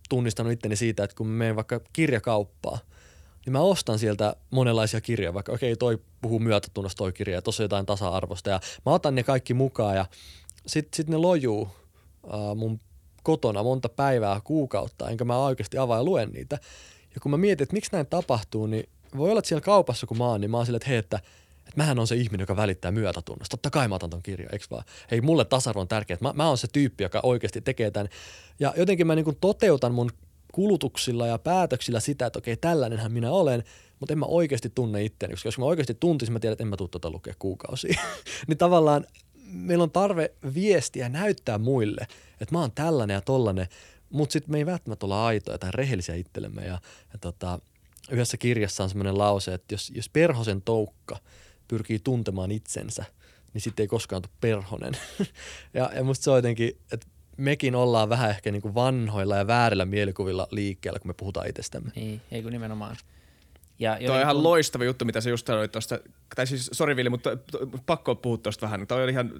tunnistanut 0.09 0.53
itteni 0.53 0.75
siitä, 0.75 1.03
että 1.03 1.15
kun 1.15 1.27
me 1.27 1.37
menen 1.37 1.55
vaikka 1.55 1.81
kirjakauppaa, 1.93 2.79
niin 3.45 3.53
mä 3.53 3.59
ostan 3.59 3.99
sieltä 3.99 4.35
monenlaisia 4.51 5.01
kirjoja, 5.01 5.33
vaikka 5.33 5.51
okei 5.51 5.71
okay, 5.71 5.77
toi 5.77 5.99
puhuu 6.21 6.39
myötätunnosta 6.39 6.97
toi 6.97 7.13
kirja 7.13 7.35
ja 7.35 7.41
tuossa 7.41 7.63
on 7.63 7.65
jotain 7.65 7.85
tasa-arvosta 7.85 8.49
ja 8.49 8.59
mä 8.85 8.91
otan 8.91 9.15
ne 9.15 9.23
kaikki 9.23 9.53
mukaan 9.53 9.95
ja 9.95 10.05
sitten 10.67 10.97
sit 10.97 11.07
ne 11.07 11.17
lojuu 11.17 11.61
uh, 12.23 12.55
mun 12.55 12.79
kotona 13.23 13.63
monta 13.63 13.89
päivää, 13.89 14.41
kuukautta, 14.43 15.09
enkä 15.09 15.25
mä 15.25 15.37
oikeasti 15.37 15.77
avaa 15.77 15.97
ja 15.97 16.03
luen 16.03 16.29
niitä. 16.29 16.59
Ja 17.15 17.21
kun 17.21 17.31
mä 17.31 17.37
mietin, 17.37 17.63
että 17.63 17.73
miksi 17.73 17.91
näin 17.91 18.07
tapahtuu, 18.07 18.67
niin 18.67 18.89
voi 19.17 19.29
olla, 19.29 19.39
että 19.39 19.49
siellä 19.49 19.61
kaupassa 19.61 20.07
kun 20.07 20.17
mä 20.17 20.25
oon, 20.25 20.41
niin 20.41 20.51
mä 20.51 20.57
oon 20.57 20.65
silleen, 20.65 20.77
että 20.77 20.89
hei, 20.89 20.97
että, 20.97 21.17
että 21.57 21.73
mähän 21.75 21.99
on 21.99 22.07
se 22.07 22.15
ihminen, 22.15 22.43
joka 22.43 22.55
välittää 22.55 22.91
myötätunnosta. 22.91 23.57
Totta 23.57 23.69
kai 23.69 23.87
mä 23.87 23.95
otan 23.95 24.09
ton 24.09 24.23
kirjan, 24.23 24.49
eikö 24.53 24.65
vaan? 24.71 24.83
Hei, 25.11 25.21
mulle 25.21 25.45
tasa-arvo 25.45 25.81
on 25.81 25.87
tärkeää. 25.87 26.17
Mä, 26.21 26.33
mä 26.33 26.47
oon 26.47 26.57
se 26.57 26.67
tyyppi, 26.73 27.03
joka 27.03 27.19
oikeasti 27.23 27.61
tekee 27.61 27.91
tämän. 27.91 28.09
Ja 28.59 28.73
jotenkin 28.77 29.07
mä 29.07 29.15
niin 29.15 29.25
kuin 29.25 29.37
toteutan 29.41 29.93
mun 29.93 30.11
kulutuksilla 30.51 31.27
ja 31.27 31.37
päätöksillä 31.37 31.99
sitä, 31.99 32.25
että 32.25 32.39
okei, 32.39 32.57
tällainenhän 32.57 33.11
minä 33.11 33.31
olen, 33.31 33.63
mutta 33.99 34.13
en 34.13 34.19
mä 34.19 34.25
oikeasti 34.25 34.71
tunne 34.75 35.03
itseäni, 35.03 35.33
koska 35.33 35.47
jos 35.47 35.57
mä 35.57 35.65
oikeasti 35.65 35.93
tuntisin, 35.93 36.33
mä 36.33 36.39
tiedän, 36.39 36.53
että 36.53 36.63
en 36.63 36.67
mä 36.67 36.77
tule 36.77 36.89
tuota 36.89 37.09
lukea 37.09 37.33
kuukausia. 37.39 38.01
niin 38.47 38.57
tavallaan 38.57 39.05
meillä 39.51 39.83
on 39.83 39.91
tarve 39.91 40.31
viestiä 40.53 41.09
näyttää 41.09 41.57
muille, 41.57 42.07
että 42.41 42.55
mä 42.55 42.59
oon 42.59 42.71
tällainen 42.71 43.13
ja 43.13 43.21
tollainen, 43.21 43.67
mutta 44.09 44.33
sitten 44.33 44.51
me 44.51 44.57
ei 44.57 44.65
välttämättä 44.65 45.05
olla 45.05 45.25
aitoja 45.25 45.57
tai 45.57 45.71
rehellisiä 45.73 46.15
itsellemme. 46.15 46.61
Ja, 46.61 46.79
ja 47.13 47.19
tota, 47.21 47.59
yhdessä 48.11 48.37
kirjassa 48.37 48.83
on 48.83 48.89
semmoinen 48.89 49.17
lause, 49.17 49.53
että 49.53 49.73
jos, 49.73 49.91
jos 49.95 50.09
perhosen 50.09 50.61
toukka 50.61 51.17
pyrkii 51.67 51.99
tuntemaan 51.99 52.51
itsensä, 52.51 53.05
niin 53.53 53.61
sitten 53.61 53.83
ei 53.83 53.87
koskaan 53.87 54.21
tule 54.21 54.33
perhonen. 54.41 54.93
ja, 55.73 55.91
ja 55.95 56.03
musta 56.03 56.23
se 56.23 56.29
on 56.29 56.37
jotenkin, 56.37 56.77
että 56.91 57.07
mekin 57.37 57.75
ollaan 57.75 58.09
vähän 58.09 58.29
ehkä 58.29 58.51
niin 58.51 58.61
kuin 58.61 58.75
vanhoilla 58.75 59.35
ja 59.35 59.47
väärillä 59.47 59.85
mielikuvilla 59.85 60.47
liikkeellä, 60.51 60.99
kun 60.99 61.09
me 61.09 61.13
puhutaan 61.13 61.49
itsestämme. 61.49 61.91
Niin, 61.95 62.21
ei 62.31 62.43
kun 62.43 62.51
nimenomaan. 62.51 62.95
Ja 63.79 63.97
Tuo 64.05 64.15
on 64.15 64.21
ihan 64.21 64.35
kun... 64.35 64.43
loistava 64.43 64.83
juttu, 64.83 65.05
mitä 65.05 65.21
sä 65.21 65.29
just 65.29 65.47
sanoit 65.47 65.71
tuosta, 65.71 65.99
tai 66.35 66.47
siis 66.47 66.69
sori 66.73 66.95
Vili, 66.95 67.09
mutta 67.09 67.37
pakko 67.85 68.15
puhua 68.15 68.37
tuosta 68.37 68.65
vähän. 68.65 68.87
Tämä 68.87 69.03
oli 69.03 69.11
ihan 69.11 69.31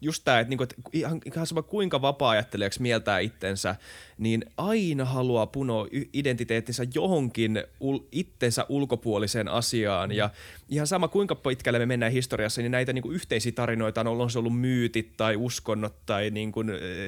just 0.00 0.22
tämä, 0.24 0.40
että, 0.40 0.48
niinku, 0.48 0.62
että 0.62 0.74
ihan, 0.92 1.20
ihan 1.24 1.46
sama 1.46 1.62
kuinka 1.62 2.02
vapaa-ajattelijaksi 2.02 2.82
mieltää 2.82 3.18
itsensä, 3.18 3.76
niin 4.18 4.44
aina 4.56 5.04
haluaa 5.04 5.46
punoa 5.46 5.86
identiteettinsä 6.12 6.86
johonkin 6.94 7.64
ul, 7.80 7.98
itsensä 8.12 8.66
ulkopuoliseen 8.68 9.48
asiaan. 9.48 10.12
Ja 10.12 10.30
ihan 10.68 10.86
sama 10.86 11.08
kuinka 11.08 11.34
pitkälle 11.34 11.78
me 11.78 11.86
mennään 11.86 12.12
historiassa, 12.12 12.62
niin 12.62 12.72
näitä 12.72 12.92
niinku 12.92 13.10
yhteisiä 13.10 13.52
tarinoita 13.52 14.00
on 14.00 14.06
ollut, 14.06 14.24
on 14.24 14.30
se 14.30 14.38
ollut 14.38 14.60
myytit 14.60 15.16
tai 15.16 15.36
uskonnot 15.36 16.06
tai 16.06 16.30
niinku, 16.30 16.60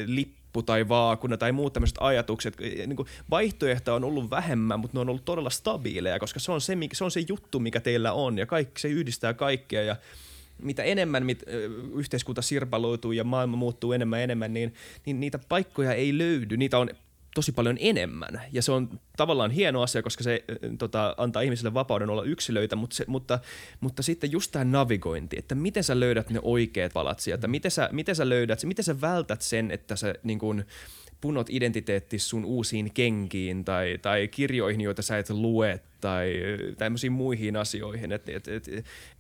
lippu 0.07 0.38
lippu 0.49 0.63
tai 0.63 0.89
vaakuna 0.89 1.37
tai 1.37 1.53
muut 1.53 1.73
tämmöiset 1.73 1.97
ajatukset. 2.01 2.57
Niin 2.59 3.07
vaihtoehtoja 3.31 3.95
on 3.95 4.05
ollut 4.05 4.31
vähemmän, 4.31 4.81
mutta 4.81 4.97
ne 4.97 5.01
on 5.01 5.09
ollut 5.09 5.25
todella 5.25 5.51
stabiileja, 5.51 6.19
koska 6.19 6.41
se 6.41 6.53
on 6.53 6.61
se, 6.61 6.77
se, 6.93 7.05
on 7.05 7.11
se 7.11 7.25
juttu, 7.29 7.61
mikä 7.61 7.81
teillä 7.81 8.13
on 8.13 8.39
ja 8.39 8.47
kaikki, 8.47 8.81
se 8.81 8.89
yhdistää 8.89 9.35
kaikkea 9.35 9.83
ja 9.83 9.97
mitä 10.63 10.83
enemmän 10.83 11.27
mit, 11.27 11.45
yhteiskunta 11.95 12.43
sirpaloituu 12.43 13.13
ja 13.13 13.25
maailma 13.25 13.57
muuttuu 13.57 13.93
enemmän 13.93 14.21
enemmän, 14.21 14.55
niin, 14.55 14.75
niin 15.07 15.21
niitä 15.21 15.39
paikkoja 15.49 15.95
ei 15.95 16.19
löydy. 16.19 16.57
Niitä 16.57 16.79
on 16.79 16.91
tosi 17.39 17.53
paljon 17.53 17.77
enemmän. 17.81 18.43
Ja 18.53 18.63
se 18.63 18.73
on 18.73 19.01
tavallaan 19.17 19.51
hieno 19.51 19.83
asia, 19.83 20.03
koska 20.03 20.25
se 20.25 20.45
tota, 20.79 21.15
antaa 21.17 21.43
ihmisille 21.43 21.75
vapauden 21.75 22.11
olla 22.11 22.23
yksilöitä, 22.23 22.77
mutta, 22.77 22.97
se, 22.97 23.05
mutta, 23.07 23.39
mutta 23.81 24.03
sitten 24.03 24.33
just 24.33 24.53
tämä 24.53 24.65
navigointi, 24.65 25.37
että 25.39 25.55
miten 25.55 25.85
sä 25.85 26.01
löydät 26.01 26.31
ne 26.31 26.41
oikeat 26.43 26.95
valat 26.95 27.21
sieltä, 27.21 27.49
miten 27.49 27.71
sä, 27.71 27.89
miten 27.93 28.17
sä 28.17 28.29
löydät, 28.29 28.65
miten 28.65 28.85
sä 28.85 29.01
vältät 29.01 29.43
sen, 29.43 29.71
että 29.71 29.97
sä 29.97 30.15
niin 30.23 30.39
kun, 30.39 30.65
punot 31.21 31.51
identiteetti 31.51 32.19
sun 32.19 32.45
uusiin 32.45 32.91
kenkiin 32.95 33.65
tai, 33.65 33.99
tai 34.03 34.29
kirjoihin, 34.29 34.81
joita 34.81 35.03
sä 35.03 35.19
et 35.19 35.31
lue 35.31 35.81
tai 36.01 36.33
tämmöisiin 36.79 37.13
muihin 37.13 37.57
asioihin. 37.57 38.13
Että 38.13 38.33
et, 38.35 38.49
et, 38.49 38.69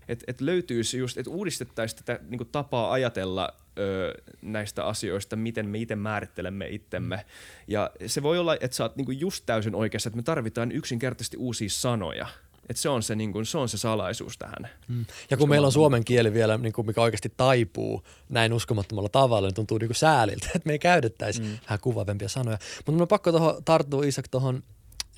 et, 0.08 0.24
et 0.26 0.40
löytyisi 0.40 0.98
just, 0.98 1.18
että 1.18 1.30
uudistettaisiin 1.30 2.04
tätä 2.04 2.24
niin 2.28 2.48
tapaa 2.52 2.92
ajatella 2.92 3.54
ö, 3.78 4.14
näistä 4.42 4.84
asioista, 4.84 5.36
miten 5.36 5.68
me 5.68 5.78
itse 5.78 5.96
määrittelemme 5.96 6.68
itsemme. 6.68 7.24
Ja 7.66 7.90
se 8.06 8.22
voi 8.22 8.38
olla, 8.38 8.54
että 8.60 8.76
sä 8.76 8.84
oot 8.84 8.96
niin 8.96 9.20
just 9.20 9.46
täysin 9.46 9.74
oikeassa, 9.74 10.08
että 10.08 10.16
me 10.16 10.22
tarvitaan 10.22 10.72
yksinkertaisesti 10.72 11.36
uusia 11.36 11.68
sanoja– 11.68 12.26
että 12.68 12.82
se 12.82 12.88
on 12.88 13.02
se, 13.02 13.14
niin 13.14 13.32
kuin, 13.32 13.46
se 13.46 13.58
on 13.58 13.68
se 13.68 13.78
salaisuus 13.78 14.38
tähän. 14.38 14.68
Mm. 14.88 15.04
Ja 15.30 15.36
kun 15.36 15.48
meillä 15.48 15.66
on 15.66 15.72
suomen 15.72 16.04
kieli 16.04 16.32
vielä, 16.32 16.58
niin 16.58 16.72
kuin, 16.72 16.86
mikä 16.86 17.00
oikeasti 17.00 17.32
taipuu 17.36 18.02
näin 18.28 18.52
uskomattomalla 18.52 19.08
tavalla, 19.08 19.48
niin 19.48 19.54
tuntuu 19.54 19.78
niin 19.78 19.88
kuin 19.88 19.96
sääliltä, 19.96 20.46
että 20.46 20.66
me 20.66 20.72
ei 20.72 20.78
käytettäisi 20.78 21.42
mm. 21.42 21.58
vähän 21.62 21.80
kuvaavempia 21.80 22.28
sanoja. 22.28 22.58
Mutta 22.76 22.92
mun 22.92 23.02
on 23.02 23.08
pakko 23.08 23.32
toho, 23.32 23.60
tarttua 23.64 24.04
Isak 24.04 24.28
tuohon, 24.28 24.62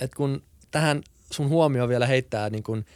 että 0.01 0.17
kun 0.17 0.43
tähän 0.71 1.03
sun 1.31 1.49
huomioon 1.49 1.89
vielä 1.89 2.07
heittää 2.07 2.51
niin 2.51 2.63
kuin 2.63 2.87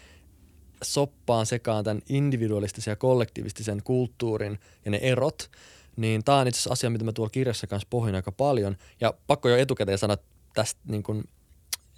soppaan 0.82 1.46
sekaan 1.46 1.84
tämän 1.84 2.02
individualistisen 2.08 2.92
ja 2.92 2.96
kollektiivistisen 2.96 3.82
kulttuurin 3.84 4.58
ja 4.84 4.90
ne 4.90 4.96
erot, 5.02 5.50
niin 5.96 6.24
tämä 6.24 6.38
on 6.38 6.48
itse 6.48 6.58
asiassa 6.58 6.72
asia, 6.72 6.90
mitä 6.90 7.04
mä 7.04 7.12
tuolla 7.12 7.30
kirjassa 7.30 7.66
kanssa 7.66 7.86
pohdin 7.90 8.14
aika 8.14 8.32
paljon. 8.32 8.76
Ja 9.00 9.14
pakko 9.26 9.48
jo 9.48 9.56
etukäteen 9.56 9.98
sanoa 9.98 10.16
tästä 10.54 10.80
niin 10.88 11.02
kuin 11.02 11.24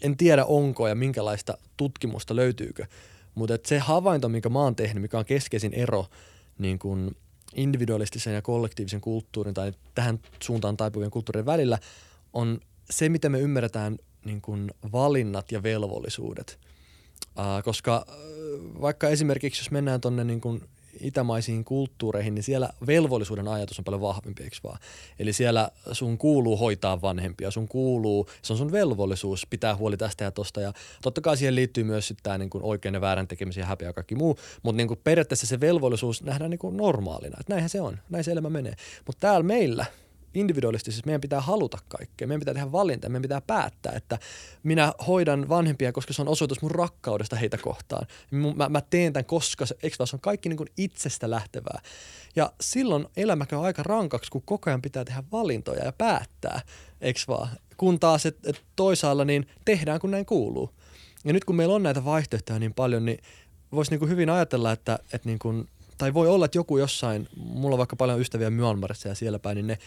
en 0.02 0.16
tiedä 0.16 0.44
onko 0.44 0.88
ja 0.88 0.94
minkälaista 0.94 1.58
tutkimusta 1.76 2.36
löytyykö, 2.36 2.86
mutta 3.34 3.58
se 3.64 3.78
havainto, 3.78 4.28
minkä 4.28 4.48
mä 4.48 4.58
oon 4.58 4.76
tehnyt, 4.76 5.02
mikä 5.02 5.18
on 5.18 5.24
keskeisin 5.24 5.74
ero 5.74 6.06
niin 6.58 6.78
kuin 6.78 7.16
individualistisen 7.54 8.34
ja 8.34 8.42
kollektiivisen 8.42 9.00
kulttuurin 9.00 9.54
tai 9.54 9.72
tähän 9.94 10.20
suuntaan 10.42 10.76
taipuvien 10.76 11.10
kulttuurien 11.10 11.46
välillä, 11.46 11.78
on 12.32 12.60
se, 12.90 13.08
miten 13.08 13.32
me 13.32 13.40
ymmärretään 13.40 13.98
niin 14.24 14.40
kuin 14.40 14.70
valinnat 14.92 15.52
ja 15.52 15.62
velvollisuudet. 15.62 16.58
Uh, 17.38 17.64
koska 17.64 18.06
vaikka 18.80 19.08
esimerkiksi 19.08 19.60
jos 19.60 19.70
mennään 19.70 20.00
tuonne 20.00 20.24
niin 20.24 20.40
itämaisiin 21.00 21.64
kulttuureihin, 21.64 22.34
niin 22.34 22.42
siellä 22.42 22.70
velvollisuuden 22.86 23.48
ajatus 23.48 23.78
on 23.78 23.84
paljon 23.84 24.00
vahvempi, 24.00 24.42
eikö 24.42 24.56
vaan? 24.64 24.78
Eli 25.18 25.32
siellä 25.32 25.70
sun 25.92 26.18
kuuluu 26.18 26.56
hoitaa 26.56 27.02
vanhempia, 27.02 27.50
sun 27.50 27.68
kuuluu, 27.68 28.28
se 28.42 28.52
on 28.52 28.56
sun 28.56 28.72
velvollisuus 28.72 29.46
pitää 29.50 29.76
huoli 29.76 29.96
tästä 29.96 30.24
ja 30.24 30.30
tosta. 30.30 30.60
Ja 30.60 30.72
totta 31.02 31.20
kai 31.20 31.36
siihen 31.36 31.54
liittyy 31.54 31.84
myös 31.84 32.08
sitten 32.08 32.22
tämä 32.22 32.38
niin 32.38 32.50
oikein 32.60 32.94
ja 32.94 33.00
väärän 33.00 33.28
tekemisen 33.28 33.60
ja 33.60 33.66
häpeä 33.66 33.88
ja 33.88 33.92
kaikki 33.92 34.14
muu, 34.14 34.38
mutta 34.62 34.76
niin 34.76 34.98
periaatteessa 35.04 35.46
se 35.46 35.60
velvollisuus 35.60 36.22
nähdään 36.22 36.50
niin 36.50 36.58
kuin 36.58 36.76
normaalina, 36.76 37.36
että 37.40 37.52
näinhän 37.52 37.70
se 37.70 37.80
on, 37.80 37.98
näin 38.08 38.24
se 38.24 38.32
elämä 38.32 38.50
menee. 38.50 38.74
Mutta 39.06 39.20
täällä 39.20 39.42
meillä– 39.42 39.86
individualistisesti 40.36 41.06
meidän 41.06 41.20
pitää 41.20 41.40
haluta 41.40 41.78
kaikkea. 41.88 42.28
Meidän 42.28 42.40
pitää 42.40 42.54
tehdä 42.54 42.72
valinta, 42.72 43.08
meidän 43.08 43.22
pitää 43.22 43.40
päättää, 43.40 43.92
että 43.92 44.18
minä 44.62 44.92
hoidan 45.06 45.48
vanhempia, 45.48 45.92
koska 45.92 46.12
se 46.12 46.22
on 46.22 46.28
osoitus 46.28 46.62
mun 46.62 46.70
rakkaudesta 46.70 47.36
heitä 47.36 47.58
kohtaan. 47.58 48.06
Mä, 48.30 48.68
mä 48.68 48.80
teen 48.80 49.12
tämän, 49.12 49.24
koska 49.24 49.66
se, 49.66 49.76
eikö 49.82 49.96
on 50.12 50.20
kaikki 50.20 50.48
niin 50.48 50.56
kuin 50.56 50.68
itsestä 50.76 51.30
lähtevää. 51.30 51.80
Ja 52.36 52.52
silloin 52.60 53.06
elämä 53.16 53.46
käy 53.46 53.66
aika 53.66 53.82
rankaksi, 53.82 54.30
kun 54.30 54.42
koko 54.42 54.70
ajan 54.70 54.82
pitää 54.82 55.04
tehdä 55.04 55.22
valintoja 55.32 55.84
ja 55.84 55.92
päättää, 55.92 56.60
eikö 57.00 57.20
vaan? 57.28 57.48
Kun 57.76 58.00
taas 58.00 58.26
et, 58.26 58.46
et 58.46 58.62
toisaalla 58.76 59.24
niin 59.24 59.46
tehdään 59.64 60.00
kun 60.00 60.10
näin 60.10 60.26
kuuluu. 60.26 60.70
Ja 61.24 61.32
nyt 61.32 61.44
kun 61.44 61.56
meillä 61.56 61.74
on 61.74 61.82
näitä 61.82 62.04
vaihtoehtoja 62.04 62.58
niin 62.58 62.74
paljon, 62.74 63.04
niin 63.04 63.18
voisi 63.72 63.96
niin 63.96 64.08
hyvin 64.08 64.30
ajatella, 64.30 64.72
että, 64.72 64.98
että 65.12 65.28
niin 65.28 65.38
kuin, 65.38 65.68
tai 65.98 66.14
voi 66.14 66.28
olla, 66.28 66.44
että 66.44 66.58
joku 66.58 66.78
jossain, 66.78 67.28
mulla 67.36 67.74
on 67.74 67.78
vaikka 67.78 67.96
paljon 67.96 68.20
ystäviä 68.20 68.50
Myanmarissa 68.50 69.08
ja 69.08 69.14
siellä 69.14 69.38
päin, 69.38 69.54
niin 69.54 69.66
ne 69.66 69.78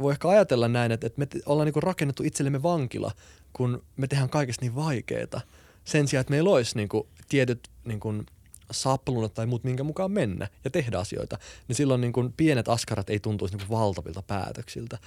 voi 0.00 0.12
ehkä 0.12 0.28
ajatella 0.28 0.68
näin, 0.68 0.92
että, 0.92 1.06
että 1.06 1.20
me 1.20 1.28
ollaan 1.46 1.66
niin 1.66 1.82
rakennettu 1.82 2.22
itsellemme 2.22 2.62
vankila, 2.62 3.12
kun 3.52 3.82
me 3.96 4.06
tehdään 4.06 4.30
kaikesta 4.30 4.64
niin 4.64 4.74
vaikeaa. 4.74 5.40
Sen 5.84 6.08
sijaan, 6.08 6.20
että 6.20 6.30
meillä 6.30 6.50
olisi 6.50 6.76
niin 6.76 6.88
kuin 6.88 7.06
tietyt 7.28 7.68
niin 7.84 8.00
kuin 8.00 8.26
saplunat 8.70 9.34
tai 9.34 9.46
muut, 9.46 9.64
minkä 9.64 9.84
mukaan 9.84 10.12
mennä 10.12 10.48
ja 10.64 10.70
tehdä 10.70 10.98
asioita, 10.98 11.38
niin 11.68 11.76
silloin 11.76 12.00
niin 12.00 12.12
kuin 12.12 12.32
pienet 12.36 12.68
askarat 12.68 13.10
ei 13.10 13.20
tuntuisi 13.20 13.56
niin 13.56 13.66
kuin 13.66 13.78
valtavilta 13.78 14.22
päätöksiltä. 14.22 14.98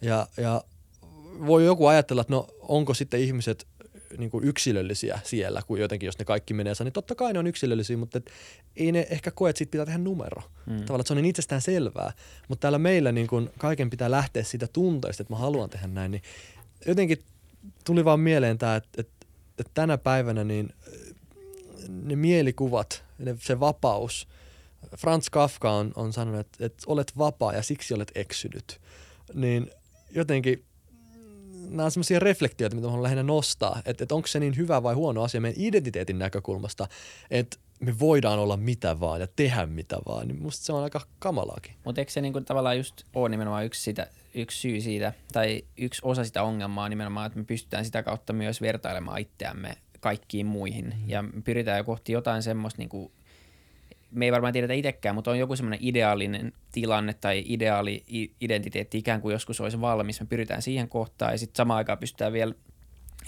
Ja, 0.00 0.26
ja 0.36 0.64
voi 1.46 1.64
joku 1.64 1.86
ajatella, 1.86 2.20
että 2.20 2.32
no 2.32 2.46
onko 2.60 2.94
sitten 2.94 3.20
ihmiset 3.20 3.66
niin 4.18 4.30
kuin 4.30 4.44
yksilöllisiä 4.44 5.20
siellä, 5.24 5.62
kun 5.66 5.80
jotenkin 5.80 6.06
jos 6.06 6.18
ne 6.18 6.24
kaikki 6.24 6.54
menee 6.54 6.72
niin 6.84 6.92
totta 6.92 7.14
kai 7.14 7.32
ne 7.32 7.38
on 7.38 7.46
yksilöllisiä, 7.46 7.96
mutta 7.96 8.18
et 8.18 8.30
ei 8.76 8.92
ne 8.92 9.06
ehkä 9.10 9.30
koe, 9.30 9.50
että 9.50 9.58
siitä 9.58 9.70
pitää 9.70 9.86
tehdä 9.86 9.98
numero. 9.98 10.42
Mm. 10.66 10.76
Tavallaan, 10.76 11.00
että 11.00 11.08
se 11.08 11.12
on 11.12 11.16
niin 11.16 11.30
itsestään 11.30 11.62
selvää, 11.62 12.12
mutta 12.48 12.60
täällä 12.60 12.78
meillä 12.78 13.12
niin 13.12 13.26
kuin 13.26 13.50
kaiken 13.58 13.90
pitää 13.90 14.10
lähteä 14.10 14.42
siitä 14.42 14.66
tunteesta, 14.72 15.22
että 15.22 15.32
mä 15.32 15.38
haluan 15.38 15.70
tehdä 15.70 15.86
näin, 15.86 16.10
niin 16.10 16.22
jotenkin 16.86 17.18
tuli 17.84 18.04
vaan 18.04 18.20
mieleen 18.20 18.58
tämä, 18.58 18.76
että, 18.76 19.00
että, 19.00 19.26
että 19.58 19.70
tänä 19.74 19.98
päivänä 19.98 20.44
niin 20.44 20.70
ne 21.88 22.16
mielikuvat, 22.16 23.04
ne, 23.18 23.36
se 23.40 23.60
vapaus, 23.60 24.28
Franz 24.96 25.26
Kafka 25.30 25.72
on, 25.72 25.92
on 25.96 26.12
sanonut, 26.12 26.40
että, 26.40 26.66
että 26.66 26.84
olet 26.86 27.12
vapaa 27.18 27.52
ja 27.52 27.62
siksi 27.62 27.94
olet 27.94 28.12
eksynyt, 28.14 28.80
niin 29.34 29.70
jotenkin– 30.10 30.64
nämä 31.70 31.84
on 31.84 31.90
semmoisia 31.90 32.18
reflektioita, 32.18 32.76
mitä 32.76 32.86
mä 32.86 32.90
haluan 32.90 33.02
lähinnä 33.02 33.22
nostaa, 33.22 33.82
että, 33.84 34.04
että 34.04 34.14
onko 34.14 34.26
se 34.26 34.40
niin 34.40 34.56
hyvä 34.56 34.82
vai 34.82 34.94
huono 34.94 35.22
asia 35.22 35.40
meidän 35.40 35.62
identiteetin 35.62 36.18
näkökulmasta, 36.18 36.88
että 37.30 37.56
me 37.80 37.98
voidaan 37.98 38.38
olla 38.38 38.56
mitä 38.56 39.00
vaan 39.00 39.20
ja 39.20 39.26
tehdä 39.36 39.66
mitä 39.66 39.96
vaan, 40.08 40.28
niin 40.28 40.42
musta 40.42 40.66
se 40.66 40.72
on 40.72 40.82
aika 40.82 41.00
kamalaakin. 41.18 41.74
Mutta 41.84 42.00
eikö 42.00 42.12
se 42.12 42.20
niinku 42.20 42.40
tavallaan 42.40 42.76
just 42.76 43.02
ole 43.14 43.28
nimenomaan 43.28 43.64
yksi, 43.64 43.82
sitä, 43.82 44.06
yksi 44.34 44.60
syy 44.60 44.80
siitä, 44.80 45.12
tai 45.32 45.62
yksi 45.76 46.00
osa 46.04 46.24
sitä 46.24 46.42
ongelmaa 46.42 46.88
nimenomaan, 46.88 47.26
että 47.26 47.38
me 47.38 47.44
pystytään 47.44 47.84
sitä 47.84 48.02
kautta 48.02 48.32
myös 48.32 48.60
vertailemaan 48.60 49.20
itseämme 49.20 49.76
kaikkiin 50.00 50.46
muihin, 50.46 50.84
mm. 50.84 51.08
ja 51.08 51.24
pyritään 51.44 51.78
jo 51.78 51.84
kohti 51.84 52.12
jotain 52.12 52.42
semmoista 52.42 52.78
niinku 52.78 53.12
me 54.10 54.24
ei 54.24 54.32
varmaan 54.32 54.52
tiedetä 54.52 54.72
itsekään, 54.72 55.14
mutta 55.14 55.30
on 55.30 55.38
joku 55.38 55.56
semmoinen 55.56 55.78
ideaalinen 55.82 56.52
tilanne 56.72 57.14
tai 57.14 57.44
ideaali 57.46 58.04
identiteetti 58.40 58.98
ikään 58.98 59.20
kuin 59.20 59.32
joskus 59.32 59.60
olisi 59.60 59.80
valmis. 59.80 60.20
Me 60.20 60.26
pyritään 60.26 60.62
siihen 60.62 60.88
kohtaan 60.88 61.32
ja 61.32 61.38
sitten 61.38 61.56
samaan 61.56 61.78
aikaan 61.78 61.98
pystytään 61.98 62.32
vielä 62.32 62.54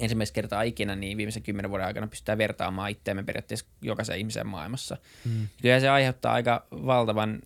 ensimmäistä 0.00 0.34
kertaa 0.34 0.62
ikinä, 0.62 0.96
niin 0.96 1.16
viimeisen 1.16 1.42
kymmenen 1.42 1.70
vuoden 1.70 1.86
aikana 1.86 2.06
pystytään 2.06 2.38
vertaamaan 2.38 2.90
itseämme 2.90 3.22
periaatteessa 3.22 3.66
jokaisen 3.82 4.18
ihmisen 4.18 4.46
maailmassa. 4.46 4.96
Mm. 5.24 5.48
Kyllä 5.62 5.80
se 5.80 5.88
aiheuttaa 5.88 6.32
aika 6.32 6.66
valtavan 6.70 7.40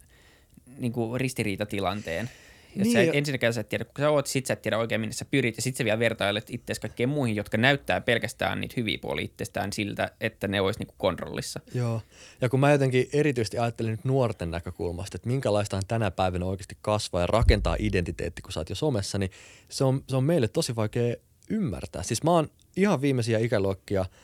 niin 0.79 0.93
kuin 0.93 1.21
ristiriitatilanteen 1.21 2.31
ja 2.77 2.83
niin, 2.83 2.93
sä 2.93 3.03
et, 3.03 3.11
ensinnäkään 3.13 3.55
sä 3.55 3.61
et 3.61 3.69
tiedä, 3.69 3.85
kun 3.85 3.95
sä 3.99 4.11
oot, 4.11 4.27
sit 4.27 4.47
sä 4.47 4.53
et 4.53 4.63
tiedä 4.63 4.79
oikein 4.79 5.01
minne 5.01 5.13
sä 5.13 5.25
pyrit, 5.25 5.57
ja 5.57 5.63
sit 5.63 5.77
sä 5.77 5.85
vielä 5.85 5.99
vertailet 5.99 6.51
itseäsi 6.51 6.81
kaikkeen 6.81 7.09
muihin, 7.09 7.37
jotka 7.37 7.57
näyttää 7.57 8.01
pelkästään 8.01 8.61
niitä 8.61 8.75
hyviä 8.77 8.99
puolia 9.01 9.25
itsestään 9.25 9.73
siltä, 9.73 10.11
että 10.21 10.49
ne 10.49 10.61
olisi 10.61 10.81
niinku 10.81 10.95
kontrollissa. 10.99 11.61
Joo, 11.75 12.01
ja 12.41 12.49
kun 12.49 12.61
mä 12.61 12.73
jotenkin 12.73 13.09
erityisesti 13.13 13.59
ajattelin 13.59 13.91
nyt 13.91 14.05
nuorten 14.05 14.51
näkökulmasta, 14.51 15.17
että 15.17 15.29
minkälaista 15.29 15.77
on 15.77 15.83
tänä 15.89 16.11
päivänä 16.11 16.47
oikeasti 16.47 16.77
kasvaa 16.81 17.21
ja 17.21 17.27
rakentaa 17.27 17.77
identiteetti, 17.79 18.43
kun 18.43 18.53
sä 18.53 18.61
oot 18.61 18.71
jo 18.71 18.75
somessa, 18.75 19.19
niin 19.19 19.31
se 19.69 19.85
on, 19.85 20.05
se 20.09 20.17
on 20.17 20.25
meille 20.25 20.49
tosi 20.49 20.77
vaikea 20.77 21.17
ymmärtää. 21.51 22.03
Siis 22.03 22.23
mä 22.23 22.31
oon 22.31 22.49
ihan 22.77 23.01
viimeisiä 23.01 23.39
ikäluokkia– 23.39 24.05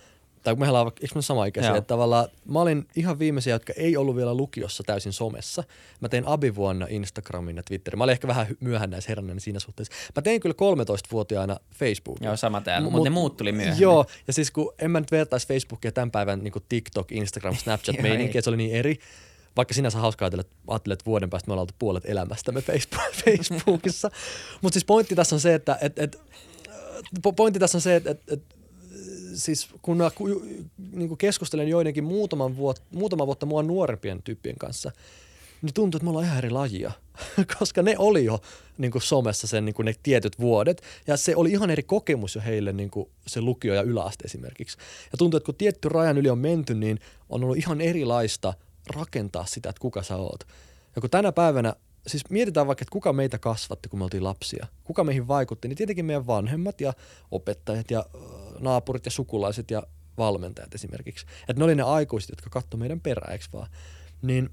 tai 0.49 0.55
kun 0.55 0.61
mehän 0.61 0.75
ollaan, 0.75 0.93
eikö 1.01 1.15
me 1.15 1.23
sama 1.23 1.47
ikäisiä, 1.47 1.77
että 1.77 1.89
tavallaan 1.89 2.29
mä 2.45 2.61
olin 2.61 2.87
ihan 2.97 3.19
viimeisiä, 3.19 3.55
jotka 3.55 3.73
ei 3.77 3.97
ollut 3.97 4.17
vielä 4.17 4.35
lukiossa 4.35 4.83
täysin 4.87 5.13
somessa. 5.13 5.65
Mä 6.01 6.09
tein 6.09 6.27
abivuonna 6.27 6.87
Instagramin 6.91 7.57
ja 7.57 7.63
Twitterin. 7.63 7.99
Mä 7.99 8.05
olin 8.05 8.13
ehkä 8.13 8.29
vähän 8.29 8.47
myöhään 8.61 8.91
näissä 8.91 9.11
herännäinen 9.11 9.41
siinä 9.41 9.59
suhteessa. 9.59 9.95
Mä 10.17 10.23
tein 10.23 10.41
kyllä 10.41 10.55
13-vuotiaana 10.55 11.57
Facebookin. 11.75 12.25
Joo, 12.25 12.37
sama 12.37 12.61
täällä, 12.61 12.91
mutta 12.91 13.05
ne 13.05 13.11
muut 13.11 13.37
tuli 13.37 13.53
myöhemmin. 13.53 13.83
Joo, 13.83 14.07
ja 14.27 14.33
siis 14.33 14.51
kun 14.51 14.75
en 14.79 14.91
mä 14.91 15.01
nyt 15.01 15.13
vertaisi 15.13 15.49
Facebookia 15.49 15.93
tämän 15.93 16.11
päivän 16.11 16.45
niin 16.45 16.53
TikTok, 16.69 17.13
Instagram, 17.13 17.57
Snapchat 17.57 18.03
meininkiä, 18.03 18.41
se 18.41 18.51
oli 18.51 18.57
niin 18.57 18.77
eri 18.77 18.99
vaikka 19.57 19.75
sinänsä 19.75 19.99
hauskaa 19.99 20.27
ajatella, 20.27 20.45
että, 20.77 20.93
että 20.93 21.05
vuoden 21.07 21.31
päästä 21.31 21.49
me 21.49 21.53
ollaan 21.53 21.63
oltu 21.63 21.75
puolet 21.79 22.05
elämästämme 22.07 22.63
Facebookissa. 23.25 24.11
Mutta 24.63 24.75
siis 24.75 24.85
pointti 24.85 25.15
tässä 25.15 25.37
on 25.37 25.41
se, 25.41 25.55
että 25.55 25.79
et, 25.81 25.99
et, 25.99 26.21
pointti 27.37 27.61
tässä 27.61 27.79
on 27.79 27.83
se, 27.83 27.97
että 27.97 28.11
et, 28.11 28.21
et 28.29 28.58
siis 29.39 29.69
kun 29.83 29.97
mä 29.97 30.11
niin 30.93 31.09
kuin 31.09 31.19
keskustelen 31.19 31.69
joidenkin 31.69 32.05
muutaman, 32.05 32.57
vuot, 32.57 32.83
muutama 32.91 33.27
vuotta 33.27 33.47
mua 33.47 33.63
nuorempien 33.63 34.23
tyyppien 34.23 34.57
kanssa, 34.59 34.93
niin 35.63 35.75
tuntuu, 35.75 35.99
että 35.99 36.05
me 36.05 36.11
ollaan 36.11 36.27
ihan 36.27 36.39
eri 36.39 36.51
lajia, 36.51 36.93
koska 37.59 37.83
ne 37.83 37.95
oli 37.99 38.25
jo 38.25 38.41
niin 38.79 38.91
kuin 38.91 39.03
somessa 39.03 39.47
sen 39.47 39.65
niin 39.65 39.75
kuin 39.75 39.87
ne 39.87 39.95
tietyt 40.03 40.41
vuodet, 40.41 40.83
ja 41.07 41.17
se 41.17 41.37
oli 41.37 41.51
ihan 41.51 41.71
eri 41.71 41.83
kokemus 41.83 42.35
jo 42.35 42.43
heille 42.47 42.73
niin 42.73 42.91
kuin 42.91 43.09
se 43.27 43.41
lukio 43.41 43.75
ja 43.75 43.83
yläaste 43.83 44.25
esimerkiksi. 44.25 44.79
Ja 45.13 45.19
tuntuu, 45.19 45.37
että 45.37 45.47
kun 45.47 45.55
tietty 45.55 45.89
rajan 45.89 46.19
yli 46.19 46.31
on 46.31 46.39
menty, 46.39 46.75
niin 46.75 47.01
on 47.29 47.45
ollut 47.45 47.57
ihan 47.57 47.81
erilaista 47.81 48.55
rakentaa 48.95 49.47
sitä, 49.47 49.69
että 49.69 49.81
kuka 49.81 50.03
sä 50.03 50.17
oot. 50.17 50.47
Ja 50.97 51.01
kun 51.01 51.11
tänä 51.11 51.33
päivänä 51.33 51.75
siis 52.09 52.31
mietitään 52.31 52.67
vaikka, 52.67 52.83
että 52.83 52.93
kuka 52.93 53.13
meitä 53.13 53.39
kasvatti, 53.39 53.89
kun 53.89 53.99
me 53.99 54.05
oltiin 54.05 54.25
lapsia. 54.25 54.67
Kuka 54.85 55.05
meihin 55.05 55.29
vaikutti, 55.29 55.69
niin 55.69 55.77
tietenkin 55.77 56.05
meidän 56.05 56.27
vanhemmat 56.27 56.81
ja 56.81 56.93
opettajat 57.31 57.91
ja 57.91 58.07
naapurit 58.61 59.05
ja 59.05 59.11
sukulaiset 59.11 59.71
ja 59.71 59.83
valmentajat 60.19 60.75
esimerkiksi. 60.75 61.27
Että 61.41 61.55
ne 61.55 61.65
oli 61.65 61.75
ne 61.75 61.83
aikuiset, 61.83 62.31
jotka 62.31 62.51
katsoivat 62.51 62.79
meidän 62.79 63.01
perään, 63.01 63.33
eikö 63.33 63.45
vaan? 63.53 63.69
Niin 64.23 64.51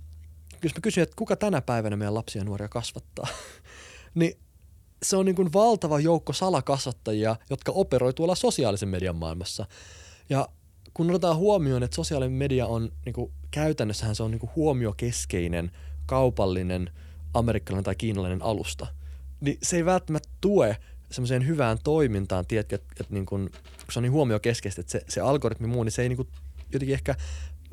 jos 0.63 0.75
mä 0.75 0.81
kysyn, 0.81 1.03
että 1.03 1.15
kuka 1.15 1.35
tänä 1.35 1.61
päivänä 1.61 1.95
meidän 1.95 2.13
lapsia 2.13 2.39
ja 2.39 2.45
nuoria 2.45 2.69
kasvattaa, 2.69 3.27
niin 4.15 4.39
se 5.03 5.17
on 5.17 5.25
niin 5.25 5.35
kuin 5.35 5.53
valtava 5.53 5.99
joukko 5.99 6.33
salakasvattajia, 6.33 7.35
jotka 7.49 7.71
operoi 7.71 8.13
tuolla 8.13 8.35
sosiaalisen 8.35 8.89
median 8.89 9.15
maailmassa. 9.15 9.65
Ja 10.29 10.49
kun 10.93 11.09
otetaan 11.09 11.37
huomioon, 11.37 11.83
että 11.83 11.95
sosiaalinen 11.95 12.37
media 12.37 12.67
on 12.67 12.91
niin 13.05 13.13
kuin, 13.13 13.31
käytännössähän 13.51 14.15
se 14.15 14.23
on 14.23 14.31
niin 14.31 14.39
kuin 14.39 14.51
huomiokeskeinen, 14.55 15.71
kaupallinen, 16.05 16.91
amerikkalainen 17.35 17.83
tai 17.83 17.95
kiinalainen 17.95 18.41
alusta, 18.41 18.87
niin 19.41 19.57
se 19.63 19.75
ei 19.75 19.85
välttämättä 19.85 20.29
tue 20.41 20.77
semmoiseen 21.11 21.47
hyvään 21.47 21.77
toimintaan, 21.83 22.45
tiedätkö, 22.45 22.75
että, 22.75 22.87
että 22.99 23.13
niin 23.13 23.25
kun, 23.25 23.49
kun 23.85 23.93
se 23.93 23.99
on 23.99 24.03
niin 24.03 24.11
huomiokeskeistä, 24.11 24.81
että 24.81 24.91
se, 24.91 25.01
se 25.07 25.21
algoritmi 25.21 25.67
muu, 25.67 25.83
niin 25.83 25.91
se 25.91 26.01
ei 26.01 26.09
niin 26.09 26.17
kun, 26.17 26.27
jotenkin 26.73 26.93
ehkä 26.93 27.15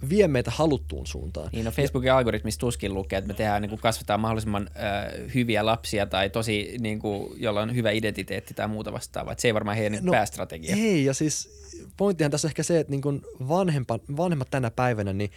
vie 0.08 0.28
meitä 0.28 0.50
haluttuun 0.50 1.06
suuntaan. 1.06 1.48
Niin, 1.52 1.64
no 1.64 1.70
Facebookin 1.70 2.06
ja, 2.06 2.18
algoritmissa 2.18 2.60
tuskin 2.60 2.94
lukee, 2.94 3.18
että 3.18 3.28
me 3.28 3.34
tehdään, 3.34 3.62
niin 3.62 3.70
kuin 3.70 3.80
kasvataan 3.80 4.20
mahdollisimman 4.20 4.68
äh, 4.76 5.34
hyviä 5.34 5.66
lapsia 5.66 6.06
tai 6.06 6.30
tosi, 6.30 6.76
niin 6.80 6.98
kuin, 6.98 7.32
jolla 7.36 7.62
on 7.62 7.74
hyvä 7.74 7.90
identiteetti 7.90 8.54
tai 8.54 8.68
muuta 8.68 8.92
vastaavaa. 8.92 9.34
se 9.38 9.48
ei 9.48 9.54
varmaan 9.54 9.76
heidän 9.76 9.98
no, 10.02 10.12
päästrategia. 10.12 10.76
Ei, 10.76 11.04
ja 11.04 11.14
siis 11.14 11.48
pointtihan 11.96 12.30
tässä 12.30 12.46
on 12.46 12.50
ehkä 12.50 12.62
se, 12.62 12.80
että 12.80 12.90
niin 12.90 13.02
kuin 13.02 13.22
vanhempa, 13.48 13.98
vanhemmat 14.16 14.50
tänä 14.50 14.70
päivänä, 14.70 15.12
niin 15.12 15.30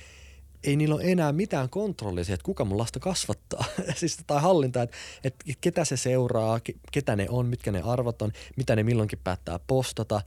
ei 0.65 0.75
niillä 0.75 0.95
ole 0.95 1.03
enää 1.03 1.31
mitään 1.31 1.69
kontrollia 1.69 2.21
että 2.21 2.43
kuka 2.43 2.65
mun 2.65 2.77
lasta 2.77 2.99
kasvattaa 2.99 3.65
siis, 3.95 4.17
tai 4.27 4.41
hallinta, 4.41 4.81
että, 4.81 4.97
että 5.23 5.43
ketä 5.61 5.85
se 5.85 5.97
seuraa, 5.97 6.59
ketä 6.91 7.15
ne 7.15 7.25
on, 7.29 7.45
mitkä 7.45 7.71
ne 7.71 7.81
arvot 7.81 8.21
on, 8.21 8.31
mitä 8.57 8.75
ne 8.75 8.83
milloinkin 8.83 9.19
päättää 9.23 9.59
postata. 9.67 10.21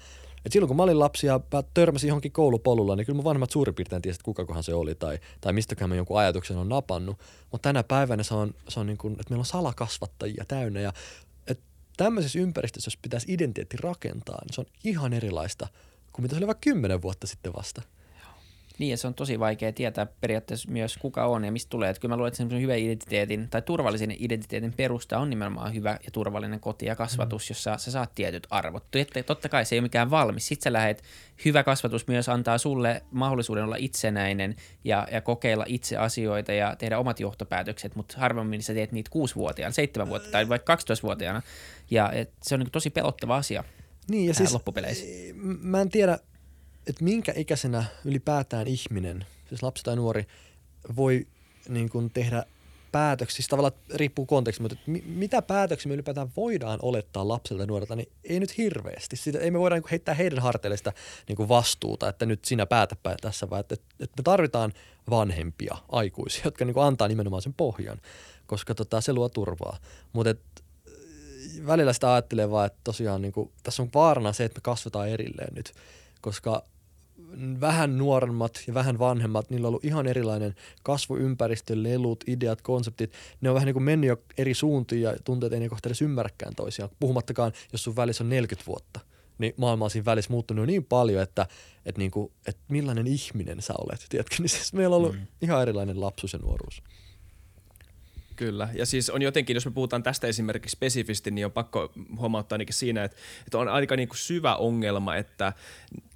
Et 0.47 0.53
silloin 0.53 0.69
kun 0.69 0.77
mä 0.77 0.83
olin 0.83 0.99
lapsi 0.99 1.27
ja 1.27 1.41
törmäsin 1.75 2.09
johonkin 2.09 2.33
koulupolulla, 2.33 2.97
niin 2.97 3.07
kyllä 3.07 3.17
mun 3.17 3.25
vanhemmat 3.25 3.51
suurin 3.51 3.75
piirtein 3.75 4.03
tiesivät, 4.03 4.23
kuka 4.23 4.45
kohan 4.45 4.63
se 4.63 4.75
oli 4.75 4.95
tai, 4.95 5.19
tai 5.41 5.53
mistäköhän 5.53 5.89
mä 5.89 5.97
jonkun 5.97 6.19
ajatuksen 6.19 6.57
on 6.57 6.69
napannut. 6.69 7.19
Mutta 7.53 7.69
tänä 7.69 7.83
päivänä 7.83 8.23
se 8.23 8.35
on, 8.35 8.55
se 8.69 8.81
on 8.81 8.87
niin 8.87 8.99
kuin, 8.99 9.13
että 9.13 9.25
meillä 9.31 9.41
on 9.41 9.47
salakasvattajia 9.47 10.45
täynnä 10.49 10.81
ja 10.81 10.93
että 11.47 11.65
tämmöisessä 11.97 12.39
ympäristössä, 12.39 12.89
jos 12.89 12.97
pitäisi 12.97 13.33
identiteetti 13.33 13.77
rakentaa, 13.77 14.39
niin 14.45 14.55
se 14.55 14.61
on 14.61 14.67
ihan 14.85 15.13
erilaista 15.13 15.69
kuin 16.13 16.23
mitä 16.23 16.35
se 16.35 16.39
oli 16.39 16.47
vaikka 16.47 16.65
kymmenen 16.65 17.03
vuotta 17.03 17.27
sitten 17.27 17.53
vasta. 17.57 17.83
Niin, 18.79 18.91
ja 18.91 18.97
se 18.97 19.07
on 19.07 19.15
tosi 19.15 19.39
vaikea 19.39 19.73
tietää 19.73 20.07
periaatteessa 20.21 20.71
myös 20.71 20.97
kuka 20.97 21.25
on 21.25 21.45
ja 21.45 21.53
mistä 21.53 21.71
tulee. 21.71 21.91
Että 21.91 22.01
kyllä 22.01 22.13
mä 22.13 22.17
luulen, 22.17 22.29
että 22.29 22.37
semmoisen 22.37 22.63
hyvän 22.63 22.79
identiteetin 22.79 23.49
tai 23.51 23.63
turvallisen 23.63 24.15
identiteetin 24.19 24.73
perusta 24.73 25.19
on 25.19 25.31
nimenomaan 25.31 25.75
hyvä 25.75 25.91
ja 25.91 26.11
turvallinen 26.13 26.61
koti 26.61 26.87
ja 26.87 26.97
kasvatus, 26.97 27.43
mm. 27.43 27.51
jossa 27.51 27.79
sä 27.79 27.91
saat 27.91 28.15
tietyt 28.15 28.47
arvot. 28.51 28.85
Totta 29.27 29.49
kai 29.49 29.65
se 29.65 29.75
ei 29.75 29.79
ole 29.79 29.83
mikään 29.83 30.11
valmis. 30.11 30.49
Sitten 30.49 30.65
sä 30.65 30.73
lähet, 30.73 31.03
hyvä 31.45 31.63
kasvatus 31.63 32.07
myös 32.07 32.29
antaa 32.29 32.59
sulle 32.59 33.03
mahdollisuuden 33.11 33.65
olla 33.65 33.77
itsenäinen 33.77 34.57
ja, 34.85 35.09
ja 35.13 35.21
kokeilla 35.21 35.65
itse 35.69 35.97
asioita 35.97 36.53
ja 36.53 36.77
tehdä 36.77 36.99
omat 36.99 37.21
johtopäätökset, 37.21 37.97
mutta 37.97 38.19
harvemmin 38.19 38.63
sä 38.63 38.75
teet 38.75 38.93
niitä 38.93 39.11
kuusi-vuotiaana, 39.11 39.73
seitsemän 39.73 40.09
vuotta 40.09 40.31
tai 40.31 40.49
vaikka 40.49 40.75
12-vuotiaana. 40.75 41.43
Ja 41.91 42.13
et 42.13 42.33
se 42.43 42.55
on 42.55 42.61
niin 42.61 42.71
tosi 42.71 42.91
pelottava 42.91 43.37
asia 43.37 43.65
niin, 44.11 44.27
ja 44.27 44.35
siis, 44.35 44.53
loppupeleissä. 44.53 45.05
Mä 45.61 45.81
en 45.81 45.89
tiedä, 45.89 46.19
että 46.89 47.05
minkä 47.05 47.33
ikäisenä 47.37 47.85
ylipäätään 48.05 48.67
ihminen, 48.67 49.27
siis 49.49 49.63
lapsi 49.63 49.85
tai 49.85 49.97
nuori, 49.97 50.27
voi 50.97 51.27
niin 51.69 51.89
kuin 51.89 52.11
tehdä 52.11 52.45
päätöksiä, 52.93 53.37
siis 53.37 53.49
tavallaan 53.49 53.81
riippuu 53.95 54.27
kontekstista, 54.27 54.63
mutta 54.63 54.91
mi, 54.91 55.05
mitä 55.07 55.43
päätöksiä 55.43 55.89
me 55.89 55.95
ylipäätään 55.95 56.31
voidaan 56.37 56.79
olettaa 56.83 57.29
lapselta 57.29 57.63
ja 57.63 57.67
nuorelta, 57.67 57.97
niin 57.97 58.09
ei 58.25 58.41
nyt 58.41 58.59
hirveästi. 58.59 59.17
Sitä, 59.17 59.39
ei 59.39 59.51
me 59.51 59.59
voida 59.59 59.75
niin 59.77 59.85
heittää 59.91 60.15
heidän 60.15 60.39
harteille 60.39 60.77
sitä 60.77 60.93
niin 61.29 61.49
vastuuta, 61.49 62.09
että 62.09 62.27
nyt 62.27 62.45
sinä 62.45 62.67
päätäpä 62.67 63.17
tässä, 63.21 63.51
vaan 63.51 63.61
että, 63.61 63.75
että 63.75 64.15
me 64.19 64.23
tarvitaan 64.23 64.73
vanhempia 65.11 65.77
aikuisia, 65.89 66.43
jotka 66.45 66.65
niin 66.65 66.79
antaa 66.79 67.09
nimenomaan 67.09 67.43
sen 67.43 67.55
pohjan, 67.55 68.01
koska 68.47 68.75
tota, 68.75 69.01
se 69.01 69.13
luo 69.13 69.29
turvaa. 69.29 69.79
Mutta 70.13 70.35
välillä 71.67 71.93
sitä 71.93 72.13
ajattelee 72.13 72.51
vaan, 72.51 72.67
että 72.67 72.79
tosiaan 72.85 73.23
niin 73.23 73.33
kuin, 73.33 73.51
tässä 73.63 73.83
on 73.83 73.91
vaarana 73.95 74.33
se, 74.33 74.45
että 74.45 74.59
me 74.59 74.63
kasvetaan 74.63 75.09
erilleen 75.09 75.55
nyt, 75.55 75.73
koska 76.21 76.65
vähän 77.61 77.99
nuoremmat 77.99 78.63
ja 78.67 78.75
vähän 78.75 78.99
vanhemmat, 78.99 79.51
niillä 79.51 79.67
on 79.67 79.69
ollut 79.69 79.85
ihan 79.85 80.07
erilainen 80.07 80.55
kasvuympäristö, 80.83 81.83
lelut, 81.83 82.25
ideat, 82.27 82.63
konseptit. 82.63 83.13
Ne 83.41 83.51
on 83.51 83.55
vähän 83.55 83.67
niin 83.67 83.75
kuin 83.75 83.83
mennyt 83.83 84.09
jo 84.09 84.17
eri 84.39 84.55
suuntiin 84.55 85.03
ja 85.03 85.17
tuntuu, 85.25 85.47
että 85.47 85.57
ei 85.57 85.61
ne 85.61 85.69
kohta 85.69 85.89
edes 85.89 86.03
ymmärräkään 86.03 86.55
toisiaan. 86.55 86.91
Puhumattakaan, 87.01 87.53
jos 87.73 87.85
sun 87.85 87.97
välissä 87.97 88.25
on 88.25 88.31
40 88.31 88.67
vuotta, 88.67 89.01
niin 89.39 89.55
maailma 89.57 89.85
on 89.85 89.91
siinä 89.91 90.05
välissä 90.05 90.31
muuttunut 90.31 90.67
niin 90.67 90.85
paljon, 90.85 91.23
että, 91.23 91.47
että, 91.87 91.99
niin 91.99 92.11
kuin, 92.11 92.33
että 92.47 92.63
millainen 92.69 93.07
ihminen 93.07 93.63
sä 93.63 93.75
olet, 93.79 94.07
tiedätkö? 94.09 94.37
Niin 94.39 94.49
siis 94.49 94.73
meillä 94.73 94.97
on 94.97 95.03
ollut 95.03 95.17
mm. 95.17 95.27
ihan 95.43 95.63
erilainen 95.63 96.01
lapsuus 96.01 96.33
ja 96.33 96.39
nuoruus. 96.39 96.83
Kyllä, 98.37 98.69
ja 98.75 98.87
siis 98.87 99.11
on 99.11 99.23
jotenkin, 99.23 99.55
jos 99.55 99.65
me 99.65 99.73
puhutaan 99.73 100.03
tästä 100.03 100.27
esimerkiksi 100.27 100.73
spesifisti, 100.73 101.31
niin 101.31 101.47
on 101.47 101.53
pakko 101.53 101.93
huomauttaa 102.19 102.55
ainakin 102.55 102.75
siinä, 102.75 103.05
että, 103.05 103.17
että 103.47 103.59
on 103.59 103.69
aika 103.69 103.97
niin 103.97 104.09
kuin 104.09 104.19
syvä 104.19 104.57
ongelma, 104.57 105.17
että 105.17 105.53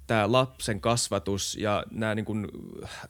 tämä 0.07 0.31
lapsen 0.31 0.81
kasvatus 0.81 1.57
ja 1.59 1.83
nämä 1.91 2.15
niin 2.15 2.25
kuin 2.25 2.47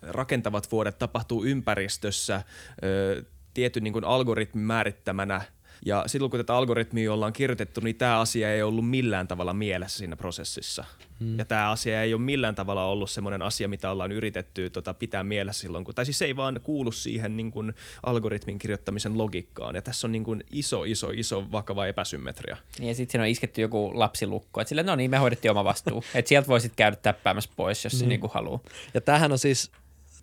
rakentavat 0.02 0.72
vuodet 0.72 1.00
tapahtuu 1.00 1.44
ympäristössä 1.46 2.44
ö, 2.84 3.24
tietyn 3.54 3.84
niin 3.84 3.94
kuin 3.94 4.06
algoritmin 4.06 4.64
määrittämänä– 4.64 5.42
ja 5.86 6.04
silloin 6.08 6.32
kun 6.32 6.40
tätä 6.40 6.56
algoritmia 6.56 7.14
ollaan 7.14 7.34
kirjoitettu, 7.34 7.82
niin 7.82 7.96
tämä 7.96 8.20
asia 8.20 8.54
ei 8.54 8.62
ollut 8.62 8.90
millään 8.90 9.28
tavalla 9.28 9.54
mielessä 9.54 9.98
siinä 9.98 10.16
prosessissa. 10.16 10.86
Hmm. 11.20 11.40
Ja 11.40 11.46
tämä 11.46 11.72
asia 11.72 12.02
ei 12.02 12.14
ole 12.14 12.22
millään 12.22 12.56
tavalla 12.56 12.86
ollut 12.86 13.10
semmoinen 13.10 13.42
asia, 13.42 13.68
mitä 13.68 13.92
ollaan 13.92 14.12
yritetty 14.12 14.70
tota, 14.70 14.94
pitää 14.94 15.24
mielessä 15.24 15.62
silloin, 15.62 15.84
kun, 15.84 15.96
tai 15.96 16.06
siis 16.06 16.20
se 16.20 16.26
ei 16.26 16.36
vaan 16.36 16.60
kuulu 16.64 16.92
siihen 16.92 17.38
niin 17.38 17.52
kuin, 17.52 17.74
algoritmin 18.04 18.60
kirjoittamisen 18.60 19.18
logiikkaan. 19.18 19.76
Ja 19.76 19.82
tässä 19.82 20.08
on 20.08 20.12
niin 20.12 20.24
kuin, 20.24 20.44
iso, 20.52 20.84
iso, 20.84 21.10
iso 21.10 21.52
vakava 21.52 21.88
epäsymmetria. 21.88 22.58
Niin 22.80 22.88
ja 22.88 22.96
sitten 22.96 23.12
siinä 23.12 23.24
on 23.24 23.30
isketty 23.30 23.62
joku 23.62 23.92
lapsilukko, 23.94 24.62
että 24.62 24.70
sillä 24.70 24.84
no 24.84 24.96
niin, 24.96 25.12
me 25.12 25.18
hoidettiin 25.18 25.52
oma 25.52 25.64
vastuu. 25.64 26.04
että 26.16 26.30
sieltä 26.30 26.48
voisit 26.48 26.74
käydä 26.76 26.96
täppäämässä 26.96 27.50
pois, 27.56 27.84
jos 27.84 27.94
niin. 27.94 28.00
se 28.00 28.06
niin 28.06 28.22
haluaa. 28.34 28.60
Ja 28.94 29.02
tämähän 29.02 29.32
on 29.32 29.40
siis, 29.40 29.72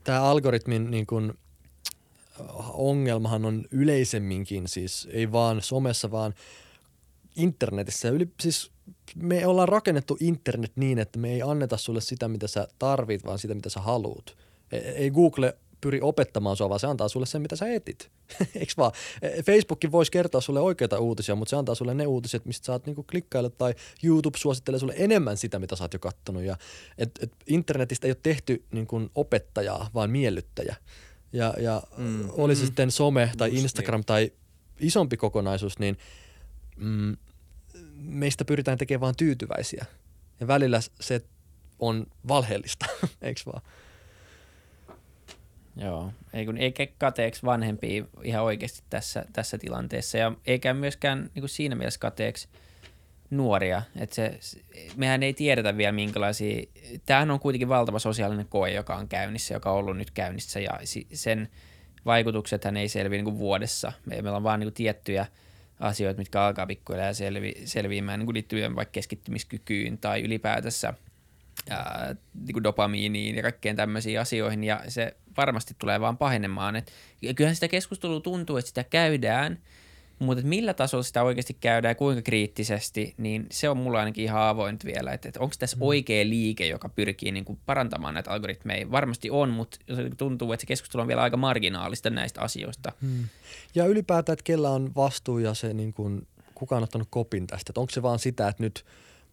tämä 0.04 0.22
algoritmin 0.22 0.90
niin 0.90 1.06
kuin, 1.06 1.32
ongelmahan 2.72 3.44
on 3.44 3.64
yleisemminkin, 3.70 4.68
siis 4.68 5.08
ei 5.10 5.32
vaan 5.32 5.62
somessa, 5.62 6.10
vaan 6.10 6.34
internetissä. 7.36 8.08
Yli, 8.08 8.28
siis 8.40 8.70
me 9.16 9.46
ollaan 9.46 9.68
rakennettu 9.68 10.16
internet 10.20 10.72
niin, 10.76 10.98
että 10.98 11.18
me 11.18 11.32
ei 11.32 11.42
anneta 11.42 11.76
sulle 11.76 12.00
sitä, 12.00 12.28
mitä 12.28 12.48
sä 12.48 12.68
tarvit, 12.78 13.24
vaan 13.24 13.38
sitä, 13.38 13.54
mitä 13.54 13.68
sä 13.68 13.80
haluut. 13.80 14.36
E, 14.72 14.78
ei 14.78 15.10
Google 15.10 15.56
pyri 15.80 16.00
opettamaan 16.02 16.56
sua, 16.56 16.68
vaan 16.68 16.80
se 16.80 16.86
antaa 16.86 17.08
sulle 17.08 17.26
sen, 17.26 17.42
mitä 17.42 17.56
sä 17.56 17.74
etit. 17.74 18.10
Eikö 18.60 18.72
vaan? 18.76 18.92
E, 19.22 19.42
Facebookin 19.42 19.92
voisi 19.92 20.10
kertoa 20.10 20.40
sulle 20.40 20.60
oikeita 20.60 20.98
uutisia, 20.98 21.34
mutta 21.34 21.50
se 21.50 21.56
antaa 21.56 21.74
sulle 21.74 21.94
ne 21.94 22.06
uutiset, 22.06 22.44
mistä 22.44 22.66
sä 22.66 22.72
oot 22.72 22.86
niinku 22.86 23.02
klikkailla, 23.02 23.50
tai 23.50 23.74
YouTube 24.04 24.38
suosittelee 24.38 24.80
sulle 24.80 24.94
enemmän 24.96 25.36
sitä, 25.36 25.58
mitä 25.58 25.76
sä 25.76 25.84
oot 25.84 25.92
jo 25.92 25.98
kattonut. 25.98 26.42
Ja, 26.42 26.56
et, 26.98 27.10
et 27.22 27.32
internetistä 27.46 28.06
ei 28.06 28.10
ole 28.10 28.18
tehty 28.22 28.64
niinku 28.72 29.10
opettajaa, 29.14 29.90
vaan 29.94 30.10
miellyttäjä. 30.10 30.76
Ja, 31.32 31.54
ja 31.58 31.82
mm. 31.96 32.28
oli 32.30 32.56
se 32.56 32.62
mm. 32.62 32.66
sitten 32.66 32.90
some 32.90 33.32
tai 33.38 33.48
Just 33.48 33.62
Instagram 33.62 33.98
niin. 33.98 34.06
tai 34.06 34.32
isompi 34.80 35.16
kokonaisuus, 35.16 35.78
niin 35.78 35.98
mm, 36.76 37.16
meistä 37.96 38.44
pyritään 38.44 38.78
tekemään 38.78 39.00
vain 39.00 39.16
tyytyväisiä. 39.16 39.84
Ja 40.40 40.46
välillä 40.46 40.80
se 41.00 41.24
on 41.78 42.06
valheellista, 42.28 42.86
eikö 43.22 43.40
vaan? 43.46 43.62
Joo, 45.76 46.12
ei 46.32 46.46
kun 46.46 46.58
eikä 46.58 46.86
kateeksi 46.98 47.42
vanhempia 47.42 48.04
ihan 48.22 48.44
oikeasti 48.44 48.82
tässä, 48.90 49.24
tässä 49.32 49.58
tilanteessa 49.58 50.18
ja 50.18 50.32
eikä 50.46 50.74
myöskään 50.74 51.30
niin 51.34 51.42
kuin 51.42 51.48
siinä 51.48 51.74
mielessä 51.74 52.00
kateeksi– 52.00 52.48
nuoria. 53.30 53.82
Että 53.96 54.14
se, 54.14 54.40
mehän 54.96 55.22
ei 55.22 55.34
tiedetä 55.34 55.76
vielä 55.76 55.92
minkälaisia, 55.92 56.62
tämähän 57.06 57.30
on 57.30 57.40
kuitenkin 57.40 57.68
valtava 57.68 57.98
sosiaalinen 57.98 58.46
koe, 58.48 58.70
joka 58.70 58.96
on 58.96 59.08
käynnissä, 59.08 59.54
joka 59.54 59.70
on 59.70 59.78
ollut 59.78 59.96
nyt 59.96 60.10
käynnissä 60.10 60.60
ja 60.60 60.70
sen 61.12 61.48
vaikutukset 62.06 62.64
hän 62.64 62.76
ei 62.76 62.88
selviä 62.88 63.16
niin 63.16 63.24
kuin 63.24 63.38
vuodessa. 63.38 63.92
Meillä 64.06 64.36
on 64.36 64.42
vaan 64.42 64.60
niin 64.60 64.66
kuin 64.66 64.74
tiettyjä 64.74 65.26
asioita, 65.80 66.18
mitkä 66.18 66.42
alkaa 66.42 66.66
pikkuhiljaa 66.66 67.12
selvi, 67.12 67.54
selviämään 67.64 68.18
niin 68.18 68.26
kuin 68.26 68.34
liittyen 68.34 68.76
vaikka 68.76 68.92
keskittymiskykyyn 68.92 69.98
tai 69.98 70.20
ylipäätänsä 70.20 70.94
ää, 71.70 72.14
niin 72.34 72.52
kuin 72.52 72.64
dopamiiniin 72.64 73.36
ja 73.36 73.42
kaikkeen 73.42 73.76
tämmöisiin 73.76 74.20
asioihin 74.20 74.64
ja 74.64 74.82
se 74.88 75.16
varmasti 75.36 75.74
tulee 75.78 76.00
vaan 76.00 76.18
pahenemaan. 76.18 76.76
Et, 76.76 76.92
kyllähän 77.36 77.54
sitä 77.54 77.68
keskustelua 77.68 78.20
tuntuu, 78.20 78.56
että 78.56 78.68
sitä 78.68 78.84
käydään– 78.84 79.58
mutta 80.20 80.44
millä 80.44 80.74
tasolla 80.74 81.02
sitä 81.02 81.22
oikeasti 81.22 81.56
käydään 81.60 81.90
ja 81.90 81.94
kuinka 81.94 82.22
kriittisesti, 82.22 83.14
niin 83.18 83.46
se 83.50 83.68
on 83.68 83.76
mulla 83.76 83.98
ainakin 83.98 84.24
ihan 84.24 84.42
avoin 84.42 84.76
vielä, 84.84 85.12
että, 85.12 85.28
että 85.28 85.40
onko 85.40 85.54
tässä 85.58 85.76
mm. 85.76 85.82
oikea 85.82 86.24
liike, 86.24 86.66
joka 86.66 86.88
pyrkii 86.88 87.32
niin 87.32 87.44
kuin 87.44 87.58
parantamaan 87.66 88.14
näitä 88.14 88.30
algoritmeja. 88.30 88.90
Varmasti 88.90 89.30
on, 89.30 89.50
mutta 89.50 89.78
tuntuu, 90.16 90.52
että 90.52 90.60
se 90.60 90.66
keskustelu 90.66 91.02
on 91.02 91.08
vielä 91.08 91.22
aika 91.22 91.36
marginaalista 91.36 92.10
näistä 92.10 92.40
asioista. 92.40 92.92
Hmm. 93.00 93.24
Ja 93.74 93.86
ylipäätään, 93.86 94.34
että 94.34 94.44
kellä 94.44 94.70
on 94.70 94.92
vastuu 94.96 95.38
ja 95.38 95.54
se, 95.54 95.74
niin 95.74 95.92
kuin, 95.92 96.26
kuka 96.54 96.76
on 96.76 96.82
ottanut 96.82 97.08
kopin 97.10 97.46
tästä. 97.46 97.70
Että 97.70 97.80
onko 97.80 97.90
se 97.90 98.02
vaan 98.02 98.18
sitä, 98.18 98.48
että 98.48 98.62
nyt 98.62 98.84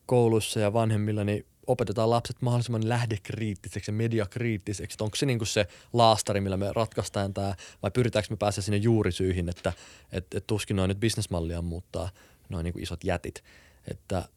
koulussa 0.05 0.59
ja 0.59 0.73
vanhemmilla 0.73 1.23
niin 1.23 1.45
opetetaan 1.67 2.09
lapset 2.09 2.41
mahdollisimman 2.41 2.89
lähdekriittiseksi 2.89 3.91
ja 3.91 3.93
mediakriittiseksi. 3.93 4.95
Että 4.95 5.03
onko 5.03 5.15
se 5.15 5.25
niin 5.25 5.39
kuin 5.39 5.47
se 5.47 5.67
laastari, 5.93 6.41
millä 6.41 6.57
me 6.57 6.73
ratkaistaan 6.75 7.33
tämä, 7.33 7.55
vai 7.83 7.91
pyritäänkö 7.91 8.27
me 8.29 8.37
pääsemään 8.37 8.65
sinne 8.65 8.77
juurisyihin, 8.77 9.49
että 9.49 9.73
et, 10.11 10.33
et 10.35 10.47
tuskin 10.47 10.75
noin 10.75 10.89
nyt 10.89 10.99
bisnesmallia 10.99 11.61
muuttaa 11.61 12.09
noin 12.49 12.63
niin 12.63 12.73
kuin 12.73 12.83
isot 12.83 13.03
jätit. 13.03 13.43
Että 13.91 14.29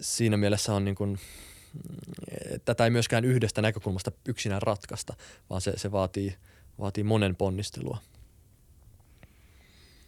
siinä 0.00 0.36
mielessä 0.36 0.74
on 0.74 0.84
niin 0.84 0.94
kuin, 0.94 1.18
tätä 2.64 2.84
ei 2.84 2.90
myöskään 2.90 3.24
yhdestä 3.24 3.62
näkökulmasta 3.62 4.12
yksinään 4.28 4.62
ratkaista, 4.62 5.14
vaan 5.50 5.60
se, 5.60 5.72
se 5.76 5.92
vaatii, 5.92 6.36
vaatii 6.78 7.04
monen 7.04 7.36
ponnistelua. 7.36 7.98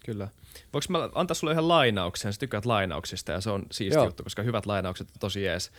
Kyllä. 0.04 0.28
Voinko 0.72 0.86
mä 0.88 1.08
antaa 1.14 1.34
sulle 1.34 1.52
yhden 1.52 1.68
lainauksen? 1.68 2.32
Sä 2.32 2.38
tykkäät 2.38 2.66
lainauksista 2.66 3.32
ja 3.32 3.40
se 3.40 3.50
on 3.50 3.66
siisti 3.72 3.94
Joo. 3.94 4.04
juttu, 4.04 4.22
koska 4.22 4.42
hyvät 4.42 4.66
lainaukset 4.66 5.08
on 5.10 5.16
tosi 5.20 5.42
jees 5.42 5.70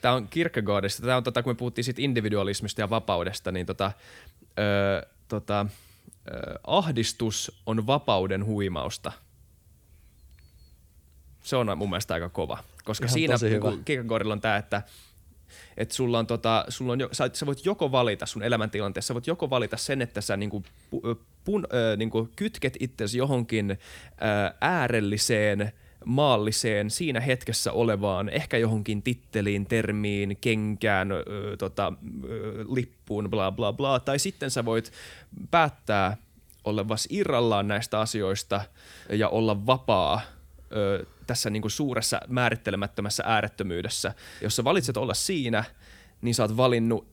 tämä 0.00 0.14
on 0.14 0.28
Kierkegaardista, 0.28 1.02
tämä 1.02 1.16
on 1.16 1.24
tota, 1.24 1.42
kun 1.42 1.50
me 1.50 1.54
puhuttiin 1.54 1.84
siitä 1.84 2.02
individualismista 2.02 2.80
ja 2.80 2.90
vapaudesta, 2.90 3.52
niin 3.52 3.66
tota, 3.66 3.92
ö, 4.58 5.06
tota, 5.28 5.66
ö, 6.30 6.58
ahdistus 6.66 7.62
on 7.66 7.86
vapauden 7.86 8.44
huimausta. 8.44 9.12
Se 11.42 11.56
on 11.56 11.78
mun 11.78 11.90
mielestä 11.90 12.14
aika 12.14 12.28
kova, 12.28 12.58
koska 12.84 13.06
Ihan 13.18 13.38
siinä 13.38 13.58
Kierkegaardilla 13.84 14.32
on 14.32 14.40
tämä, 14.40 14.56
että 14.56 14.82
että 15.76 15.94
sulla 15.94 16.18
on 16.18 16.26
tota, 16.26 16.64
sulla 16.68 16.92
on 16.92 17.00
jo, 17.00 17.08
sä, 17.12 17.30
sä, 17.32 17.46
voit 17.46 17.64
joko 17.66 17.92
valita 17.92 18.26
sun 18.26 18.42
elämäntilanteessa, 18.42 19.08
sä 19.08 19.14
voit 19.14 19.26
joko 19.26 19.50
valita 19.50 19.76
sen, 19.76 20.02
että 20.02 20.20
sä 20.20 20.36
niinku, 20.36 20.64
pun, 21.44 21.66
ö, 21.72 21.96
niinku 21.96 22.28
kytket 22.36 22.76
itsesi 22.80 23.18
johonkin 23.18 23.70
ö, 23.70 23.76
äärelliseen– 24.60 25.72
maalliseen 26.08 26.90
siinä 26.90 27.20
hetkessä 27.20 27.72
olevaan, 27.72 28.28
ehkä 28.28 28.58
johonkin 28.58 29.02
titteliin, 29.02 29.66
termiin, 29.66 30.38
kenkään, 30.40 31.12
ö, 31.12 31.24
tota, 31.58 31.92
ö, 32.28 32.64
lippuun, 32.68 33.30
bla 33.30 33.52
bla 33.52 33.72
bla. 33.72 34.00
Tai 34.00 34.18
sitten 34.18 34.50
sä 34.50 34.64
voit 34.64 34.92
päättää 35.50 36.16
olevas 36.64 37.08
irrallaan 37.10 37.68
näistä 37.68 38.00
asioista 38.00 38.60
ja 39.10 39.28
olla 39.28 39.66
vapaa 39.66 40.20
ö, 40.72 41.06
tässä 41.26 41.50
niin 41.50 41.62
kuin 41.62 41.72
suuressa 41.72 42.20
määrittelemättömässä 42.28 43.22
äärettömyydessä. 43.26 44.14
Jos 44.42 44.56
sä 44.56 44.64
valitset 44.64 44.96
olla 44.96 45.14
siinä, 45.14 45.64
niin 46.22 46.34
sä 46.34 46.42
oot 46.42 46.56
valinnut 46.56 47.08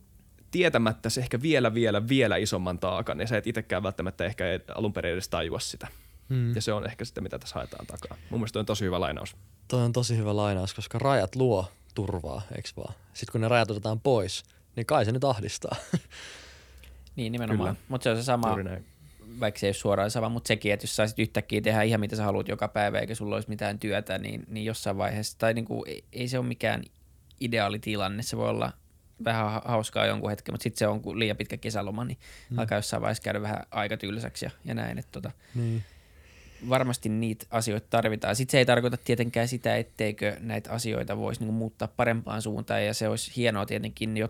tietämättä 0.51 1.09
se 1.09 1.21
ehkä 1.21 1.41
vielä, 1.41 1.73
vielä, 1.73 2.07
vielä 2.07 2.37
isomman 2.37 2.79
taakan, 2.79 3.19
ja 3.19 3.27
sä 3.27 3.37
et 3.37 3.47
itsekään 3.47 3.83
välttämättä 3.83 4.25
ehkä 4.25 4.45
alun 4.75 4.93
perin 4.93 5.13
edes 5.13 5.29
tajua 5.29 5.59
sitä. 5.59 5.87
Hmm. 6.29 6.55
Ja 6.55 6.61
se 6.61 6.73
on 6.73 6.85
ehkä 6.85 7.05
sitä, 7.05 7.21
mitä 7.21 7.39
tässä 7.39 7.55
haetaan 7.55 7.87
takaa. 7.87 8.17
Mun 8.29 8.39
mielestä 8.39 8.59
on 8.59 8.65
tosi 8.65 8.85
hyvä 8.85 8.99
lainaus. 8.99 9.35
Toi 9.67 9.83
on 9.83 9.93
tosi 9.93 10.17
hyvä 10.17 10.35
lainaus, 10.35 10.73
koska 10.73 10.99
rajat 10.99 11.35
luo 11.35 11.71
turvaa, 11.95 12.41
eikö 12.55 12.69
vaan? 12.77 12.93
Sitten 13.13 13.31
kun 13.31 13.41
ne 13.41 13.47
rajat 13.47 13.71
otetaan 13.71 13.99
pois, 13.99 14.43
niin 14.75 14.85
kai 14.85 15.05
se 15.05 15.11
nyt 15.11 15.23
ahdistaa. 15.23 15.75
niin, 17.15 17.31
nimenomaan. 17.31 17.77
Mutta 17.87 18.03
se 18.03 18.09
on 18.09 18.17
se 18.17 18.23
sama, 18.23 18.57
vaikka 19.39 19.59
se 19.59 19.67
ei 19.67 19.69
ole 19.69 19.73
suoraan 19.73 20.11
sama, 20.11 20.29
mutta 20.29 20.47
sekin, 20.47 20.73
että 20.73 20.83
jos 20.83 20.95
saisit 20.95 21.19
yhtäkkiä 21.19 21.61
tehdä 21.61 21.81
ihan 21.81 21.99
mitä 21.99 22.15
sä 22.15 22.23
haluat 22.23 22.47
joka 22.47 22.67
päivä, 22.67 22.99
eikä 22.99 23.15
sulla 23.15 23.35
olisi 23.35 23.49
mitään 23.49 23.79
työtä, 23.79 24.17
niin, 24.17 24.43
niin 24.47 24.65
jossain 24.65 24.97
vaiheessa, 24.97 25.37
tai 25.37 25.53
niin 25.53 25.65
kuin, 25.65 25.83
ei, 26.13 26.27
se 26.27 26.39
ole 26.39 26.47
mikään 26.47 26.83
ideaali 27.39 27.79
tilanne, 27.79 28.23
se 28.23 28.37
voi 28.37 28.49
olla 28.49 28.73
vähän 29.23 29.61
hauskaa 29.65 30.05
jonkun 30.05 30.29
hetken, 30.29 30.53
mutta 30.53 30.63
sitten 30.63 30.79
se 30.79 30.87
on 30.87 31.19
liian 31.19 31.37
pitkä 31.37 31.57
kesäloma, 31.57 32.05
niin 32.05 32.17
mm. 32.49 32.59
alkaa 32.59 32.77
jossain 32.77 33.01
vaiheessa 33.01 33.23
käydä 33.23 33.41
vähän 33.41 33.63
aika 33.71 33.97
tylsäksi 33.97 34.45
ja, 34.45 34.51
ja 34.65 34.73
näin. 34.73 34.97
Että 34.97 35.11
tota, 35.11 35.31
Niin. 35.55 35.83
Varmasti 36.69 37.09
niitä 37.09 37.45
asioita 37.51 37.87
tarvitaan. 37.89 38.35
Sitten 38.35 38.51
se 38.51 38.57
ei 38.57 38.65
tarkoita 38.65 38.97
tietenkään 38.97 39.47
sitä, 39.47 39.77
etteikö 39.77 40.37
näitä 40.39 40.71
asioita 40.71 41.17
voisi 41.17 41.41
niinku 41.41 41.53
muuttaa 41.53 41.87
parempaan 41.87 42.41
suuntaan 42.41 42.85
ja 42.85 42.93
se 42.93 43.07
olisi 43.07 43.31
hienoa 43.35 43.65
tietenkin, 43.65 44.17
jo, 44.17 44.29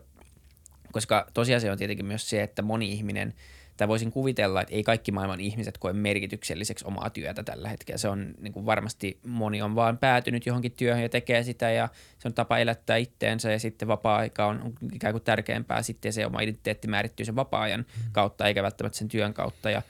koska 0.91 1.27
tosiasia 1.33 1.71
on 1.71 1.77
tietenkin 1.77 2.05
myös 2.05 2.29
se, 2.29 2.43
että 2.43 2.61
moni 2.61 2.91
ihminen, 2.91 3.33
tai 3.77 3.88
voisin 3.88 4.11
kuvitella, 4.11 4.61
että 4.61 4.75
ei 4.75 4.83
kaikki 4.83 5.11
maailman 5.11 5.39
ihmiset 5.39 5.77
koe 5.77 5.93
merkitykselliseksi 5.93 6.86
omaa 6.88 7.09
työtä 7.09 7.43
tällä 7.43 7.69
hetkellä. 7.69 7.97
Se 7.97 8.07
on 8.07 8.33
niin 8.41 8.53
kuin 8.53 8.65
varmasti 8.65 9.19
moni 9.27 9.61
on 9.61 9.75
vaan 9.75 9.97
päätynyt 9.97 10.45
johonkin 10.45 10.71
työhön 10.71 11.03
ja 11.03 11.09
tekee 11.09 11.43
sitä 11.43 11.71
ja 11.71 11.89
se 12.19 12.27
on 12.27 12.33
tapa 12.33 12.57
elättää 12.57 12.97
itteensä 12.97 13.51
ja 13.51 13.59
sitten 13.59 13.88
vapaa-aika 13.88 14.45
on 14.45 14.73
ikään 14.93 15.13
kuin 15.13 15.23
tärkeämpää 15.23 15.81
sitten 15.81 16.13
se 16.13 16.25
oma 16.25 16.39
identiteetti 16.39 16.88
määrittyy 16.88 17.25
sen 17.25 17.36
vapaa-ajan 17.36 17.86
kautta 18.11 18.47
eikä 18.47 18.63
välttämättä 18.63 18.97
sen 18.97 19.07
työn 19.07 19.33
kautta 19.33 19.69
ja 19.69 19.81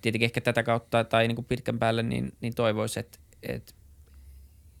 tietenkin 0.00 0.24
ehkä 0.24 0.40
tätä 0.40 0.62
kautta 0.62 1.04
tai 1.04 1.28
niin 1.28 1.36
kuin 1.36 1.44
pitkän 1.44 1.78
päälle 1.78 2.02
niin, 2.02 2.32
niin 2.40 2.54
toivoisi, 2.54 3.00
että, 3.00 3.18
että 3.42 3.72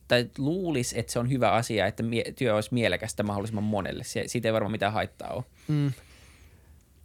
tai 0.08 0.30
luulisi, 0.38 0.98
että 0.98 1.12
se 1.12 1.18
on 1.18 1.30
hyvä 1.30 1.52
asia, 1.52 1.86
että 1.86 2.02
mie- 2.02 2.32
työ 2.32 2.54
olisi 2.54 2.74
mielekästä 2.74 3.22
mahdollisimman 3.22 3.64
monelle. 3.64 4.04
Se, 4.04 4.24
siitä 4.26 4.48
ei 4.48 4.52
varmaan 4.52 4.72
mitään 4.72 4.92
haittaa 4.92 5.30
ole. 5.30 5.44
Mm. 5.68 5.92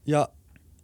Ja 0.06 0.30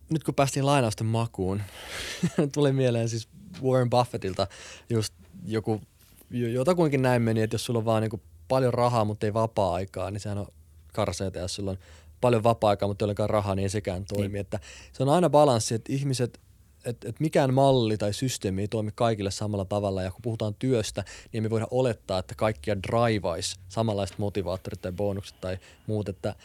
nyt 0.10 0.24
kun 0.24 0.36
päästiin 0.36 0.66
lainausten 0.66 1.08
makuun, 1.08 1.62
tuli 2.54 2.72
mieleen 2.72 3.10
siis 3.10 3.30
Warren 3.64 3.90
Buffettilta 3.90 4.48
just 4.90 5.14
joku, 5.46 5.82
jo- 6.30 6.50
jotakuinkin 6.50 7.02
näin 7.02 7.22
meni, 7.22 7.42
että 7.42 7.54
jos 7.54 7.66
sulla 7.66 7.78
on 7.80 7.86
vaan 7.86 8.02
niinku 8.02 8.22
paljon 8.48 8.74
rahaa, 8.74 9.06
mutta 9.06 9.26
ei 9.26 9.34
vapaa-aikaa, 9.34 10.12
niin 10.12 10.20
sehän 10.20 10.38
on 10.38 10.48
karseeta, 10.94 11.40
jos 11.40 11.56
sulla 11.56 11.72
on 11.72 11.78
paljon 12.22 12.44
vapaa-aikaa, 12.44 12.88
mutta 12.88 13.06
ei 13.06 13.08
olekaan 13.08 13.30
rahaa, 13.30 13.56
niin 13.56 13.64
ei 13.64 13.70
sekään 13.70 14.06
toimi. 14.06 14.28
Niin. 14.28 14.42
Että 14.42 14.60
se 14.94 15.04
on 15.04 15.10
aina 15.10 15.30
balanssi, 15.30 15.76
että 15.76 15.94
ihmiset, 15.94 16.40
että, 16.86 17.10
että 17.10 17.22
mikään 17.22 17.54
malli 17.54 17.98
tai 17.98 18.14
systeemi 18.14 18.62
ei 18.62 18.68
toimi 18.68 18.92
kaikille 18.96 19.32
samalla 19.32 19.66
tavalla, 19.66 20.04
ja 20.04 20.12
kun 20.12 20.22
puhutaan 20.22 20.56
työstä, 20.56 21.04
niin 21.34 21.44
me 21.44 21.50
voidaan 21.50 21.68
olettaa, 21.72 22.20
että 22.20 22.36
kaikkia 22.36 22.82
drivaisi 22.84 23.56
samanlaiset 23.70 24.20
motivaattorit 24.20 24.82
tai 24.82 24.92
bonukset 24.92 25.42
tai 25.42 25.58
muut, 25.88 26.10
että 26.10 26.36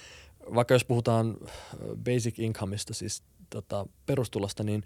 vaikka 0.55 0.75
jos 0.75 0.85
puhutaan 0.85 1.37
äh, 1.49 1.57
basic 2.05 2.39
incomeista, 2.39 2.95
siis 2.95 3.23
tota, 3.51 3.87
perustulosta, 4.07 4.65
niin 4.65 4.85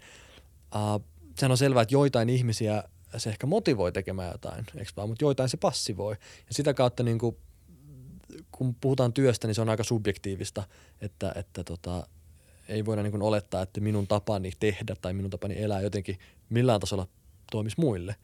uh, 0.75 1.05
sehän 1.39 1.51
on 1.51 1.57
selvää, 1.57 1.81
että 1.81 1.95
joitain 1.95 2.29
ihmisiä 2.29 2.83
se 3.17 3.29
ehkä 3.29 3.47
motivoi 3.47 3.91
tekemään 3.91 4.31
jotain, 4.31 4.65
vaan, 4.97 5.09
mutta 5.09 5.25
joitain 5.25 5.49
se 5.49 5.57
passivoi. 5.57 6.15
Ja 6.47 6.53
sitä 6.53 6.73
kautta 6.73 7.03
niin 7.03 7.19
kuin, 7.19 7.37
kun 8.51 8.75
puhutaan 8.75 9.13
työstä, 9.13 9.47
niin 9.47 9.55
se 9.55 9.61
on 9.61 9.69
aika 9.69 9.83
subjektiivista, 9.83 10.63
että, 11.01 11.33
että 11.35 11.63
tota, 11.63 12.07
ei 12.71 12.85
voida 12.85 13.03
niin 13.03 13.11
kuin 13.11 13.23
olettaa, 13.23 13.61
että 13.61 13.81
minun 13.81 14.07
tapani 14.07 14.51
tehdä 14.59 14.95
tai 15.01 15.13
minun 15.13 15.31
tapani 15.31 15.63
elää 15.63 15.81
jotenkin 15.81 16.19
millään 16.49 16.79
tasolla 16.79 17.07
toimisi 17.51 17.75
muille. 17.79 18.15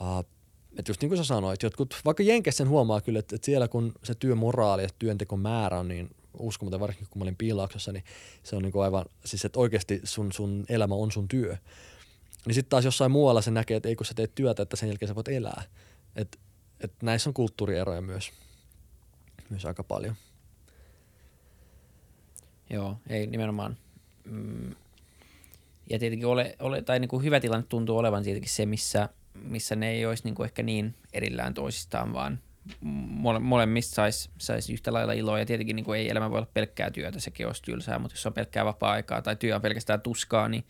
Uh, 0.00 0.36
että 0.78 0.90
just 0.90 1.00
niin 1.00 1.10
kuin 1.10 1.18
sä 1.18 1.24
sanoit, 1.24 1.62
jotkut, 1.62 1.94
vaikka 2.04 2.22
Jenkessä 2.22 2.58
sen 2.58 2.68
huomaa 2.68 3.00
kyllä, 3.00 3.18
että, 3.18 3.36
että 3.36 3.46
siellä 3.46 3.68
kun 3.68 3.92
se 4.04 4.14
työmoraali 4.14 4.82
ja 4.82 4.88
työntekon 4.98 5.40
määrä 5.40 5.78
on 5.78 5.88
niin 5.88 6.10
uskomaton, 6.38 6.80
varsinkin 6.80 7.06
kun 7.10 7.20
mä 7.20 7.22
olin 7.22 7.36
piilauksessa, 7.36 7.92
niin 7.92 8.04
se 8.42 8.56
on 8.56 8.62
niin 8.62 8.72
kuin 8.72 8.82
aivan, 8.82 9.04
siis 9.24 9.44
että 9.44 9.60
oikeasti 9.60 10.00
sun, 10.04 10.32
sun 10.32 10.64
elämä 10.68 10.94
on 10.94 11.12
sun 11.12 11.28
työ. 11.28 11.56
Niin 12.46 12.54
sitten 12.54 12.70
taas 12.70 12.84
jossain 12.84 13.10
muualla 13.10 13.42
se 13.42 13.50
näkee, 13.50 13.76
että 13.76 13.88
ei 13.88 13.96
kun 13.96 14.06
sä 14.06 14.14
teet 14.14 14.34
työtä, 14.34 14.62
että 14.62 14.76
sen 14.76 14.88
jälkeen 14.88 15.08
sä 15.08 15.14
voit 15.14 15.28
elää. 15.28 15.62
Et, 16.16 16.38
et 16.80 16.92
näissä 17.02 17.30
on 17.30 17.34
kulttuurieroja 17.34 18.00
myös, 18.00 18.30
myös 19.50 19.64
aika 19.64 19.84
paljon. 19.84 20.14
Joo, 22.70 22.96
ei 23.08 23.26
nimenomaan. 23.26 23.76
Mm. 24.24 24.70
Ja 25.90 25.98
tietenkin 25.98 26.28
ole, 26.28 26.56
ole, 26.58 26.82
tai 26.82 27.00
niin 27.00 27.08
kuin 27.08 27.24
hyvä 27.24 27.40
tilanne 27.40 27.66
tuntuu 27.68 27.98
olevan 27.98 28.22
tietenkin 28.22 28.50
se, 28.50 28.66
missä, 28.66 29.08
missä 29.42 29.76
ne 29.76 29.90
ei 29.90 30.06
olisi 30.06 30.24
niin 30.24 30.34
kuin 30.34 30.44
ehkä 30.44 30.62
niin 30.62 30.94
erillään 31.12 31.54
toisistaan, 31.54 32.12
vaan 32.12 32.38
mole, 32.80 33.38
molemmista 33.38 33.94
saisi 33.94 34.30
sais 34.38 34.70
yhtä 34.70 34.92
lailla 34.92 35.12
iloa. 35.12 35.38
Ja 35.38 35.46
tietenkin 35.46 35.76
niin 35.76 35.84
kuin 35.84 35.98
ei 36.00 36.10
elämä 36.10 36.30
voi 36.30 36.38
olla 36.38 36.50
pelkkää 36.54 36.90
työtä, 36.90 37.20
sekin 37.20 37.46
olisi 37.46 37.62
tylsää, 37.62 37.98
mutta 37.98 38.14
jos 38.14 38.26
on 38.26 38.32
pelkkää 38.32 38.64
vapaa-aikaa 38.64 39.22
tai 39.22 39.36
työ 39.36 39.54
on 39.54 39.62
pelkästään 39.62 40.00
tuskaa, 40.00 40.48
niin, 40.48 40.64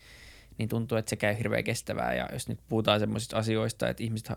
niin 0.57 0.69
tuntuu, 0.69 0.97
että 0.97 1.09
se 1.09 1.15
käy 1.15 1.37
hirveän 1.37 1.63
kestävää. 1.63 2.13
Ja 2.13 2.29
jos 2.33 2.47
nyt 2.47 2.59
puhutaan 2.69 2.99
semmoisista 2.99 3.37
asioista, 3.37 3.89
että 3.89 4.03
ihmiset 4.03 4.31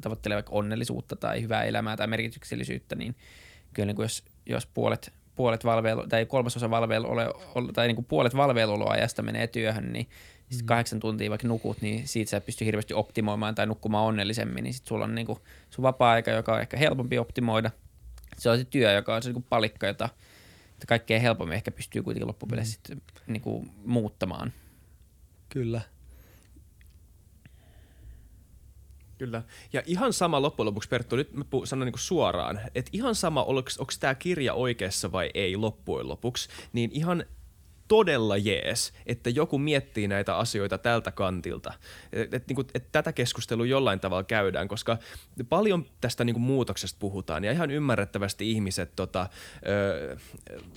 tavoittelee 0.00 0.36
vaikka 0.36 0.52
onnellisuutta 0.52 1.16
tai 1.16 1.42
hyvää 1.42 1.64
elämää 1.64 1.96
tai 1.96 2.06
merkityksellisyyttä, 2.06 2.94
niin 2.94 3.16
kyllä 3.72 3.86
niin 3.86 3.96
kuin 3.96 4.04
jos, 4.04 4.24
jos 4.46 4.66
puolet, 4.66 5.12
puolet 5.36 5.64
valveilu, 5.64 6.06
tai 6.06 6.26
kolmasosa 6.26 6.70
valveilu, 6.70 7.08
tai 7.74 7.86
niin 7.86 7.94
kuin 7.94 8.04
puolet 8.04 8.36
valveiluoloajasta 8.36 9.22
menee 9.22 9.46
työhön, 9.46 9.92
niin 9.92 10.06
mm. 10.06 10.56
sit 10.56 10.66
kahdeksan 10.66 11.00
tuntia 11.00 11.30
vaikka 11.30 11.48
nukut, 11.48 11.80
niin 11.80 12.08
siitä 12.08 12.30
sä 12.30 12.36
et 12.36 12.46
pysty 12.46 12.64
hirveästi 12.64 12.94
optimoimaan 12.94 13.54
tai 13.54 13.66
nukkumaan 13.66 14.04
onnellisemmin, 14.04 14.64
niin 14.64 14.74
sit 14.74 14.86
sulla 14.86 15.04
on 15.04 15.14
niin 15.14 15.26
kuin 15.26 15.38
sun 15.70 15.82
vapaa-aika, 15.82 16.30
joka 16.30 16.54
on 16.54 16.60
ehkä 16.60 16.76
helpompi 16.76 17.18
optimoida. 17.18 17.70
Se 18.38 18.50
on 18.50 18.58
se 18.58 18.64
työ, 18.64 18.92
joka 18.92 19.14
on 19.14 19.22
se 19.22 19.28
niin 19.28 19.34
kuin 19.34 19.46
palikka, 19.48 19.86
jota, 19.86 20.08
jota 20.74 20.86
kaikkein 20.88 21.22
helpommin 21.22 21.56
ehkä 21.56 21.70
pystyy 21.70 22.02
kuitenkin 22.02 22.28
loppupeleissä 22.28 22.80
mm. 22.94 23.00
niin 23.26 23.42
kuin 23.42 23.70
muuttamaan. 23.84 24.52
Kyllä. 25.48 25.80
Kyllä. 29.18 29.42
Ja 29.72 29.82
ihan 29.86 30.12
sama 30.12 30.42
loppujen 30.42 30.66
lopuksi, 30.66 30.88
Perttu, 30.88 31.16
nyt 31.16 31.34
mä 31.34 31.44
sanon 31.64 31.86
niin 31.86 31.98
suoraan, 31.98 32.60
että 32.74 32.90
ihan 32.92 33.14
sama, 33.14 33.42
onko 33.42 33.70
tämä 34.00 34.14
kirja 34.14 34.54
oikeassa 34.54 35.12
vai 35.12 35.30
ei 35.34 35.56
loppujen 35.56 36.08
lopuksi, 36.08 36.48
niin 36.72 36.90
ihan 36.92 37.24
todella 37.88 38.36
jees, 38.36 38.92
että 39.06 39.30
joku 39.30 39.58
miettii 39.58 40.08
näitä 40.08 40.36
asioita 40.36 40.78
tältä 40.78 41.12
kantilta. 41.12 41.72
Että 42.12 42.36
et, 42.36 42.48
niin 42.48 42.66
et 42.74 42.92
tätä 42.92 43.12
keskustelua 43.12 43.66
jollain 43.66 44.00
tavalla 44.00 44.24
käydään, 44.24 44.68
koska 44.68 44.98
paljon 45.48 45.86
tästä 46.00 46.24
niin 46.24 46.34
kuin 46.34 46.42
muutoksesta 46.42 46.96
puhutaan 47.00 47.44
ja 47.44 47.52
ihan 47.52 47.70
ymmärrettävästi 47.70 48.50
ihmiset 48.50 48.92
tota, 48.96 49.28
ö, 49.68 50.16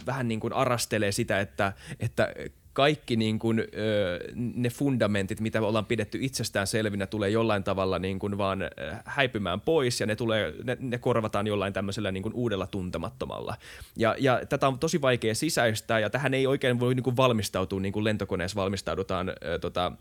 vähän 0.06 0.28
niin 0.28 0.40
kuin 0.40 0.54
arastelee 0.54 1.12
sitä, 1.12 1.40
että, 1.40 1.74
että 2.00 2.34
kaikki 2.80 3.16
niin 3.16 3.40
kuin, 3.40 3.64
ne 4.36 4.70
fundamentit, 4.70 5.42
mitä 5.42 5.62
ollaan 5.62 5.86
pidetty 5.86 6.18
itsestään 6.22 6.68
selvinä, 6.68 7.08
tulee 7.08 7.30
jollain 7.30 7.64
tavalla 7.64 8.00
niin 8.00 8.20
kuin 8.20 8.38
vaan 8.38 8.60
häipymään 9.06 9.62
pois 9.62 10.00
ja 10.00 10.06
ne, 10.06 10.16
tulee, 10.16 10.54
ne, 10.64 10.78
ne 10.80 10.98
korvataan 10.98 11.48
jollain 11.48 11.74
tämmöisellä 11.74 12.12
niin 12.12 12.24
kuin 12.24 12.34
uudella 12.34 12.68
tuntemattomalla. 12.68 13.56
Ja, 13.96 14.16
ja 14.20 14.42
tätä 14.50 14.68
on 14.68 14.80
tosi 14.80 15.02
vaikea 15.02 15.36
sisäistää 15.36 16.00
ja 16.00 16.10
tähän 16.10 16.34
ei 16.34 16.48
oikein 16.48 16.80
voi 16.80 16.96
niin 16.96 17.04
kuin 17.04 17.18
valmistautua 17.18 17.80
niin 17.80 17.94
kuin 17.94 18.04
lentokoneessa 18.04 18.62
valmistaudutaan 18.62 19.32
tota, 19.62 19.92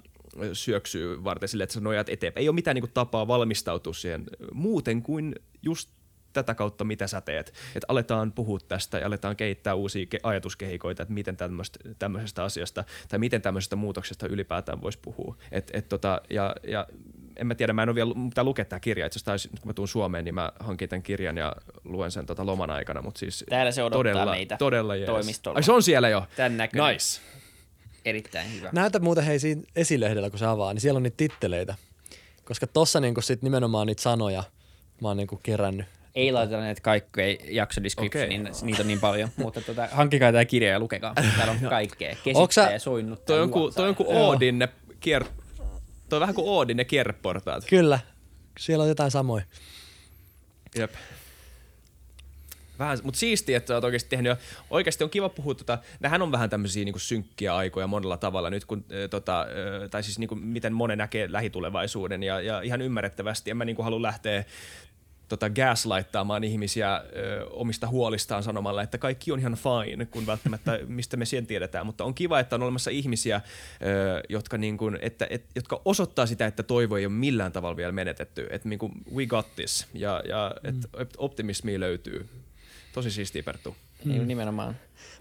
syöksyä 0.53 1.25
varten 1.25 1.49
sille, 1.49 1.65
että 1.65 1.75
sä 1.75 1.81
nojat 1.81 2.09
eteenpäin. 2.09 2.43
Ei 2.43 2.49
ole 2.49 2.55
mitään 2.55 2.75
niin 2.75 2.83
kuin 2.83 2.95
tapaa 2.95 3.29
valmistautua 3.29 3.95
siihen 3.95 4.25
muuten 4.53 5.03
kuin 5.03 5.35
just 5.63 5.91
tätä 6.43 6.55
kautta, 6.55 6.85
mitä 6.85 7.07
sä 7.07 7.21
teet. 7.21 7.47
Että 7.75 7.87
aletaan 7.89 8.33
puhua 8.33 8.59
tästä 8.69 8.99
ja 8.99 9.07
aletaan 9.07 9.37
kehittää 9.37 9.75
uusia 9.75 10.05
ke- 10.15 10.21
ajatuskehikoita, 10.23 11.03
että 11.03 11.15
miten 11.15 11.37
tämmöisestä 11.99 12.45
asiasta 12.45 12.85
tai 13.09 13.19
miten 13.19 13.43
tämmöisestä 13.43 13.77
muutoksesta 13.77 14.27
ylipäätään 14.27 14.83
voisi 14.83 14.99
puhua. 15.03 15.37
Et, 15.53 15.71
et 15.73 15.89
tota, 15.89 16.21
ja, 16.31 16.55
ja 16.67 16.87
en 17.37 17.47
mä 17.47 17.55
tiedä, 17.55 17.73
mä 17.73 17.83
en 17.83 17.89
ole 17.89 17.95
vielä 17.95 18.15
pitää 18.29 18.45
lukea 18.45 18.65
tämä 18.65 18.81
kirja. 18.81 19.07
Itse 19.07 19.19
asiassa 19.19 19.49
kun 19.49 19.69
mä 19.69 19.73
tuun 19.73 19.89
Suomeen, 19.89 20.25
niin 20.25 20.35
mä 20.35 20.53
hankin 20.61 20.89
tämän 20.89 21.03
kirjan 21.03 21.37
ja 21.37 21.53
luen 21.85 22.11
sen 22.11 22.27
tota 22.27 22.47
loman 22.47 22.71
aikana. 22.71 23.03
Mutta 23.03 23.19
siis 23.19 23.45
Täällä 23.49 23.73
se 23.73 23.83
odottaa 23.83 23.99
todella, 23.99 24.31
meitä 24.31 24.57
todella 24.57 24.97
jees. 24.97 25.07
toimistolla. 25.07 25.57
Ai 25.57 25.63
se 25.63 25.73
on 25.73 25.83
siellä 25.83 26.09
jo? 26.09 26.27
Tän 26.37 26.57
näköinen. 26.57 26.93
Nice. 26.93 27.21
Erittäin 28.05 28.55
hyvä. 28.55 28.71
Näytä 28.73 28.99
muuten 28.99 29.25
hei 29.25 29.39
siinä 29.39 29.63
esilehdellä, 29.77 30.31
kun 30.31 30.39
se 30.39 30.47
avaa, 30.47 30.73
niin 30.73 30.81
siellä 30.81 30.97
on 30.97 31.03
niitä 31.03 31.17
titteleitä. 31.17 31.75
Koska 32.45 32.67
tossa 32.67 33.01
niinku 33.01 33.21
sit 33.21 33.43
nimenomaan 33.43 33.87
niitä 33.87 34.03
sanoja 34.03 34.45
mä 35.03 35.09
oon 35.09 35.17
niinku 35.17 35.41
kerännyt. 35.43 35.87
Ei 36.15 36.33
laiteta 36.33 36.61
näitä 36.61 36.81
kaikkea 36.81 37.37
jaksodescriptioniin, 37.51 38.41
okay. 38.41 38.53
niitä 38.63 38.83
on 38.83 38.89
niin 38.89 39.01
paljon, 39.01 39.29
mutta 39.37 39.61
tota, 39.61 39.89
hankkikaa 39.93 40.33
tämä 40.33 40.45
kirja 40.45 40.71
ja 40.71 40.81
lukekaa. 40.81 41.15
Täällä 41.15 41.53
on 41.53 41.69
kaikkea. 41.71 42.17
Kesittää, 42.25 42.79
soinnut. 42.79 43.25
Toi 43.25 43.41
on 43.41 43.51
kuin, 43.51 43.75
toi 43.75 43.89
on 43.89 43.95
kuin 43.95 44.11
Joo. 44.11 44.27
Oodin 44.27 44.59
ne 44.59 44.69
kier... 45.01 45.25
Toi 46.09 46.17
on 46.17 46.21
vähän 46.21 46.35
kuin 46.35 46.49
Oodin 46.49 46.77
ne 46.77 46.85
kierreportaat. 46.85 47.65
Kyllä, 47.65 47.99
siellä 48.59 48.83
on 48.83 48.89
jotain 48.89 49.11
samoja. 49.11 49.45
Jep. 50.77 50.91
Vähän, 52.79 52.99
mutta 53.03 53.19
siistiä, 53.21 53.57
että 53.57 53.75
olet 53.75 53.85
oikeasti 53.85 54.09
tehnyt. 54.09 54.31
Ja 54.31 54.37
oikeasti 54.71 55.05
on 55.05 55.11
kiva 55.11 55.29
puhua, 55.29 55.55
tota, 55.55 55.79
nämähän 56.01 56.23
on 56.23 56.33
vähän 56.33 56.51
tämmöisiä 56.51 56.85
niin 56.85 57.01
synkkiä 57.01 57.57
aikoja 57.57 57.87
monella 57.87 58.17
tavalla 58.17 58.51
nyt, 58.51 58.65
kun, 58.65 58.79
äh, 58.79 59.11
tota, 59.11 59.41
äh, 59.41 59.91
tai 59.91 60.03
siis 60.03 60.19
niin 60.19 60.29
kuin, 60.29 60.41
miten 60.41 60.73
monen 60.73 60.99
näkee 60.99 61.33
lähitulevaisuuden 61.33 62.23
ja, 62.23 62.41
ja 62.41 62.61
ihan 62.61 62.83
ymmärrettävästi. 62.83 63.51
En 63.51 63.57
mä 63.57 63.65
niin 63.65 63.77
kuin, 63.77 63.85
halua 63.85 64.03
lähteä 64.03 64.45
tota, 65.29 65.51
gaslighttaamaan 65.51 66.45
ihmisiä 66.45 66.97
ö, 66.97 67.47
omista 67.51 67.87
huolistaan 67.87 68.43
sanomalla, 68.43 68.83
että 68.83 68.99
kaikki 68.99 69.33
on 69.33 69.39
ihan 69.39 69.57
fine, 69.57 70.07
kun 70.07 70.27
välttämättä 70.27 70.79
mistä 70.87 71.17
me 71.17 71.25
sen 71.25 71.47
tiedetään. 71.47 71.87
Mutta 71.87 72.05
on 72.05 72.15
kiva, 72.15 72.41
että 72.41 72.57
on 72.57 72.63
olemassa 72.63 72.91
ihmisiä, 72.91 73.37
ö, 73.37 74.21
jotka, 74.29 74.59
niin 74.59 74.79
kuin, 74.79 74.99
että, 75.03 75.27
et, 75.31 75.45
jotka 75.55 75.83
osoittaa 75.85 76.27
sitä, 76.27 76.47
että 76.47 76.63
toivo 76.63 76.97
ei 76.97 77.07
ole 77.07 77.15
millään 77.15 77.53
tavalla 77.53 77.77
vielä 77.77 77.93
menetetty. 77.93 78.47
Että 78.51 78.69
niin 78.69 78.79
kuin, 78.79 78.93
we 79.15 79.27
got 79.27 79.55
this 79.55 79.87
ja, 79.95 80.23
ja 80.29 80.55
et, 80.65 80.77
et 80.99 81.15
optimismia 81.19 81.81
löytyy. 81.81 82.29
Tosi 82.93 83.11
siistiä, 83.11 83.43
Perttu. 83.43 83.77
Mm. 84.05 84.27
nimenomaan. 84.27 84.77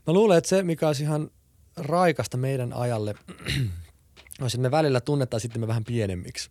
Mä 0.08 0.14
luulen, 0.14 0.38
että 0.38 0.49
se, 0.49 0.64
mikä 0.64 0.88
olisi 0.88 1.03
ihan 1.03 1.32
raikasta 1.78 2.38
meidän 2.38 2.74
ajalle, 2.74 3.16
on 4.41 4.47
että 4.47 4.58
me 4.58 4.72
välillä 4.72 5.01
tunnetaan 5.01 5.41
sitten 5.41 5.62
me 5.62 5.68
vähän 5.68 5.84
pienemmiksi. 5.84 6.49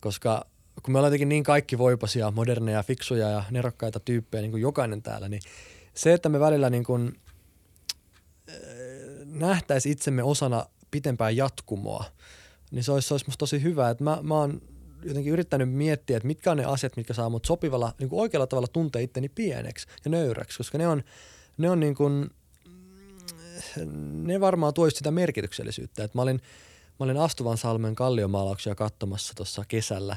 Koska 0.00 0.46
kun 0.82 0.92
me 0.92 0.98
ollaan 0.98 1.08
jotenkin 1.08 1.28
niin 1.28 1.44
kaikki 1.44 1.78
voipasia, 1.78 2.30
moderneja, 2.30 2.82
fiksuja 2.82 3.28
ja 3.28 3.44
nerokkaita 3.50 4.00
tyyppejä, 4.00 4.42
niin 4.42 4.50
kuin 4.50 4.62
jokainen 4.62 5.02
täällä, 5.02 5.28
niin 5.28 5.42
se, 5.94 6.12
että 6.12 6.28
me 6.28 6.40
välillä 6.40 6.70
niin 6.70 6.84
kuin, 6.84 7.20
äh, 8.48 8.54
nähtäisi 9.24 9.90
itsemme 9.90 10.22
osana 10.22 10.66
pitempää 10.90 11.30
jatkumoa, 11.30 12.04
niin 12.70 12.84
se 12.84 12.92
olisi, 12.92 13.08
se 13.08 13.14
olisi 13.14 13.26
musta 13.26 13.38
tosi 13.38 13.62
hyvä. 13.62 13.90
Että 13.90 14.04
mä, 14.04 14.18
mä 14.22 14.34
oon 14.34 14.62
jotenkin 15.02 15.32
yrittänyt 15.32 15.72
miettiä, 15.72 16.16
että 16.16 16.26
mitkä 16.26 16.50
on 16.50 16.56
ne 16.56 16.64
asiat, 16.64 16.96
mitkä 16.96 17.14
saa 17.14 17.28
mut 17.28 17.44
sopivalla, 17.44 17.92
niin 17.98 18.08
kuin 18.08 18.20
oikealla 18.20 18.46
tavalla 18.46 18.68
tuntea 18.68 19.02
itteni 19.02 19.28
pieneksi 19.28 19.86
ja 20.04 20.10
nöyräksi, 20.10 20.58
koska 20.58 20.78
ne 20.78 20.88
on, 20.88 21.02
ne 21.58 21.70
on 21.70 21.80
niin 21.80 21.94
kuin, 21.94 22.30
ne 24.12 24.40
varmaan 24.40 24.74
tuo 24.74 24.90
sitä 24.90 25.10
merkityksellisyyttä. 25.10 26.04
Että 26.04 26.18
mä 26.18 26.22
olin, 26.22 26.40
mä 27.00 27.04
olin 27.04 27.16
Astuvan 27.16 27.58
salmen 27.58 27.94
kalliomaalauksia 27.94 28.74
katsomassa 28.74 29.34
tuossa 29.34 29.64
kesällä 29.68 30.16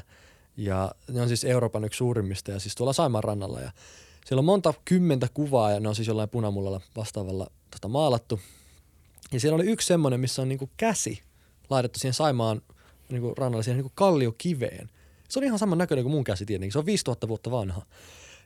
ja 0.56 0.94
ne 1.08 1.20
on 1.20 1.28
siis 1.28 1.44
Euroopan 1.44 1.84
yksi 1.84 1.98
suurimmista 1.98 2.50
ja 2.50 2.58
siis 2.58 2.74
tuolla 2.74 2.92
Saimaan 2.92 3.24
rannalla 3.24 3.60
ja 3.60 3.72
siellä 4.26 4.40
on 4.40 4.44
monta 4.44 4.74
kymmentä 4.84 5.28
kuvaa 5.34 5.70
ja 5.70 5.80
ne 5.80 5.88
on 5.88 5.94
siis 5.94 6.08
jollain 6.08 6.28
punamullalla 6.28 6.80
vastaavalla 6.96 7.50
tota, 7.70 7.88
maalattu. 7.88 8.40
Ja 9.32 9.40
siellä 9.40 9.54
oli 9.54 9.66
yksi 9.66 9.86
semmoinen, 9.86 10.20
missä 10.20 10.42
on 10.42 10.48
niinku 10.48 10.70
käsi 10.76 11.22
laitettu 11.70 11.98
siihen 11.98 12.14
Saimaan 12.14 12.62
niinku 13.08 13.34
rannalle 13.34 13.62
siihen 13.62 13.78
niinku 13.78 13.92
kalliokiveen. 13.94 14.90
Se 15.28 15.38
on 15.38 15.44
ihan 15.44 15.58
saman 15.58 15.78
näköinen 15.78 16.04
kuin 16.04 16.12
mun 16.12 16.24
käsi 16.24 16.46
tietenkin. 16.46 16.72
Se 16.72 16.78
on 16.78 16.86
5000 16.86 17.28
vuotta 17.28 17.50
vanha. 17.50 17.82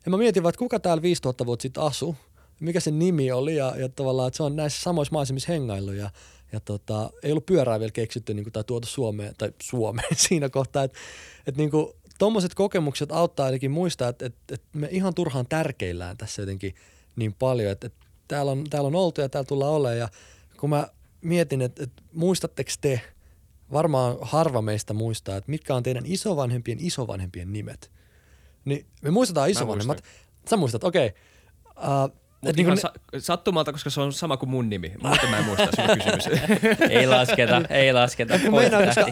Ja 0.05 0.11
mä 0.11 0.17
mietin 0.17 0.43
vaan, 0.43 0.51
että 0.51 0.59
kuka 0.59 0.81
täällä 0.81 1.03
5000 1.03 1.47
vuotta 1.47 1.63
sitten 1.63 1.83
asui 1.83 2.15
mikä 2.61 2.81
sen 2.81 2.99
nimi 2.99 3.33
oli 3.33 3.57
ja, 3.57 3.75
ja 3.77 3.89
tavallaan, 3.89 4.29
että 4.29 4.37
se 4.37 4.43
on 4.43 4.57
näissä 4.57 4.83
samoissa 4.83 5.13
maisemissa 5.13 5.53
hengaillut 5.53 5.95
ja, 5.95 6.11
ja 6.53 6.61
tota, 6.61 7.11
ei 7.23 7.33
ollut 7.33 7.47
pyörää 7.47 7.81
vielä 7.81 7.93
keksitty 7.93 8.35
niin 8.35 8.45
kuin, 8.45 8.53
tai 8.53 8.65
tuotu 8.65 8.87
Suomeen, 8.87 9.35
tai 9.39 9.53
Suomeen 9.63 10.17
siinä 10.29 10.49
kohtaa, 10.49 10.85
että, 10.85 10.99
että 11.47 11.59
niin 11.59 11.71
kuin, 11.71 11.87
tuommoiset 12.19 12.55
kokemukset 12.55 13.13
auttaa 13.13 13.47
ainakin 13.47 13.71
muistaa, 13.71 14.09
että, 14.09 14.27
että, 14.27 14.55
että 14.55 14.79
me 14.79 14.89
ihan 14.91 15.15
turhaan 15.15 15.47
tärkeillään 15.49 16.17
tässä 16.17 16.43
jotenkin 16.43 16.75
niin 17.17 17.35
paljon, 17.35 17.73
että, 17.73 17.87
että 17.87 18.07
täällä, 18.29 18.53
on, 18.53 18.65
täällä 18.71 18.87
on 18.87 18.95
oltu 18.95 19.21
ja 19.21 19.29
täällä 19.29 19.47
tullaan 19.47 19.73
olemaan 19.73 19.99
ja 19.99 20.09
kun 20.61 20.71
mä 20.71 20.89
mietin, 21.21 21.63
että, 21.63 21.85
että 21.85 22.03
muistatteko 22.13 22.71
te, 22.81 23.01
varmaan 23.73 24.17
harva 24.21 24.63
meistä 24.63 24.95
muistaa, 24.95 25.37
että 25.37 25.51
mitkä 25.51 25.75
on 25.75 25.83
teidän 25.83 26.07
isovanhempien 26.07 26.79
isovanhempien 26.81 27.53
nimet. 27.53 27.91
Niin 28.65 28.87
me 29.03 29.11
muistetaan 29.11 29.51
isovanhemmat. 29.51 30.03
Sä 30.51 30.57
muistat, 30.57 30.85
okei. 30.85 31.07
Okay. 31.07 32.05
Uh, 32.05 32.28
Mut 32.41 32.57
niin 32.57 32.79
sa- 32.79 32.93
sattumalta, 33.19 33.73
koska 33.73 33.91
se 33.91 34.01
on 34.01 34.13
sama 34.13 34.37
kuin 34.37 34.51
mun 34.51 34.69
nimi. 34.69 34.93
Muuten 35.03 35.31
mä 35.31 35.39
en 35.39 35.45
muista 35.45 35.69
sinun 35.77 35.99
kysymys. 35.99 36.41
ei 36.91 37.07
lasketa, 37.07 37.63
ei 37.71 37.93
lasketa. 37.93 38.35
Meinaa, 38.39 38.87
koska 38.87 39.07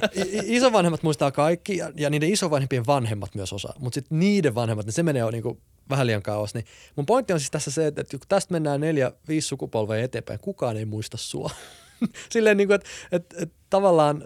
isovanhemmat 0.45 1.03
muistaa 1.03 1.31
kaikki 1.31 1.77
ja, 1.77 1.91
ja 1.97 2.11
niiden 2.11 2.33
isovanhempien 2.33 2.87
vanhemmat 2.87 3.35
myös 3.35 3.53
osaa. 3.53 3.75
Mutta 3.79 3.95
sitten 3.95 4.19
niiden 4.19 4.55
vanhemmat, 4.55 4.87
niin 4.87 4.93
se 4.93 5.03
menee 5.03 5.21
jo 5.21 5.31
niinku 5.31 5.61
vähän 5.91 6.07
liian 6.07 6.23
kauas. 6.23 6.55
Niin 6.55 6.65
mun 6.97 7.07
pointti 7.07 7.33
on 7.33 7.41
siis 7.41 7.51
tässä 7.51 7.71
se, 7.71 7.87
että, 7.87 8.01
että 8.01 8.19
kun 8.19 8.29
tästä 8.29 8.53
mennään 8.53 8.81
neljä, 8.81 9.13
viisi 9.29 9.49
sukupolvea 9.49 10.05
eteenpäin, 10.05 10.41
kukaan 10.41 10.77
ei 10.77 10.85
muista 10.85 11.17
sua. 11.17 11.51
Silleen 12.33 12.57
niin 12.57 12.69
kuin, 12.69 12.75
että, 12.75 12.89
että, 13.13 13.37
että 13.43 13.57
tavallaan 13.71 14.23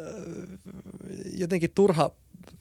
jotenkin 1.36 1.70
turha 1.74 2.10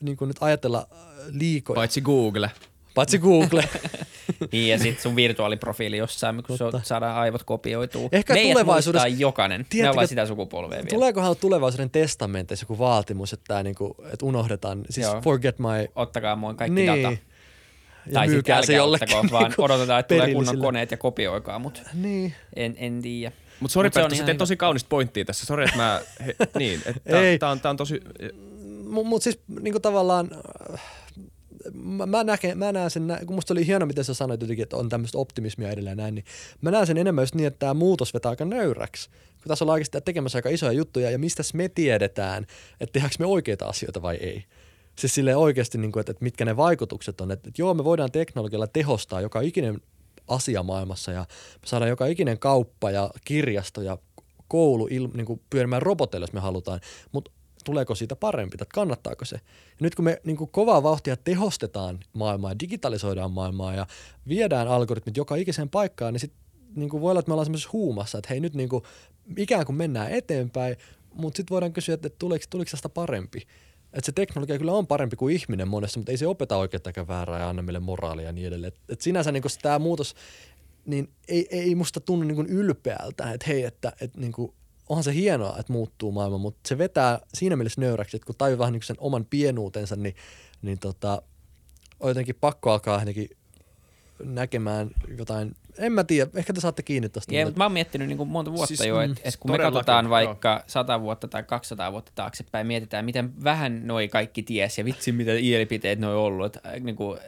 niin 0.02 0.18
kuin 0.18 0.28
nyt 0.28 0.38
ajatella 0.42 0.88
liikoja. 1.32 1.76
Paitsi 1.76 2.02
Google. 2.02 2.52
Paitsi 3.00 3.20
Google. 3.20 3.64
niin 4.52 4.70
ja 4.70 4.80
sitten 4.80 5.04
sun 5.04 5.16
virtuaaliprofiili 5.16 5.98
jossain, 5.98 6.44
kun 6.44 6.58
Totta. 6.58 6.82
saadaan 6.84 7.16
aivot 7.16 7.44
kopioituu. 7.44 8.10
Ehkä 8.12 8.34
Meidät 8.34 8.52
tulevaisuudessa... 8.52 9.08
jokainen. 9.08 9.66
Tiedätkö, 9.70 9.88
Me 9.88 9.92
ollaan 9.92 10.08
sitä 10.08 10.26
sukupolvea 10.26 10.78
vielä. 10.78 10.90
Tuleekohan 10.90 11.36
tulevaisuuden 11.42 11.90
testamenteissa 11.90 12.64
joku 12.64 12.78
vaatimus, 12.78 13.34
että, 13.34 13.44
tää 13.48 13.64
niinku, 13.64 13.96
että 14.14 14.26
unohdetaan, 14.26 14.82
siis 14.90 15.08
Joo. 15.08 15.22
forget 15.22 15.60
my... 15.60 15.88
Ottakaa 15.96 16.36
mun 16.36 16.56
kaikki 16.56 16.76
niin. 16.76 17.04
data. 17.04 17.18
Ja 18.06 18.14
tai 18.14 18.30
sitten 18.30 18.66
se 18.66 18.74
jollekin. 18.74 19.16
Ottako, 19.16 19.32
vaan 19.32 19.44
niinku 19.44 19.64
odotetaan, 19.64 20.00
että 20.00 20.16
tulee 20.16 20.34
kunnon 20.34 20.60
koneet 20.60 20.92
ja 20.92 20.98
kopioikaa, 20.98 21.60
mutta 21.60 21.82
niin. 21.94 22.34
en, 22.56 22.76
en 22.78 23.02
tiedä. 23.02 23.36
Mutta 23.60 23.74
sori 23.74 23.90
Perttu, 23.90 24.16
sä 24.16 24.24
teet 24.24 24.38
tosi 24.38 24.58
kaunista 24.58 24.88
pointtia 24.90 25.26
tässä. 25.26 25.46
Sori, 25.46 25.64
että 25.64 25.78
mä... 25.78 26.02
He, 26.26 26.36
niin, 26.60 26.82
että 26.86 27.02
tää, 27.40 27.50
on, 27.50 27.60
tää 27.60 27.72
on 27.72 27.78
tosi... 27.78 28.02
Mutta 28.90 29.10
mut 29.10 29.24
siis 29.24 29.40
niinku 29.62 29.80
tavallaan 29.80 30.30
mä, 31.74 32.06
mä, 32.06 32.24
näken, 32.24 32.58
mä 32.58 32.72
näen 32.72 32.90
sen, 32.90 33.18
kun 33.26 33.36
musta 33.36 33.54
oli 33.54 33.68
hieno, 33.68 33.86
miten 33.86 34.04
sä 34.04 34.14
sanoit 34.14 34.42
jotenkin, 34.42 34.64
että 34.64 34.78
on 34.78 34.90
tämmöistä 34.90 35.18
optimismia 35.18 35.72
edelleen 35.72 35.98
näin, 35.98 36.16
niin 36.16 36.26
mä 36.62 36.72
näen 36.72 36.88
sen 36.88 36.98
enemmän 36.98 37.24
just 37.24 37.36
niin, 37.36 37.48
että 37.48 37.60
tämä 37.60 37.74
muutos 37.74 38.14
vetää 38.14 38.30
aika 38.30 38.46
nöyräksi. 38.46 39.10
Kun 39.10 39.48
tässä 39.48 39.66
ollaan 39.66 39.74
oikeasti 39.74 40.02
tekemässä 40.06 40.38
aika 40.38 40.50
isoja 40.50 40.72
juttuja, 40.72 41.12
ja 41.12 41.20
mistä 41.20 41.44
me 41.54 41.70
tiedetään, 41.70 42.46
että 42.80 42.94
tehdäänkö 42.94 43.16
me 43.20 43.26
oikeita 43.26 43.66
asioita 43.66 44.02
vai 44.02 44.16
ei. 44.16 44.44
Siis 44.96 45.16
sille 45.16 45.36
oikeasti, 45.36 45.78
niin 45.78 45.92
kuin, 45.92 46.02
että, 46.02 46.12
että 46.12 46.24
mitkä 46.24 46.46
ne 46.46 46.58
vaikutukset 46.58 47.22
on. 47.22 47.32
Että, 47.32 47.50
että 47.50 47.62
joo, 47.62 47.74
me 47.74 47.84
voidaan 47.84 48.12
teknologialla 48.12 48.68
tehostaa 48.68 49.22
joka 49.22 49.42
ikinen 49.42 49.82
asia 50.28 50.64
maailmassa, 50.64 51.12
ja 51.12 51.20
me 51.62 51.68
saadaan 51.68 51.90
joka 51.90 52.06
ikinen 52.06 52.40
kauppa 52.40 52.92
ja 52.92 53.12
kirjasto 53.26 53.82
ja 53.82 53.98
koulu 54.48 54.88
il, 54.92 55.08
niin 55.14 55.26
kuin 55.26 55.42
pyörimään 55.50 55.82
roboteilla, 55.82 56.24
jos 56.24 56.34
me 56.34 56.40
halutaan. 56.40 56.80
Mutta 57.12 57.32
tuleeko 57.66 57.96
siitä 57.96 58.16
parempi, 58.16 58.56
että 58.56 58.66
kannattaako 58.74 59.26
se. 59.26 59.36
Ja 59.36 59.78
nyt 59.80 59.96
kun 59.96 60.06
me 60.06 60.22
niin 60.24 60.38
kuin 60.38 60.50
kovaa 60.50 60.84
vauhtia 60.84 61.18
tehostetaan 61.18 62.00
maailmaa 62.14 62.52
ja 62.52 62.60
digitalisoidaan 62.60 63.32
maailmaa 63.32 63.74
ja 63.74 63.88
viedään 64.28 64.68
algoritmit 64.68 65.18
joka 65.18 65.36
ikiseen 65.36 65.70
paikkaan, 65.70 66.14
niin 66.14 66.22
sitten 66.22 66.40
niin 66.76 67.02
voi 67.02 67.12
olla, 67.12 67.20
että 67.20 67.30
me 67.30 67.34
ollaan 67.34 67.46
semmoisessa 67.46 67.70
huumassa, 67.74 68.18
että 68.18 68.28
hei 68.30 68.40
nyt 68.40 68.54
niin 68.54 68.70
kuin, 68.70 68.84
ikään 69.38 69.66
kuin 69.66 69.76
mennään 69.76 70.12
eteenpäin, 70.12 70.76
mutta 71.14 71.38
sitten 71.38 71.54
voidaan 71.54 71.74
kysyä, 71.74 71.96
että 71.96 72.10
tuliko, 72.10 72.46
tuliko 72.50 72.72
tästä 72.72 72.90
parempi. 72.90 73.48
Että 73.94 74.06
se 74.06 74.12
teknologia 74.12 74.58
kyllä 74.58 74.72
on 74.72 74.88
parempi 74.88 75.16
kuin 75.16 75.36
ihminen 75.36 75.68
monessa, 75.68 76.00
mutta 76.00 76.12
ei 76.12 76.18
se 76.18 76.28
opeta 76.28 76.58
oikeutta 76.58 76.90
eikä 76.90 77.08
väärää 77.08 77.40
ja 77.40 77.50
anna 77.50 77.62
meille 77.62 77.80
moraalia 77.80 78.26
ja 78.26 78.32
niin 78.32 78.48
edelleen. 78.48 78.74
Et, 78.74 78.80
et 78.90 79.02
sinänsä 79.02 79.32
niin 79.32 79.44
tämä 79.62 79.80
muutos, 79.80 80.16
niin 80.86 81.10
ei, 81.28 81.48
ei 81.52 81.76
musta 81.76 82.00
tunnu 82.00 82.26
niin 82.26 82.50
ylpeältä, 82.50 83.32
että 83.32 83.46
hei, 83.48 83.64
että, 83.64 83.94
että 84.02 84.20
niin 84.20 84.32
kuin 84.32 84.54
onhan 84.90 85.04
se 85.04 85.14
hienoa, 85.14 85.56
että 85.60 85.74
muuttuu 85.74 86.12
maailma, 86.12 86.38
mutta 86.38 86.68
se 86.68 86.78
vetää 86.78 87.20
siinä 87.34 87.56
mielessä 87.56 87.82
nöyräksi, 87.82 88.18
että 88.18 88.26
kun 88.26 88.36
tajuu 88.38 88.60
vähän 88.60 88.74
niin 88.74 88.84
sen 88.84 88.96
oman 89.00 89.26
pienuutensa, 89.26 89.96
niin, 89.96 90.16
niin 90.62 90.80
tota, 90.80 91.22
on 92.00 92.10
jotenkin 92.10 92.36
pakko 92.42 92.72
alkaa 92.72 93.00
jotenkin 93.00 93.30
näkemään 94.24 94.90
jotain, 95.18 95.56
en 95.78 95.92
mä 95.92 96.04
tiedä, 96.04 96.32
ehkä 96.36 96.54
te 96.54 96.62
saatte 96.62 96.84
kiinni 96.84 97.10
tuosta. 97.10 97.34
Jee, 97.34 97.46
mutta 97.46 97.58
mä 97.58 97.66
oon 97.66 97.72
miettinyt 97.72 98.08
niin 98.08 98.18
kuin 98.18 98.30
monta 98.30 98.52
vuotta 98.52 98.68
siis, 98.68 98.86
jo, 98.86 99.02
että 99.02 99.22
et 99.24 99.38
kun 99.38 99.52
me 99.52 99.58
katsotaan 99.58 100.10
vaikka 100.10 100.50
joo. 100.50 100.64
100 100.68 101.02
vuotta 101.02 101.28
tai 101.28 101.44
200 101.44 101.92
vuotta 101.92 102.12
taaksepäin, 102.16 102.68
mietitään, 102.68 103.06
miten 103.06 103.44
vähän 103.44 103.88
noi 103.88 104.08
kaikki 104.08 104.44
ties 104.44 104.78
ja 104.78 104.86
vitsi, 104.86 105.12
mitä 105.12 105.32
ielipiteet 105.34 106.00
noi 106.00 106.16
on 106.16 106.22
ollut, 106.22 106.46
että, 106.46 106.80
niin 106.80 106.96
kuin, 106.96 107.20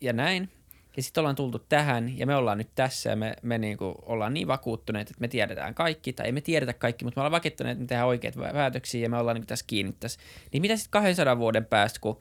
ja 0.00 0.12
näin, 0.12 0.50
ja 0.96 1.02
sitten 1.02 1.20
ollaan 1.20 1.36
tultu 1.36 1.58
tähän 1.58 2.18
ja 2.18 2.26
me 2.26 2.36
ollaan 2.36 2.58
nyt 2.58 2.68
tässä 2.74 3.10
ja 3.10 3.16
me, 3.16 3.36
me 3.42 3.58
niinku 3.58 3.94
ollaan 4.02 4.34
niin 4.34 4.48
vakuuttuneet, 4.48 5.10
että 5.10 5.20
me 5.20 5.28
tiedetään 5.28 5.74
kaikki, 5.74 6.12
tai 6.12 6.26
ei 6.26 6.32
me 6.32 6.40
tiedetä 6.40 6.72
kaikki, 6.72 7.04
mutta 7.04 7.20
me 7.20 7.22
ollaan 7.22 7.32
vakuuttuneet, 7.32 7.72
että 7.72 7.82
me 7.82 7.86
tehdään 7.86 8.08
oikeat 8.08 8.34
päätöksiä 8.52 9.02
ja 9.02 9.10
me 9.10 9.18
ollaan 9.18 9.34
niinku 9.34 9.46
tässä 9.46 9.64
kiinni 9.68 9.94
tässä. 10.00 10.20
Niin 10.52 10.60
mitä 10.60 10.76
sitten 10.76 10.90
200 10.90 11.38
vuoden 11.38 11.64
päästä, 11.64 12.00
kun 12.00 12.18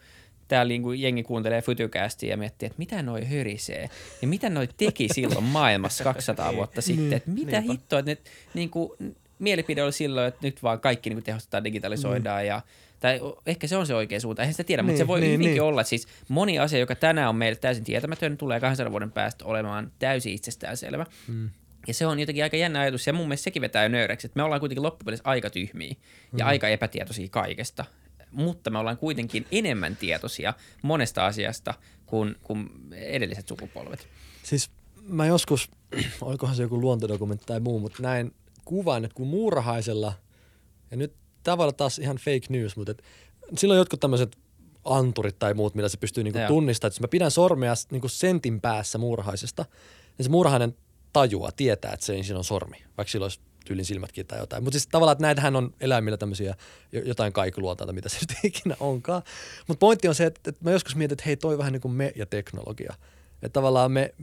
täällä 0.47 0.69
niinku 0.69 0.91
jengi 0.91 1.23
kuuntelee 1.23 1.61
Fytycastia 1.61 2.29
ja 2.29 2.37
miettii, 2.37 2.67
että 2.67 2.79
mitä 2.79 3.03
noi 3.03 3.25
hörisee? 3.25 3.89
Ja 4.21 4.27
mitä 4.27 4.49
noi 4.49 4.69
teki 4.77 5.07
silloin 5.13 5.43
maailmassa 5.43 6.03
200 6.03 6.55
vuotta 6.55 6.81
sitten, 6.81 7.03
niin, 7.03 7.13
että 7.13 7.31
mitä 7.31 7.61
hittoa, 7.61 7.99
että 7.99 8.11
ne, 8.11 8.17
niinku, 8.53 8.97
mielipide 9.39 9.83
oli 9.83 9.93
silloin, 9.93 10.27
että 10.27 10.39
nyt 10.47 10.63
vaan 10.63 10.79
kaikki 10.79 11.09
niinku 11.09 11.25
tehostetaan, 11.25 11.63
digitalisoidaan 11.63 12.43
mm. 12.43 12.47
ja 12.47 12.61
tai 13.01 13.19
ehkä 13.45 13.67
se 13.67 13.77
on 13.77 13.87
se 13.87 13.95
oikea 13.95 14.19
suunta, 14.19 14.41
eihän 14.41 14.53
sitä 14.53 14.63
tiedä, 14.63 14.81
niin, 14.81 14.87
mutta 14.87 14.97
se 14.97 15.07
voi 15.07 15.19
niin, 15.19 15.33
hyvinkin 15.33 15.51
niin. 15.51 15.61
olla, 15.61 15.83
siis 15.83 16.07
moni 16.27 16.59
asia, 16.59 16.79
joka 16.79 16.95
tänään 16.95 17.29
on 17.29 17.35
meille 17.35 17.55
täysin 17.55 17.83
tietämätön, 17.83 18.37
tulee 18.37 18.59
200 18.59 18.91
vuoden 18.91 19.11
päästä 19.11 19.45
olemaan 19.45 19.91
täysin 19.99 20.33
itsestäänselvä. 20.33 21.05
Mm. 21.27 21.49
Ja 21.87 21.93
se 21.93 22.05
on 22.05 22.19
jotenkin 22.19 22.43
aika 22.43 22.57
jännä 22.57 22.79
ajatus, 22.79 23.07
ja 23.07 23.13
mun 23.13 23.27
mielestä 23.27 23.43
sekin 23.43 23.61
vetää 23.61 23.83
jo 23.83 23.89
nöyräksi, 23.89 24.27
että 24.27 24.39
me 24.39 24.43
ollaan 24.43 24.59
kuitenkin 24.59 24.83
loppupeleissä 24.83 25.29
aika 25.29 25.49
tyhmiä 25.49 25.93
mm. 25.93 26.39
ja 26.39 26.45
aika 26.45 26.67
epätietoisia 26.67 27.27
kaikesta, 27.29 27.85
mutta 28.31 28.69
me 28.69 28.77
ollaan 28.77 28.97
kuitenkin 28.97 29.45
enemmän 29.51 29.95
tietoisia 29.95 30.53
monesta 30.81 31.25
asiasta 31.25 31.73
kuin, 32.05 32.35
kuin 32.43 32.69
edelliset 32.91 33.47
sukupolvet. 33.47 34.07
Siis 34.43 34.71
mä 35.07 35.25
joskus, 35.25 35.71
olikohan 36.21 36.55
se 36.55 36.63
joku 36.63 36.81
luontodokumentti 36.81 37.45
tai 37.45 37.59
muu, 37.59 37.79
mutta 37.79 38.03
näin 38.03 38.33
kuvan, 38.65 39.05
että 39.05 39.15
kun 39.15 39.27
muurahaisella, 39.27 40.13
ja 40.91 40.97
nyt 40.97 41.13
tämä 41.43 41.57
voi 41.57 41.63
olla 41.63 41.73
taas 41.73 41.99
ihan 41.99 42.17
fake 42.17 42.47
news, 42.49 42.75
mutta 42.75 42.91
et, 42.91 43.03
silloin 43.57 43.77
jotkut 43.77 43.99
tämmöiset 43.99 44.37
anturit 44.85 45.39
tai 45.39 45.53
muut, 45.53 45.75
millä 45.75 45.89
se 45.89 45.97
pystyy 45.97 46.23
niinku 46.23 46.39
tunnistamaan, 46.47 46.89
että 46.89 46.95
jos 46.95 47.01
mä 47.01 47.07
pidän 47.07 47.31
sormea 47.31 47.73
niinku 47.91 48.07
sentin 48.07 48.61
päässä 48.61 48.97
muurahaisesta, 48.97 49.65
niin 50.17 50.23
se 50.23 50.29
muurahainen 50.29 50.75
tajua, 51.13 51.51
tietää, 51.51 51.93
että 51.93 52.05
se 52.05 52.23
siinä 52.23 52.37
on 52.37 52.43
sormi, 52.43 52.77
vaikka 52.97 53.11
sillä 53.11 53.23
olisi 53.23 53.39
tyylin 53.65 53.85
silmätkin 53.85 54.27
tai 54.27 54.39
jotain. 54.39 54.63
Mutta 54.63 54.79
siis 54.79 54.87
tavallaan, 54.87 55.13
että 55.13 55.21
näitähän 55.21 55.55
on 55.55 55.73
eläimillä 55.79 56.17
tämmöisiä 56.17 56.55
jotain 57.05 57.33
kaikuluotaita, 57.33 57.93
mitä 57.93 58.09
se 58.09 58.17
nyt 58.21 58.37
ikinä 58.43 58.75
onkaan. 58.79 59.21
Mutta 59.67 59.79
pointti 59.79 60.07
on 60.07 60.15
se, 60.15 60.25
että, 60.25 60.49
että 60.49 60.63
mä 60.63 60.71
joskus 60.71 60.95
mietin, 60.95 61.13
että 61.13 61.23
hei, 61.25 61.37
toi 61.37 61.57
vähän 61.57 61.73
niin 61.73 61.81
kuin 61.81 61.91
me 61.91 62.11
ja 62.15 62.25
teknologia. 62.25 62.93
Että 63.33 63.53
tavallaan 63.53 63.91
me, 63.91 64.13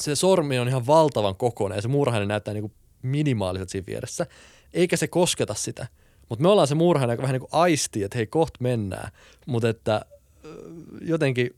se 0.00 0.14
sormi 0.14 0.58
on 0.58 0.68
ihan 0.68 0.86
valtavan 0.86 1.36
kokoinen 1.36 1.76
ja 1.76 1.82
se 1.82 1.88
muurahainen 1.88 2.28
näyttää 2.28 2.54
niin 2.54 2.62
kuin 2.62 2.72
minimaaliset 3.02 3.68
siinä 3.68 3.86
vieressä, 3.86 4.26
eikä 4.72 4.96
se 4.96 5.08
kosketa 5.08 5.54
sitä. 5.54 5.86
Mutta 6.28 6.42
me 6.42 6.48
ollaan 6.48 6.68
se 6.68 6.74
muurahainen, 6.74 7.14
joka 7.14 7.22
vähän 7.22 7.34
niin 7.34 7.48
kuin 7.50 7.60
aistii, 7.60 8.02
että 8.02 8.18
hei, 8.18 8.26
kohta 8.26 8.58
mennään. 8.62 9.12
Mutta 9.46 9.68
että 9.68 10.04
jotenkin 11.00 11.56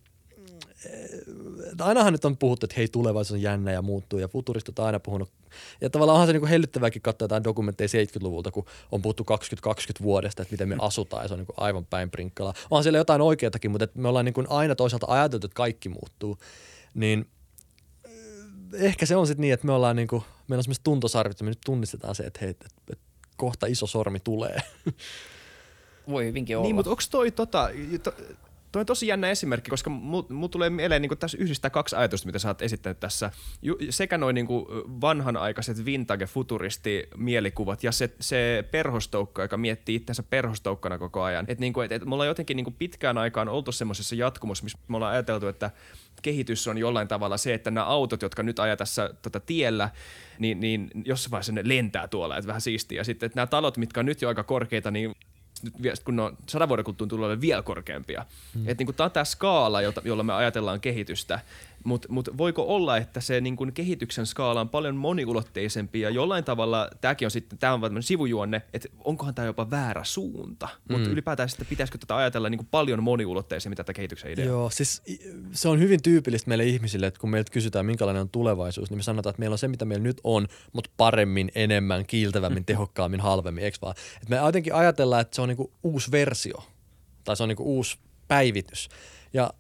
ainahan 1.81 2.13
nyt 2.13 2.25
on 2.25 2.37
puhuttu, 2.37 2.67
että 2.67 2.75
hei 2.77 2.89
tulevaisuus 2.89 3.39
on 3.39 3.43
jännä 3.43 3.73
ja 3.73 3.83
muuttuu 3.83 4.19
ja 4.19 4.29
futuristit 4.29 4.79
on 4.79 4.87
aina 4.87 5.01
puhunut. 5.01 5.31
Ja 5.81 5.91
tavallaan 5.91 6.15
onhan 6.15 6.29
se 6.29 6.33
niin 6.33 6.47
hellyttävääkin 6.47 7.03
katsoa 7.03 7.25
jotain 7.25 7.45
dokumentteja 7.45 7.89
70-luvulta, 7.89 8.51
kun 8.51 8.65
on 8.93 9.03
puhuttu 9.03 9.25
2020 9.25 10.05
vuodesta, 10.05 10.43
että 10.43 10.53
miten 10.53 10.69
me 10.69 10.77
asutaan 10.79 11.25
ja 11.25 11.29
se 11.29 11.35
on 11.35 11.41
niin 11.41 11.57
aivan 11.57 11.87
päin 11.87 12.11
prinkkala. 12.11 12.55
Onhan 12.71 12.83
siellä 12.83 12.99
jotain 12.99 13.21
oikeatakin, 13.21 13.71
mutta 13.71 13.89
me 13.95 14.09
ollaan 14.09 14.25
niin 14.25 14.35
aina 14.49 14.75
toisaalta 14.75 15.07
ajateltu, 15.09 15.47
että 15.47 15.57
kaikki 15.57 15.89
muuttuu. 15.89 16.39
Niin 16.95 17.27
ehkä 18.73 19.07
se 19.07 19.17
on 19.17 19.27
sitten 19.27 19.41
niin, 19.41 19.55
että 19.55 19.67
me 19.67 19.73
ollaan 19.73 19.97
niin 19.97 20.09
kuin, 20.09 20.23
meillä 20.49 20.61
on 20.61 20.65
semmoiset 20.65 20.85
tuntosarvit, 20.85 21.31
että 21.31 21.45
me 21.45 21.51
nyt 21.51 21.61
tunnistetaan 21.65 22.15
se, 22.15 22.23
että 22.23 22.41
hei, 22.41 22.51
että, 22.51 22.67
että 22.93 23.04
kohta 23.37 23.67
iso 23.67 23.87
sormi 23.87 24.21
tulee. 24.21 24.59
Voi 26.09 26.25
hyvinkin 26.25 26.57
olla. 26.57 26.67
Niin, 26.67 26.75
mutta 26.75 26.91
onko 26.91 27.03
toi 27.11 27.31
tota, 27.31 27.71
to, 28.03 28.13
Tuo 28.75 28.81
on 28.81 28.87
tosi 28.87 29.07
jännä 29.07 29.31
esimerkki, 29.31 29.71
koska 29.71 29.91
mulla 29.91 30.49
tulee 30.49 30.71
mieleen 30.71 31.03
niin 31.03 31.19
tässä 31.19 31.39
yhdistää 31.41 31.71
kaksi 31.71 31.97
ajatusta, 31.97 32.27
mitä 32.27 32.39
sä 32.39 32.49
oot 32.49 32.63
esittänyt 32.63 33.01
tässä. 33.01 33.31
Sekä 33.91 34.19
noin 34.19 34.35
niin 34.35 34.47
vanhanaikaiset 35.01 35.85
vintage-futuristi-mielikuvat 35.85 37.85
ja 37.85 37.93
se, 37.93 38.11
se 38.21 38.65
perhostoukka, 38.71 39.43
joka 39.43 39.57
miettii 39.57 39.95
itsensä 39.95 40.23
perhostoukkana 40.23 40.99
koko 40.99 41.23
ajan. 41.23 41.45
Että 41.49 41.61
niin 41.61 41.73
kuin, 41.73 41.85
et, 41.85 41.93
et 41.93 42.05
me 42.05 42.15
ollaan 42.15 42.29
jotenkin 42.29 42.57
niin 42.57 42.65
kuin 42.65 42.77
pitkään 42.79 43.19
aikaan 43.19 43.49
oltu 43.49 43.73
semmoisessa 43.73 44.15
jatkumossa, 44.15 44.65
missä 44.65 44.79
me 44.89 44.97
ollaan 44.97 45.13
ajateltu, 45.13 45.49
että 45.49 45.71
kehitys 46.23 46.69
on 46.69 46.79
jollain 46.79 47.09
tavalla 47.09 47.37
se, 47.37 47.55
että 47.55 47.71
nämä 47.71 47.87
autot, 47.87 48.23
jotka 48.23 48.43
nyt 48.43 48.59
ajaa 48.59 48.77
tässä 48.77 49.15
tota 49.23 49.41
tiellä, 49.41 49.91
niin, 50.39 50.61
niin 50.61 50.91
jossain 51.05 51.31
vaiheessa 51.31 51.53
ne 51.53 51.63
lentää 51.65 52.09
tuolla, 52.09 52.37
että 52.37 52.49
vähän 52.49 52.61
siistiä. 52.61 53.01
Ja 53.01 53.05
sitten 53.05 53.27
että 53.27 53.37
nämä 53.37 53.47
talot, 53.47 53.77
mitkä 53.77 54.01
on 54.01 54.07
nyt 54.07 54.23
jo 54.23 54.29
aika 54.29 54.43
korkeita, 54.43 54.91
niin 54.91 55.15
nyt 55.79 56.01
kun 56.05 56.17
ne 56.17 56.23
on 56.23 56.37
sadan 56.49 56.69
vuoden 56.69 56.85
kuluttua 56.85 57.07
tulee 57.07 57.41
vielä 57.41 57.63
korkeampia. 57.63 58.27
Mm. 58.55 58.69
Että 58.69 58.85
niin 58.85 58.95
tämä 58.95 59.05
on 59.05 59.11
tämä 59.11 59.25
skaala, 59.25 59.83
jolla 59.83 60.23
me 60.23 60.33
ajatellaan 60.33 60.81
kehitystä. 60.81 61.41
Mutta 61.85 62.09
mut 62.11 62.29
voiko 62.39 62.63
olla, 62.63 62.97
että 62.97 63.21
se 63.21 63.41
niin 63.41 63.57
kuin 63.57 63.73
kehityksen 63.73 64.27
skaala 64.27 64.61
on 64.61 64.69
paljon 64.69 64.97
moniulotteisempi 64.97 66.01
ja 66.01 66.11
jollain 66.11 66.45
tavalla, 66.45 66.89
tämäkin 67.01 67.27
on 67.27 67.31
sitten, 67.31 67.59
tämä 67.59 67.73
on 67.73 67.81
vain 67.81 68.03
sivujuonne, 68.03 68.63
että 68.73 68.89
onkohan 69.05 69.35
tämä 69.35 69.47
jopa 69.47 69.71
väärä 69.71 70.05
suunta. 70.05 70.69
Mm. 70.89 70.95
Mutta 70.95 71.11
ylipäätään 71.11 71.49
sitten 71.49 71.67
pitäisikö 71.67 71.99
tätä 71.99 72.17
ajatella 72.17 72.51
niin 72.51 72.67
paljon 72.71 73.03
moniulotteisemmin 73.03 73.77
tätä 73.77 73.93
kehityksen 73.93 74.33
ideaa? 74.33 74.49
Joo, 74.49 74.71
siis 74.71 75.03
se 75.53 75.69
on 75.69 75.79
hyvin 75.79 76.03
tyypillistä 76.03 76.49
meille 76.49 76.65
ihmisille, 76.65 77.07
että 77.07 77.21
kun 77.21 77.31
meiltä 77.31 77.53
kysytään 77.53 77.87
minkälainen 77.87 78.21
on 78.21 78.29
tulevaisuus, 78.29 78.91
niin 78.91 78.99
me 78.99 79.03
sanotaan, 79.03 79.31
että 79.31 79.41
meillä 79.41 79.55
on 79.55 79.59
se, 79.59 79.69
mitä 79.69 79.85
meillä 79.85 80.03
nyt 80.03 80.21
on, 80.25 80.49
mutta 80.73 80.91
paremmin, 80.97 81.51
enemmän, 81.55 82.07
kiiltävämmin, 82.07 82.65
tehokkaammin, 82.75 83.21
halvemmin, 83.21 83.65
eikö 83.65 83.79
vaan? 83.83 83.95
Et 84.23 84.29
me 84.29 84.37
jotenkin 84.37 84.75
ajatellaan, 84.75 85.21
että 85.21 85.35
se 85.37 85.43
on 85.43 85.49
niin 85.49 85.57
kuin 85.57 85.73
uusi 85.83 86.11
versio 86.11 86.65
tai 87.25 87.37
se 87.37 87.43
on 87.43 87.49
niin 87.49 87.57
kuin 87.57 87.67
uusi 87.67 87.99
päivitys. 88.29 88.89
Ja 89.33 89.51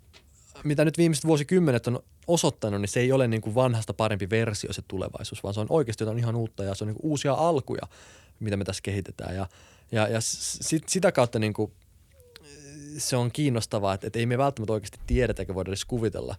mitä 0.64 0.84
nyt 0.84 0.98
viimeiset 0.98 1.24
vuosikymmenet 1.24 1.86
on 1.86 2.00
osoittanut, 2.26 2.80
niin 2.80 2.88
se 2.88 3.00
ei 3.00 3.12
ole 3.12 3.28
niin 3.28 3.42
kuin 3.42 3.54
vanhasta 3.54 3.94
parempi 3.94 4.30
versio 4.30 4.72
se 4.72 4.82
tulevaisuus, 4.88 5.42
vaan 5.42 5.54
se 5.54 5.60
on 5.60 5.66
oikeasti 5.70 6.04
jotain 6.04 6.18
ihan 6.18 6.36
uutta 6.36 6.64
ja 6.64 6.74
se 6.74 6.84
on 6.84 6.88
niin 6.88 6.96
kuin 6.96 7.10
uusia 7.10 7.32
alkuja, 7.32 7.82
mitä 8.40 8.56
me 8.56 8.64
tässä 8.64 8.82
kehitetään. 8.82 9.36
Ja, 9.36 9.46
ja, 9.92 10.08
ja 10.08 10.18
sit, 10.20 10.88
sitä 10.88 11.12
kautta 11.12 11.38
niin 11.38 11.52
kuin, 11.52 11.72
se 12.98 13.16
on 13.16 13.30
kiinnostavaa, 13.32 13.94
että, 13.94 14.06
että 14.06 14.18
ei 14.18 14.26
me 14.26 14.38
välttämättä 14.38 14.72
oikeasti 14.72 14.98
tiedetä 15.06 15.42
eikä 15.42 15.54
voida 15.54 15.70
edes 15.70 15.84
kuvitella, 15.84 16.36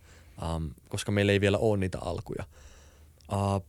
um, 0.56 0.70
koska 0.90 1.12
meillä 1.12 1.32
ei 1.32 1.42
vielä 1.42 1.58
ole 1.58 1.78
niitä 1.78 1.98
alkuja. 2.02 2.44
Uh, 3.32 3.66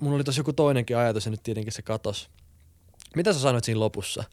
mulla 0.00 0.16
oli 0.16 0.24
tosi 0.24 0.40
joku 0.40 0.52
toinenkin 0.52 0.96
ajatus 0.96 1.24
ja 1.24 1.30
nyt 1.30 1.42
tietenkin 1.42 1.72
se 1.72 1.82
katos. 1.82 2.30
Mitä 3.16 3.32
sä 3.32 3.38
sanoit 3.38 3.64
siinä 3.64 3.80
lopussa? 3.80 4.24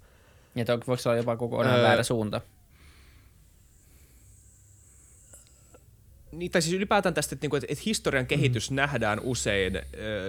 Että 0.56 0.74
voiko 0.88 0.98
se 1.02 1.10
olla 1.10 1.18
jopa 1.18 1.38
kokonaan 1.38 1.76
öö, 1.76 1.84
väärä 1.84 2.04
suunta? 2.04 2.42
Niin, 6.32 6.52
tai 6.52 6.62
siis 6.62 6.76
ylipäätään 6.76 7.14
tästä, 7.14 7.36
että, 7.36 7.44
niinku, 7.44 7.56
että, 7.56 7.68
että 7.70 7.84
historian 7.86 8.28
kehitys 8.28 8.72
mm. 8.72 8.76
nähdään 8.76 9.20
usein 9.20 9.76
äh, 9.76 9.82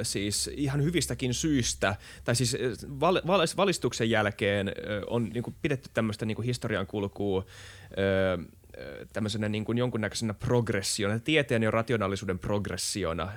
siis 0.03 0.51
ihan 0.55 0.83
hyvistäkin 0.83 1.35
syistä, 1.35 1.97
tai 2.25 2.37
siis 2.37 2.57
val, 3.01 3.21
val, 3.27 3.47
valistuksen 3.57 4.11
jälkeen 4.11 4.69
äh, 4.69 4.75
on 5.07 5.25
niin 5.25 5.43
kuin, 5.43 5.57
pidetty 5.63 5.91
tämmöistä 5.95 6.27
niin 6.27 6.37
kuin 6.37 6.47
historian 6.47 6.87
kulkua 6.87 7.39
äh, 7.39 8.47
tämmöisenä 9.13 9.49
niin 9.49 9.65
kuin 9.65 9.79
jonkunnäköisenä 9.79 10.35
progressiona, 10.35 11.19
tieteen 11.19 11.63
ja 11.63 11.71
rationaalisuuden 11.71 12.39
progressiona 12.39 13.33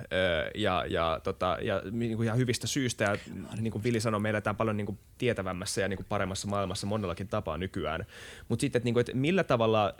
ja, 0.54 0.84
ja, 0.88 1.20
tota, 1.22 1.58
ja 1.62 1.82
niin 1.90 2.16
kuin 2.16 2.26
ihan 2.26 2.38
hyvistä 2.38 2.66
syistä. 2.66 3.04
Ja 3.04 3.16
niin 3.60 3.72
kuin 3.72 3.84
Vili 3.84 4.00
sanoi, 4.00 4.20
me 4.20 4.30
eletään 4.30 4.56
paljon 4.56 4.76
niin 4.76 4.86
kuin 4.86 4.98
tietävämmässä 5.18 5.80
ja 5.80 5.88
niin 5.88 5.96
kuin 5.96 6.06
paremmassa 6.08 6.48
maailmassa 6.48 6.86
monellakin 6.86 7.28
tapaa 7.28 7.58
nykyään. 7.58 8.06
Mutta 8.48 8.60
sitten, 8.60 8.78
että, 8.78 8.84
niin 8.84 8.94
kuin, 8.94 9.00
että 9.00 9.14
millä 9.14 9.44
tavalla, 9.44 9.94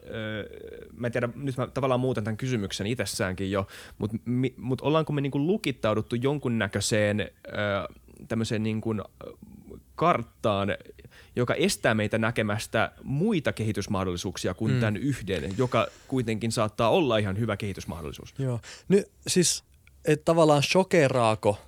mä 0.96 1.06
en 1.06 1.12
tiedä, 1.12 1.28
nyt 1.36 1.56
mä 1.56 1.66
tavallaan 1.66 2.00
muutan 2.00 2.24
tämän 2.24 2.36
kysymyksen 2.36 2.86
itsessäänkin 2.86 3.50
jo, 3.50 3.66
mutta 3.98 4.16
mut 4.56 4.80
ollaanko 4.80 5.12
me 5.12 5.20
niin 5.20 5.32
kuin 5.32 5.46
lukittauduttu 5.46 6.16
jonkunnäköiseen 6.16 7.30
tämmöiseen 8.28 8.62
niin 8.62 8.80
kuin 8.80 9.02
karttaan, 9.94 10.68
joka 11.36 11.54
estää 11.54 11.94
meitä 11.94 12.18
näkemästä 12.18 12.92
muita 13.02 13.52
kehitysmahdollisuuksia 13.52 14.54
kuin 14.54 14.72
mm. 14.72 14.80
tämän 14.80 14.96
yhden, 14.96 15.54
joka 15.58 15.86
kuitenkin 16.08 16.52
saattaa 16.52 16.90
olla 16.90 17.18
ihan 17.18 17.38
hyvä 17.38 17.56
kehitysmahdollisuus. 17.56 18.34
Joo. 18.38 18.60
Nyt 18.88 19.10
siis, 19.26 19.64
että 20.04 20.24
tavallaan 20.24 20.62
shokeraako 20.62 21.58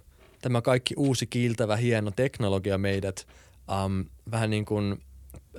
tämä 0.41 0.63
kaikki 0.63 0.95
uusi 0.97 1.27
kiiltävä 1.27 1.77
hieno 1.77 2.11
teknologia 2.11 2.79
meidät 2.79 3.27
um, 3.85 4.05
vähän 4.31 4.51
niin 4.51 4.65
kuin 4.65 5.03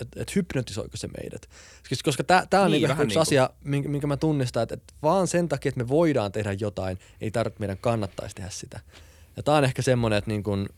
että 0.02 0.22
et 0.22 0.36
hypnotisoiko 0.36 0.98
se 0.98 1.08
meidät. 1.22 1.50
Siis 1.88 2.04
koska 2.04 2.24
tämä 2.24 2.64
on 2.64 2.72
niin, 2.72 2.84
niinku 2.84 3.04
yksi 3.04 3.16
niin 3.16 3.22
asia, 3.22 3.50
minkä, 3.64 3.90
minkä 3.90 4.08
mä 4.08 4.18
tunnistan, 4.18 4.64
että 4.64 4.76
et 4.76 4.94
vaan 5.04 5.28
sen 5.28 5.50
takia, 5.50 5.70
että 5.70 5.84
me 5.84 5.88
voidaan 5.88 6.32
tehdä 6.32 6.54
jotain, 6.60 7.00
ei 7.22 7.32
tarvitse 7.32 7.60
meidän 7.60 7.78
kannattaisi 7.78 8.36
tehdä 8.36 8.50
sitä. 8.50 8.80
Ja 9.38 9.44
tämä 9.44 9.58
on 9.58 9.64
ehkä 9.64 9.82
semmoinen, 9.82 10.18
että 10.18 10.32
niin 10.32 10.44
kun, 10.44 10.70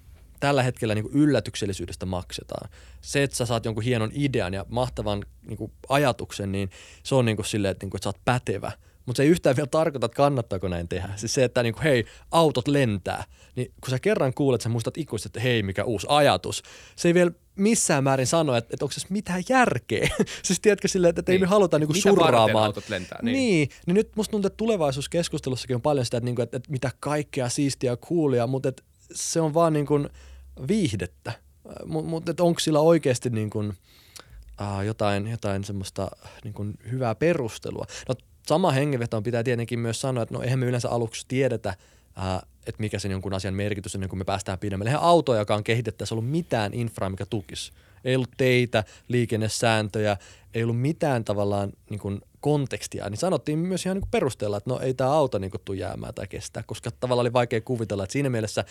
tällä 0.42 0.64
hetkellä 0.64 0.96
niin 0.96 1.04
kuin 1.04 1.16
yllätyksellisyydestä 1.16 2.06
maksetaan. 2.06 2.70
Se, 3.02 3.24
että 3.24 3.38
sä 3.38 3.46
saat 3.46 3.66
jonkun 3.66 3.84
hienon 3.84 4.12
idean 4.14 4.54
ja 4.54 4.66
mahtavan 4.70 5.26
niin 5.48 5.58
kuin 5.58 5.72
ajatuksen, 5.89 6.52
niin 6.52 6.70
se 7.04 7.16
on 7.16 7.26
niin 7.26 7.36
kuin 7.36 7.46
silleen, 7.46 7.72
että, 7.72 7.86
niin 7.86 7.92
kuin, 7.92 7.98
että 7.98 8.04
sä 8.04 8.10
oot 8.10 8.26
pätevä. 8.26 8.72
Mutta 9.06 9.18
se 9.18 9.24
ei 9.24 9.30
yhtään 9.30 9.56
vielä 9.56 9.68
tarkoita, 9.68 10.06
että 10.06 10.16
kannattaako 10.16 10.68
näin 10.68 10.88
tehdä. 10.88 11.10
Siis 11.16 11.34
se, 11.34 11.44
että 11.44 11.64
niin 11.64 11.74
kuin, 11.74 11.84
hei, 11.84 12.06
autot 12.32 12.68
lentää, 12.68 13.24
niin 13.56 13.72
kun 13.82 13.89
sä 13.89 14.00
kerran 14.00 14.34
kuulet, 14.34 14.62
sä 14.62 14.70
muistat 14.70 14.98
ikuisesti, 14.98 15.30
että 15.30 15.39
hei, 15.39 15.64
mikä 15.64 15.84
uusi 15.84 16.08
ajatus. 16.10 16.64
Se 16.96 17.08
ei 17.08 17.14
vielä 17.14 17.32
missään 17.56 18.04
määrin 18.04 18.28
sano, 18.28 18.56
että, 18.56 18.70
että 18.74 18.86
onko 18.86 18.94
se 18.94 19.08
mitään 19.10 19.44
järkeä. 19.50 20.10
siis 20.44 20.60
tiedätkö 20.60 20.88
silleen, 20.88 21.10
että, 21.10 21.20
että 21.20 21.32
niin. 21.32 21.38
ei 21.38 21.42
me 21.42 21.48
haluta 21.48 21.80
niin 21.80 21.88
kuin 21.88 22.02
surraamaan. 22.02 22.66
autot 22.66 22.89
lentää? 22.89 23.20
Niin. 23.22 23.36
niin. 23.36 23.70
niin 23.86 23.96
nyt 23.96 24.16
musta 24.16 24.32
tuntuu, 24.32 24.48
että 24.48 24.58
tulevaisuuskeskustelussakin 24.58 25.76
on 25.76 25.82
paljon 25.82 26.06
sitä, 26.06 26.18
että, 26.18 26.26
niin 26.26 26.36
kuin, 26.36 26.44
että, 26.44 26.58
että 26.58 26.72
mitä 26.72 26.92
kaikkea 27.00 27.50
siistiä 27.50 27.92
ja 27.92 27.98
coolia, 27.98 28.48
mutta 28.48 28.70
että 28.70 28.84
se 29.14 29.42
on 29.42 29.54
vaan 29.54 29.74
niin 29.74 29.86
kuin– 29.86 30.10
viihdettä, 30.68 31.32
mutta 31.86 32.43
onko 32.43 32.60
sillä 32.60 32.80
oikeasti 32.80 33.30
niin 33.30 33.49
kuin, 33.49 33.74
uh, 34.62 34.82
jotain, 34.86 35.28
jotain 35.28 35.64
semmoista 35.64 36.12
niin 36.43 36.54
kuin 36.54 36.74
hyvää 36.91 37.16
perustelua. 37.16 37.86
No 38.10 38.16
sama 38.47 38.72
hengenvetoon 38.72 39.24
pitää 39.24 39.43
tietenkin 39.43 39.80
myös 39.80 40.02
sanoa, 40.02 40.24
että 40.24 40.36
no 40.36 40.41
eihän 40.41 40.60
me 40.60 40.66
yleensä 40.66 40.89
aluksi 40.89 41.26
tiedetä, 41.28 41.76
uh, 42.18 42.49
että 42.68 42.82
mikä 42.82 42.99
sen 42.99 43.12
jonkun 43.12 43.34
asian 43.34 43.54
merkitys 43.54 43.95
on, 43.95 44.10
kun 44.10 44.18
me 44.18 44.24
päästään 44.24 44.60
pidemmälle. 44.60 44.89
Eihän 44.89 45.04
autoja, 45.04 45.39
joka 45.39 45.56
on 45.56 45.64
kehitettäessä 45.64 46.16
ollut 46.16 46.30
mitään 46.30 46.74
infraa, 46.74 47.10
mikä 47.10 47.26
tukisi. 47.26 47.72
Ei 48.04 48.16
ollut 48.16 48.32
teitä, 48.38 48.84
liikennesääntöjä, 49.08 50.18
ei 50.54 50.64
ollut 50.64 50.82
mitään 50.82 51.24
tavallaan 51.24 51.74
niin 51.89 51.99
kuin 51.99 52.22
kontekstia, 52.39 53.10
niin 53.10 53.18
sanottiin 53.18 53.60
myös 53.60 53.86
ihan 53.86 53.97
niin 53.97 54.12
perusteella, 54.12 54.58
että 54.58 54.70
no 54.70 54.80
ei 54.80 54.93
tämä 54.93 55.12
auto 55.12 55.38
niin 55.38 55.52
tule 55.66 55.78
jäämään 55.78 56.14
tai 56.14 56.28
kestää, 56.28 56.64
koska 56.64 56.91
tavallaan 56.91 57.24
oli 57.24 57.34
vaikea 57.34 57.62
kuvitella, 57.62 58.04
että 58.04 58.14
siinä 58.14 58.30
mielessä 58.30 58.66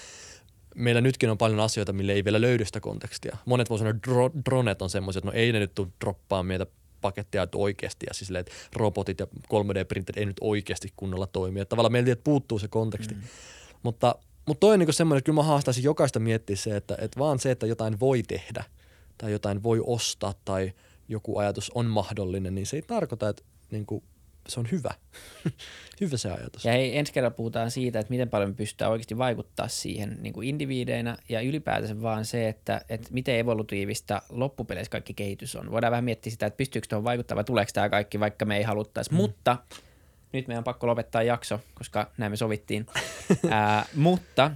meillä 0.74 1.00
nytkin 1.00 1.30
on 1.30 1.38
paljon 1.38 1.60
asioita, 1.60 1.92
mille 1.92 2.12
ei 2.12 2.24
vielä 2.24 2.40
löydy 2.40 2.64
sitä 2.64 2.80
kontekstia. 2.80 3.36
Monet 3.46 3.70
voi 3.70 3.78
sanoa, 3.78 3.90
että 3.90 4.10
dro- 4.10 4.44
dronet 4.44 4.82
on 4.82 4.90
semmoisia, 4.90 5.18
että 5.18 5.30
no 5.30 5.32
ei 5.32 5.52
ne 5.52 5.58
nyt 5.58 5.74
tule 5.74 5.88
droppaa 6.00 6.42
meitä 6.42 6.66
pakettia 7.00 7.48
oikeasti 7.54 8.06
ja 8.08 8.14
siis 8.14 8.30
että 8.30 8.52
robotit 8.76 9.20
ja 9.20 9.26
3D-printerit 9.26 10.16
ei 10.16 10.26
nyt 10.26 10.36
oikeasti 10.40 10.92
kunnolla 10.96 11.26
toimi. 11.26 11.60
Että 11.60 11.70
tavallaan 11.70 11.92
meiltä 11.92 12.16
puuttuu 12.24 12.58
se 12.58 12.68
konteksti. 12.68 13.14
Mm. 13.14 13.20
Mutta, 13.82 14.14
mutta 14.46 14.60
toi 14.60 14.72
on 14.72 14.78
niin 14.78 14.92
semmoinen, 14.92 15.18
että 15.18 15.26
kyllä 15.26 15.36
mä 15.36 15.42
haastaisin 15.42 15.84
jokaista 15.84 16.20
miettiä 16.20 16.56
se, 16.56 16.76
että, 16.76 16.96
että 17.00 17.20
vaan 17.20 17.38
se, 17.38 17.50
että 17.50 17.66
jotain 17.66 18.00
voi 18.00 18.22
tehdä 18.22 18.64
tai 19.18 19.32
jotain 19.32 19.62
voi 19.62 19.82
ostaa 19.86 20.34
tai 20.44 20.72
joku 21.08 21.38
ajatus 21.38 21.70
on 21.74 21.86
mahdollinen, 21.86 22.54
niin 22.54 22.66
se 22.66 22.76
ei 22.76 22.82
tarkoita, 22.82 23.28
että 23.28 23.42
niin 23.70 23.86
kuin 23.86 24.04
se 24.48 24.60
on 24.60 24.68
hyvä. 24.72 24.90
hyvä 26.00 26.16
se 26.16 26.30
ajatus. 26.30 26.64
Ja 26.64 26.72
hei, 26.72 26.98
ensi 26.98 27.12
kerralla 27.12 27.36
puhutaan 27.36 27.70
siitä, 27.70 27.98
että 27.98 28.10
miten 28.10 28.28
paljon 28.28 28.50
me 28.50 28.54
pystytään 28.54 28.90
oikeasti 28.90 29.18
vaikuttaa 29.18 29.68
siihen 29.68 30.18
niin 30.20 30.32
kuin 30.32 30.48
individeinä 30.48 31.16
ja 31.28 31.40
ylipäätänsä 31.40 32.02
vaan 32.02 32.24
se, 32.24 32.48
että, 32.48 32.80
että 32.88 33.08
miten 33.10 33.38
evolutiivista 33.38 34.22
loppupeleissä 34.28 34.90
kaikki 34.90 35.14
kehitys 35.14 35.56
on. 35.56 35.70
Voidaan 35.70 35.90
vähän 35.90 36.04
miettiä 36.04 36.30
sitä, 36.30 36.46
että 36.46 36.56
pystyykö 36.56 36.88
tuohon 36.88 37.04
vaikuttaa 37.04 37.36
vai 37.36 37.44
tuleeko 37.44 37.70
tämä 37.74 37.88
kaikki, 37.88 38.20
vaikka 38.20 38.44
me 38.44 38.56
ei 38.56 38.62
haluttaisi. 38.62 39.10
Mm. 39.10 39.16
Mutta 39.16 39.56
nyt 40.32 40.48
meidän 40.48 40.60
on 40.60 40.64
pakko 40.64 40.86
lopettaa 40.86 41.22
jakso, 41.22 41.60
koska 41.74 42.10
näin 42.18 42.32
me 42.32 42.36
sovittiin. 42.36 42.86
Ää, 43.50 43.84
mutta 43.94 44.50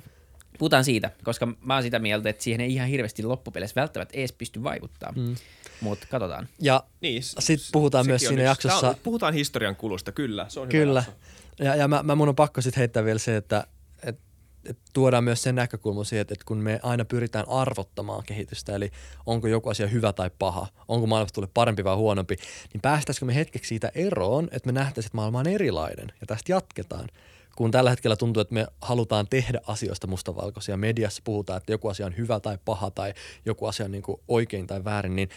puhutaan 0.59 0.85
siitä, 0.85 1.11
koska 1.25 1.47
mä 1.61 1.75
oon 1.75 1.83
sitä 1.83 1.99
mieltä, 1.99 2.29
että 2.29 2.43
siihen 2.43 2.61
ei 2.61 2.75
ihan 2.75 2.89
hirveästi 2.89 3.23
loppupeleissä 3.23 3.81
välttämättä 3.81 4.19
edes 4.19 4.33
pysty 4.33 4.63
vaikuttaa. 4.63 5.13
Mm. 5.17 5.35
Mutta 5.81 6.07
katsotaan. 6.11 6.49
Ja 6.61 6.85
Niin, 7.01 7.23
sitten 7.23 7.69
puhutaan 7.73 8.07
myös 8.07 8.21
siinä 8.23 8.33
yksi. 8.35 8.45
jaksossa... 8.45 8.89
On, 8.89 8.95
puhutaan 9.03 9.35
historian 9.35 9.77
kulusta, 9.77 10.13
kyllä. 10.13 10.47
Se 10.49 10.61
on 10.61 10.69
Kyllä. 10.69 11.03
Hyvä. 11.03 11.17
Ja, 11.59 11.77
ja 11.77 11.89
mä, 11.89 12.03
mä 12.03 12.15
mun 12.15 12.29
on 12.29 12.37
pakko 12.37 12.61
sitten 12.61 12.81
heittää 12.81 13.05
vielä 13.05 13.19
se, 13.19 13.37
että 13.37 13.67
et, 14.03 14.19
et 14.65 14.79
tuodaan 14.93 15.25
myös 15.25 15.43
sen 15.43 15.55
näkökulma 15.55 16.05
siihen, 16.05 16.21
että, 16.23 16.35
et 16.35 16.45
kun 16.45 16.59
me 16.59 16.81
aina 16.83 17.05
pyritään 17.05 17.49
arvottamaan 17.49 18.23
kehitystä, 18.27 18.75
eli 18.75 18.91
onko 19.27 19.49
joku 19.49 19.69
asia 19.69 19.87
hyvä 19.87 20.13
tai 20.13 20.31
paha, 20.39 20.67
onko 20.89 21.07
maailmasta 21.07 21.35
tulee 21.35 21.51
parempi 21.55 21.85
vai 21.85 21.97
huonompi, 21.97 22.37
niin 22.73 22.81
päästäisikö 22.81 23.27
me 23.27 23.35
hetkeksi 23.35 23.69
siitä 23.69 23.93
eroon, 23.95 24.49
että 24.53 24.67
me 24.67 24.73
nähtäisiin, 24.73 25.09
että 25.09 25.17
maailma 25.17 25.39
on 25.39 25.47
erilainen 25.47 26.13
ja 26.21 26.27
tästä 26.27 26.53
jatketaan. 26.53 27.09
Kun 27.57 27.71
tällä 27.71 27.91
hetkellä 27.91 28.17
tuntuu, 28.17 28.41
että 28.41 28.55
me 28.55 28.67
halutaan 28.81 29.27
tehdä 29.31 29.61
asioista 29.67 30.07
mustavalkoisia. 30.07 30.77
Mediassa 30.77 31.23
puhutaan, 31.25 31.57
että 31.57 31.73
joku 31.73 31.89
asia 31.89 32.07
on 32.07 32.17
hyvä 32.17 32.41
tai 32.41 32.59
paha 32.65 32.91
tai 32.91 33.15
joku 33.47 33.67
asia 33.67 33.87
on 33.87 33.93
niin 33.93 34.03
kuin 34.03 34.21
oikein 34.29 34.67
tai 34.67 34.85
väärin, 34.85 35.17
niin 35.17 35.29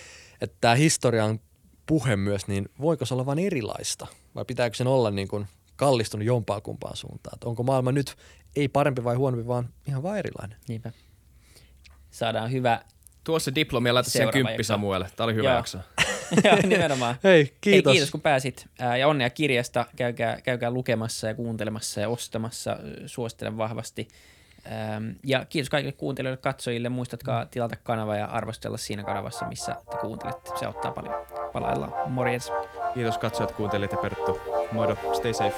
että 0.42 0.58
tämä 0.62 0.76
historian 0.76 1.40
puhe 1.86 2.16
myös, 2.16 2.48
niin 2.48 2.70
voiko 2.82 3.06
se 3.06 3.14
olla 3.14 3.26
vain 3.26 3.40
erilaista? 3.40 4.08
Vai 4.36 4.46
pitääkö 4.46 4.76
sen 4.76 4.88
olla 4.88 5.12
niin 5.12 5.28
kuin 5.28 5.48
kallistunut 5.76 6.28
jompaan 6.28 6.62
kumpaan 6.62 6.98
suuntaan? 6.98 7.36
Että 7.36 7.50
onko 7.50 7.64
maailma 7.64 7.92
nyt 7.92 8.16
ei 8.56 8.68
parempi 8.68 9.04
vai 9.04 9.16
huonompi, 9.16 9.48
vaan 9.48 9.70
ihan 9.88 10.04
vaan 10.04 10.18
erilainen? 10.18 10.58
Niinpä. 10.68 10.92
Saadaan 12.12 12.52
hyvä 12.52 12.82
Tuo 13.28 13.40
se 13.40 13.56
diplomi 13.56 13.90
ja 13.90 13.94
laita 13.94 14.10
siihen 14.10 14.30
kymppi. 14.30 14.64
Samuel. 14.64 15.06
Tämä 15.16 15.26
oli 15.26 15.34
hyvä 15.34 15.50
Joo. 15.50 15.56
jakso. 15.56 15.78
Nimenomaan. 16.68 17.16
Hei, 17.24 17.54
kiitos. 17.62 17.92
Hei, 17.92 17.94
kiitos 17.94 18.12
kun 18.12 18.22
pääsit. 18.22 18.68
Ää, 18.80 18.98
Ja 18.98 19.08
onnea 19.08 19.30
kirjasta. 19.30 19.86
Käykää, 19.96 20.42
käykää 20.42 20.72
lukemassa 20.72 21.28
ja 21.28 21.34
kuuntelemassa 21.34 22.02
ja 22.02 22.10
ostamassa. 22.10 22.78
Suosittelen 23.06 23.58
vahvasti. 23.58 24.08
Ja 25.24 25.46
kiitos 25.46 25.70
kaikille 25.70 25.92
kuuntelijoille, 25.92 26.42
katsojille. 26.42 26.90
Muistatkaa 26.90 27.46
tilata 27.46 27.76
kanava 27.84 28.16
ja 28.16 28.26
arvostella 28.26 28.78
siinä 28.78 29.04
kanavassa, 29.04 29.48
missä 29.48 29.76
te 29.92 29.98
kuuntelette. 30.02 30.52
Se 30.60 30.66
auttaa 30.66 30.92
paljon. 30.92 31.16
Palaillaan. 31.54 32.12
Morjens. 32.12 32.52
Kiitos 32.94 33.18
katsojat, 33.18 33.52
kuuntelijat 33.52 33.92
ja 33.92 33.98
Perttu. 33.98 34.40
Moido, 34.72 34.98
stay 35.14 35.34
safe. 35.34 35.58